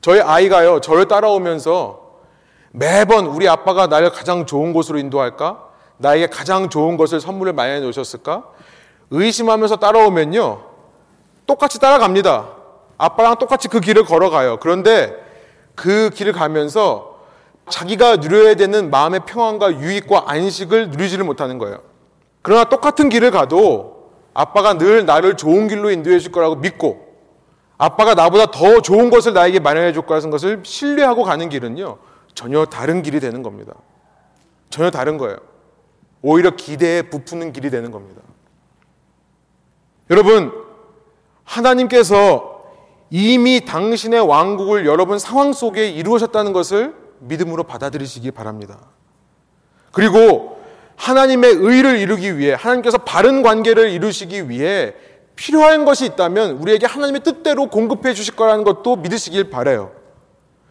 저희 0.00 0.20
아이가요, 0.20 0.82
저를 0.82 1.08
따라오면서 1.08 2.12
매번 2.70 3.26
우리 3.26 3.48
아빠가 3.48 3.88
나를 3.88 4.12
가장 4.12 4.46
좋은 4.46 4.72
곳으로 4.72 5.00
인도할까? 5.00 5.67
나에게 5.98 6.28
가장 6.28 6.68
좋은 6.68 6.96
것을 6.96 7.20
선물을 7.20 7.52
마련해 7.52 7.80
놓으셨을까? 7.80 8.44
의심하면서 9.10 9.76
따라오면요, 9.76 10.62
똑같이 11.46 11.78
따라갑니다. 11.80 12.48
아빠랑 12.98 13.38
똑같이 13.38 13.68
그 13.68 13.80
길을 13.80 14.04
걸어가요. 14.04 14.58
그런데 14.60 15.14
그 15.74 16.10
길을 16.10 16.32
가면서 16.32 17.18
자기가 17.68 18.16
누려야 18.16 18.54
되는 18.54 18.90
마음의 18.90 19.20
평안과 19.26 19.80
유익과 19.80 20.24
안식을 20.26 20.90
누리지를 20.90 21.24
못하는 21.24 21.58
거예요. 21.58 21.80
그러나 22.42 22.64
똑같은 22.64 23.08
길을 23.08 23.30
가도 23.30 24.10
아빠가 24.34 24.78
늘 24.78 25.04
나를 25.04 25.36
좋은 25.36 25.68
길로 25.68 25.90
인도해 25.90 26.18
줄 26.18 26.32
거라고 26.32 26.56
믿고 26.56 27.08
아빠가 27.76 28.14
나보다 28.14 28.50
더 28.50 28.80
좋은 28.80 29.10
것을 29.10 29.32
나에게 29.32 29.60
마련해 29.60 29.92
줄 29.92 30.02
거라는 30.02 30.30
것을 30.30 30.60
신뢰하고 30.64 31.22
가는 31.22 31.48
길은요. 31.48 31.98
전혀 32.34 32.64
다른 32.64 33.02
길이 33.02 33.20
되는 33.20 33.42
겁니다. 33.42 33.74
전혀 34.70 34.90
다른 34.90 35.18
거예요. 35.18 35.36
오히려 36.22 36.50
기대에 36.56 37.02
부푸는 37.02 37.52
길이 37.52 37.70
되는 37.70 37.90
겁니다. 37.90 38.22
여러분, 40.10 40.52
하나님께서 41.44 42.58
이미 43.10 43.64
당신의 43.64 44.20
왕국을 44.20 44.86
여러분 44.86 45.18
상황 45.18 45.52
속에 45.52 45.88
이루셨다는 45.88 46.52
것을 46.52 46.94
믿음으로 47.20 47.64
받아들이시기 47.64 48.30
바랍니다. 48.30 48.78
그리고 49.92 50.58
하나님의 50.96 51.52
의를 51.52 51.98
이루기 51.98 52.38
위해 52.38 52.54
하나님께서 52.54 52.98
바른 52.98 53.42
관계를 53.42 53.90
이루시기 53.90 54.50
위해 54.50 54.94
필요한 55.36 55.84
것이 55.84 56.04
있다면 56.04 56.56
우리에게 56.58 56.86
하나님의 56.86 57.22
뜻대로 57.22 57.68
공급해 57.68 58.12
주실 58.12 58.34
거라는 58.34 58.64
것도 58.64 58.96
믿으시길 58.96 59.50
바래요. 59.50 59.92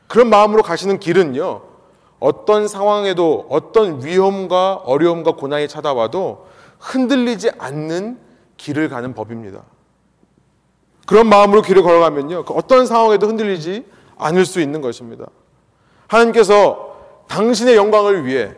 그런 0.08 0.30
마음으로 0.30 0.62
가시는 0.62 1.00
길은요. 1.00 1.62
어떤 2.20 2.68
상황에도 2.68 3.46
어떤 3.50 4.04
위험과 4.04 4.76
어려움과 4.86 5.34
고난이 5.34 5.68
찾아와도 5.68 6.48
흔들리지 6.80 7.52
않는 7.58 8.20
길을 8.58 8.90
가는 8.90 9.14
법입니다. 9.14 9.64
그런 11.06 11.28
마음으로 11.28 11.62
길을 11.62 11.84
걸어가면요. 11.84 12.46
그 12.46 12.54
어떤 12.54 12.86
상황에도 12.86 13.28
흔들리지 13.28 13.86
않을 14.18 14.46
수 14.46 14.60
있는 14.60 14.82
것입니다. 14.82 15.26
하나님께서 16.08 16.98
당신의 17.28 17.76
영광을 17.76 18.26
위해 18.26 18.54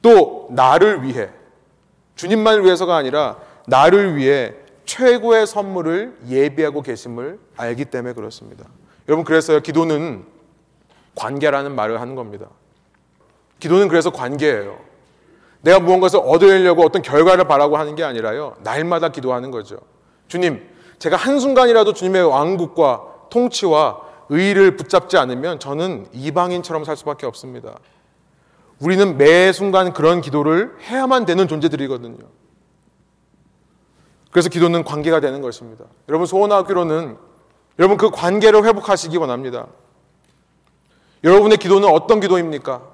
또 0.00 0.48
나를 0.50 1.02
위해 1.02 1.30
주님만을 2.16 2.64
위해서가 2.64 2.96
아니라 2.96 3.36
나를 3.66 4.16
위해 4.16 4.54
최고의 4.84 5.46
선물을 5.46 6.18
예비하고 6.28 6.82
계심을 6.82 7.38
알기 7.56 7.86
때문에 7.86 8.14
그렇습니다. 8.14 8.66
여러분 9.08 9.24
그래서요. 9.24 9.60
기도는 9.60 10.24
관계라는 11.14 11.74
말을 11.74 12.00
하는 12.00 12.14
겁니다. 12.14 12.46
기도는 13.62 13.86
그래서 13.86 14.10
관계예요. 14.10 14.76
내가 15.60 15.78
무언가를 15.78 16.18
얻으려고 16.24 16.82
어떤 16.82 17.00
결과를 17.00 17.44
바라고 17.44 17.76
하는 17.76 17.94
게 17.94 18.02
아니라요. 18.02 18.56
날마다 18.64 19.10
기도하는 19.10 19.52
거죠. 19.52 19.76
주님, 20.26 20.68
제가 20.98 21.16
한순간이라도 21.16 21.92
주님의 21.92 22.24
왕국과 22.24 23.04
통치와 23.30 24.00
의를 24.30 24.76
붙잡지 24.76 25.16
않으면 25.16 25.60
저는 25.60 26.08
이방인처럼 26.12 26.82
살 26.82 26.96
수밖에 26.96 27.24
없습니다. 27.24 27.78
우리는 28.80 29.16
매 29.16 29.52
순간 29.52 29.92
그런 29.92 30.20
기도를 30.20 30.74
해야만 30.80 31.24
되는 31.24 31.46
존재들이거든요. 31.46 32.18
그래서 34.32 34.48
기도는 34.48 34.82
관계가 34.82 35.20
되는 35.20 35.40
것입니다. 35.40 35.84
여러분 36.08 36.26
소원하기로는 36.26 37.16
여러분 37.78 37.96
그 37.96 38.10
관계를 38.10 38.64
회복하시기 38.64 39.16
원합니다. 39.18 39.68
여러분의 41.22 41.58
기도는 41.58 41.88
어떤 41.88 42.18
기도입니까? 42.18 42.91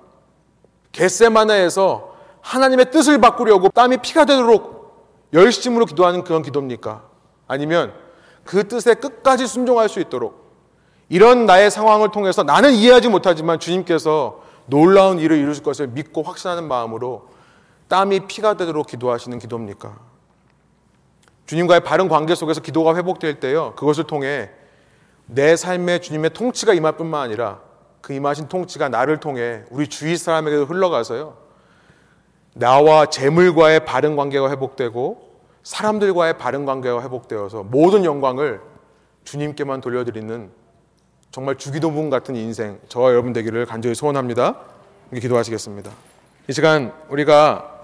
겟세마나에서 0.93 2.17
하나님의 2.41 2.91
뜻을 2.91 3.21
바꾸려고 3.21 3.69
땀이 3.69 3.99
피가 3.99 4.25
되도록 4.25 4.79
열심으로 5.33 5.87
기도하는 5.87 6.25
그런 6.25 6.43
기도입니까? 6.43 7.03
아니면 7.47 7.93
그 8.45 8.67
뜻에 8.67 8.95
끝까지 8.95 9.47
순종할 9.47 9.89
수 9.89 10.01
있도록 10.01 10.49
이런 11.09 11.47
나의 11.47 11.71
상황을 11.71 12.11
통해서 12.11 12.43
나는 12.43 12.73
이해하지 12.73 13.09
못하지만 13.09 13.59
주님께서 13.59 14.43
놀라운 14.67 15.19
일을 15.19 15.39
이루실 15.39 15.63
것을 15.63 15.89
믿고 15.89 16.23
확신하는 16.23 16.69
마음으로 16.69 17.29
땀이 17.89 18.27
피가 18.27 18.55
되도록 18.55 18.87
기도하시는 18.87 19.39
기도입니까? 19.39 19.99
주님과의 21.47 21.81
바른 21.81 22.09
관계 22.09 22.35
속에서 22.35 22.61
기도가 22.61 22.95
회복될 22.95 23.41
때요. 23.41 23.75
그것을 23.77 24.05
통해 24.05 24.51
내 25.25 25.57
삶에 25.57 26.01
주님의 26.01 26.31
통치가 26.31 26.75
임할 26.75 26.97
뿐만 26.97 27.23
아니라 27.23 27.61
그 28.01 28.13
임하신 28.13 28.49
통치가 28.49 28.89
나를 28.89 29.19
통해 29.21 29.63
우리 29.71 29.89
주위 29.89 30.17
사람에게도 30.17 30.67
흘러가서요. 30.67 31.37
나와 32.55 33.07
재물과의 33.07 33.85
바른 33.85 34.17
관계가 34.17 34.51
회복되고 34.51 35.29
사람들과의 35.63 36.39
바른 36.39 36.65
관계가 36.65 37.03
회복되어서 37.03 37.65
모든 37.65 38.05
영광을 38.05 38.61
주님께만 39.25 39.81
돌려드리는 39.81 40.51
정말 41.31 41.57
주기도문 41.57 42.09
같은 42.11 42.37
인생 42.37 42.81
저와 42.89 43.11
여러분 43.11 43.33
되기를 43.33 43.67
간절히 43.67 43.95
소원합니다. 43.95 44.57
기도하시겠습니다. 45.15 45.91
이 46.49 46.53
시간 46.53 46.93
우리가 47.11 47.75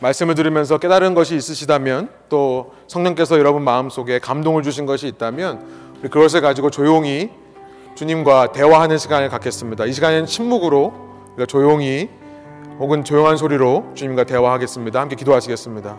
말씀을 0.00 0.34
들으면서 0.34 0.78
깨달은 0.78 1.14
것이 1.14 1.36
있으시다면 1.36 2.10
또 2.28 2.74
성령께서 2.86 3.38
여러분 3.38 3.62
마음속에 3.62 4.18
감동을 4.18 4.62
주신 4.62 4.86
것이 4.86 5.06
있다면 5.06 6.00
그것을 6.02 6.40
가지고 6.40 6.70
조용히 6.70 7.30
주님과 7.94 8.52
대화하는 8.52 8.98
시간을 8.98 9.28
갖겠습니다. 9.28 9.84
이 9.86 9.92
시간에는 9.92 10.26
침묵으로 10.26 10.92
우리가 11.34 11.46
조용히 11.46 12.08
혹은 12.78 13.04
조용한 13.04 13.36
소리로 13.36 13.90
주님과 13.94 14.24
대화하겠습니다. 14.24 15.00
함께 15.00 15.16
기도하시겠습니다. 15.16 15.96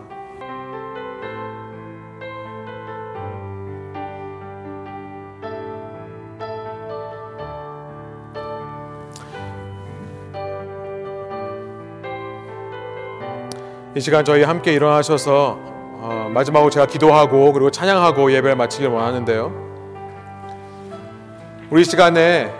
이 13.94 14.00
시간 14.00 14.24
저희 14.24 14.42
함께 14.42 14.72
일어나셔서 14.72 15.58
어, 16.04 16.30
마지막으로 16.32 16.70
제가 16.70 16.86
기도하고 16.86 17.52
그리고 17.52 17.70
찬양하고 17.70 18.32
예배를 18.32 18.56
마치길 18.56 18.88
원하는데요. 18.88 19.71
우리 21.72 21.84
시간에 21.86 22.52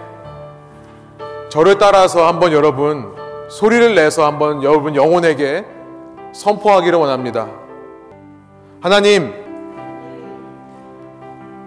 저를 1.50 1.76
따라서 1.76 2.26
한번 2.26 2.50
여러분 2.50 3.12
소리를 3.50 3.94
내서 3.94 4.24
한번 4.24 4.62
여러분 4.62 4.96
영혼에게 4.96 5.66
선포하기를 6.32 6.98
원합니다. 6.98 7.46
하나님, 8.80 9.34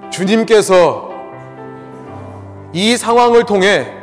주님께서 0.10 1.12
이 2.74 2.98
상황을 2.98 3.44
통해 3.44 3.94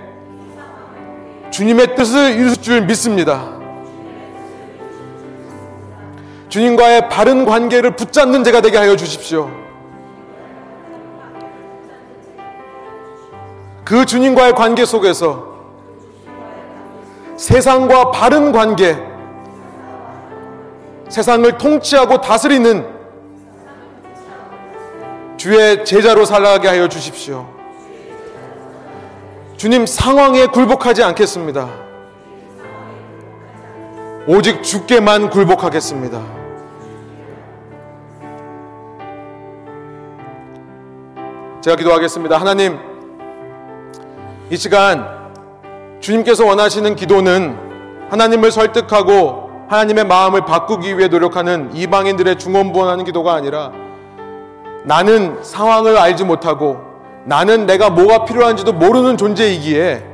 주님의 1.51 1.97
뜻을 1.97 2.37
이루실 2.37 2.63
줄 2.63 2.83
믿습니다. 2.83 3.43
주님과의 6.49 7.09
바른 7.09 7.45
관계를 7.45 7.97
붙잡는 7.97 8.45
제가 8.45 8.61
되게 8.61 8.77
하여 8.77 8.95
주십시오. 8.95 9.62
그 13.93 14.07
주님과의 14.07 14.55
관계 14.55 14.87
속에서 14.87 15.53
세상과 17.37 18.11
바른 18.11 18.51
관계, 18.51 18.97
세상을 21.11 21.59
통치하고 21.59 22.23
다스리는 22.23 22.87
주의 25.37 25.85
제자로 25.85 26.25
살아가게 26.25 26.69
하여 26.69 26.89
주십시오. 26.89 27.47
주님 29.59 29.85
상황에 29.85 30.47
굴복하지 30.47 31.03
않겠습니다. 31.03 31.69
오직 34.27 34.63
주께만 34.63 35.29
굴복하겠습니다. 35.29 36.23
제가 41.61 41.77
기도하겠습니다. 41.77 42.39
하나님, 42.39 42.92
이 44.53 44.57
시간 44.59 45.09
주님께서 46.01 46.45
원하시는 46.45 46.95
기도는 46.95 47.57
하나님을 48.11 48.53
설득하고 48.53 49.49
하나님의 49.71 50.05
마음을 50.05 50.45
바꾸기 50.45 50.99
위해 50.99 51.09
노력하는 51.09 51.75
이방인들의 51.75 52.39
중원부원하는 52.39 53.07
기도가 53.07 53.33
아니라 53.33 53.73
나는 54.85 55.43
상황을 55.43 55.97
알지 55.97 56.25
못하고 56.25 56.83
나는 57.25 57.65
내가 57.65 57.89
뭐가 57.89 58.27
필요한지도 58.27 58.75
모르는 58.75 59.17
존재이기에 59.17 60.05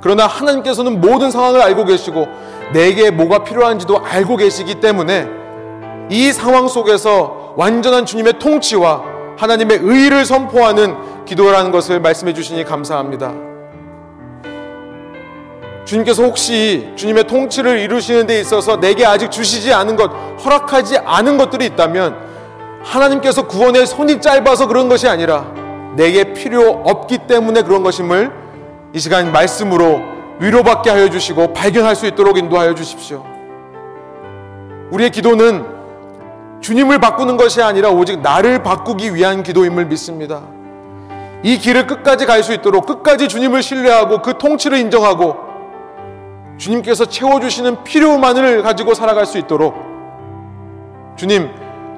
그러나 0.00 0.26
하나님께서는 0.26 1.02
모든 1.02 1.30
상황을 1.30 1.60
알고 1.60 1.84
계시고 1.84 2.28
내게 2.72 3.10
뭐가 3.10 3.44
필요한지도 3.44 3.98
알고 3.98 4.38
계시기 4.38 4.76
때문에 4.76 5.28
이 6.08 6.32
상황 6.32 6.66
속에서 6.66 7.52
완전한 7.58 8.06
주님의 8.06 8.38
통치와 8.38 9.02
하나님의 9.36 9.80
의를 9.82 10.24
선포하는 10.24 11.26
기도라는 11.26 11.72
것을 11.72 12.00
말씀해 12.00 12.32
주시니 12.32 12.64
감사합니다. 12.64 13.51
주님께서 15.92 16.22
혹시 16.22 16.88
주님의 16.96 17.24
통치를 17.24 17.78
이루시는 17.78 18.26
데 18.26 18.40
있어서 18.40 18.80
내게 18.80 19.04
아직 19.04 19.30
주시지 19.30 19.74
않은 19.74 19.96
것, 19.96 20.10
허락하지 20.42 20.96
않은 20.96 21.36
것들이 21.36 21.66
있다면 21.66 22.16
하나님께서 22.82 23.46
구원의 23.46 23.86
손이 23.86 24.22
짧아서 24.22 24.68
그런 24.68 24.88
것이 24.88 25.06
아니라 25.06 25.52
내게 25.94 26.32
필요 26.32 26.70
없기 26.84 27.18
때문에 27.26 27.62
그런 27.62 27.82
것임을 27.82 28.32
이 28.94 28.98
시간 28.98 29.30
말씀으로 29.32 30.00
위로받게 30.40 30.88
하여 30.88 31.10
주시고 31.10 31.52
발견할 31.52 31.94
수 31.94 32.06
있도록 32.06 32.38
인도하여 32.38 32.74
주십시오. 32.74 33.24
우리의 34.92 35.10
기도는 35.10 35.66
주님을 36.62 37.00
바꾸는 37.00 37.36
것이 37.36 37.60
아니라 37.60 37.90
오직 37.90 38.20
나를 38.20 38.62
바꾸기 38.62 39.14
위한 39.14 39.42
기도임을 39.42 39.84
믿습니다. 39.86 40.40
이 41.42 41.58
길을 41.58 41.86
끝까지 41.86 42.24
갈 42.24 42.42
수 42.42 42.54
있도록 42.54 42.86
끝까지 42.86 43.28
주님을 43.28 43.62
신뢰하고 43.62 44.22
그 44.22 44.38
통치를 44.38 44.78
인정하고 44.78 45.51
주님께서 46.58 47.06
채워주시는 47.06 47.84
필요만을 47.84 48.62
가지고 48.62 48.94
살아갈 48.94 49.26
수 49.26 49.38
있도록 49.38 49.74
주님, 51.16 51.50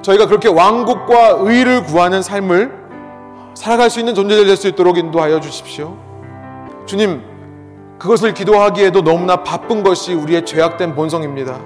저희가 0.03 0.27
그렇게 0.27 0.49
왕국과 0.49 1.39
의를 1.41 1.83
구하는 1.85 2.23
삶을 2.23 2.85
살아갈 3.55 3.91
수 3.91 4.01
있는 4.01 4.15
존재들 4.15 4.47
될 4.47 4.57
수 4.57 4.69
있도록 4.69 4.99
인도하여 4.99 5.41
주십시오. 5.41 5.97
주님, 6.87 7.23
그것을 7.99 8.35
기도하기에도 8.35 9.03
너무나 9.03 9.37
바쁜 9.37 9.83
것이 9.83 10.13
우리의 10.13 10.45
죄악된 10.45 10.95
본성입니다. 10.95 11.59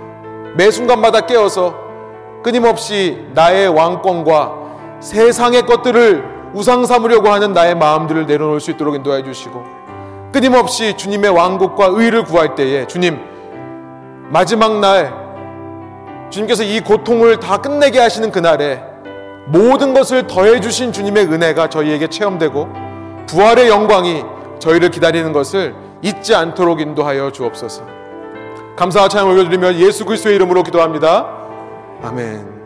매 0.57 0.71
순간마다 0.71 1.23
깨어서 1.23 1.75
끊임없이 2.43 3.27
나의 3.35 3.69
왕권과 3.69 4.55
세상의 5.01 5.63
것들을 5.63 6.53
우상 6.55 6.85
삼으려고 6.87 7.29
하는 7.29 7.53
나의 7.53 7.75
마음들을 7.77 8.27
내려놓을 8.27 8.61
수 8.61 8.71
있도록 8.71 8.95
인도해 8.95 9.23
주시고 9.23 9.65
끊임없이 10.33 10.97
주님의 10.97 11.31
왕국과 11.31 11.87
의를 11.93 12.25
구할 12.25 12.55
때에 12.55 12.87
주님 12.87 13.19
마지막 14.31 14.79
날 14.81 15.13
주님께서 16.31 16.63
이 16.63 16.81
고통을 16.81 17.41
다 17.41 17.59
끝내게 17.59 17.99
하시는 17.99 18.31
그날에 18.31 18.83
모든 19.47 19.95
것을 19.95 20.27
더해 20.27 20.61
주신 20.61 20.93
주님의 20.93 21.25
은혜가 21.25 21.71
저희에게 21.71 22.09
체험되고 22.09 22.69
부활의 23.27 23.69
영광이 23.69 24.25
저희를 24.59 24.91
기다리는 24.91 25.33
것을 25.33 25.75
잊지 26.03 26.35
않도록 26.35 26.81
인도하여 26.81 27.31
주옵소서. 27.31 27.83
감사와 28.77 29.09
찬양 29.09 29.29
올려드리며 29.31 29.75
예수 29.75 30.05
그리스도의 30.05 30.37
이름으로 30.37 30.63
기도합니다. 30.63 31.27
아멘. 32.03 32.57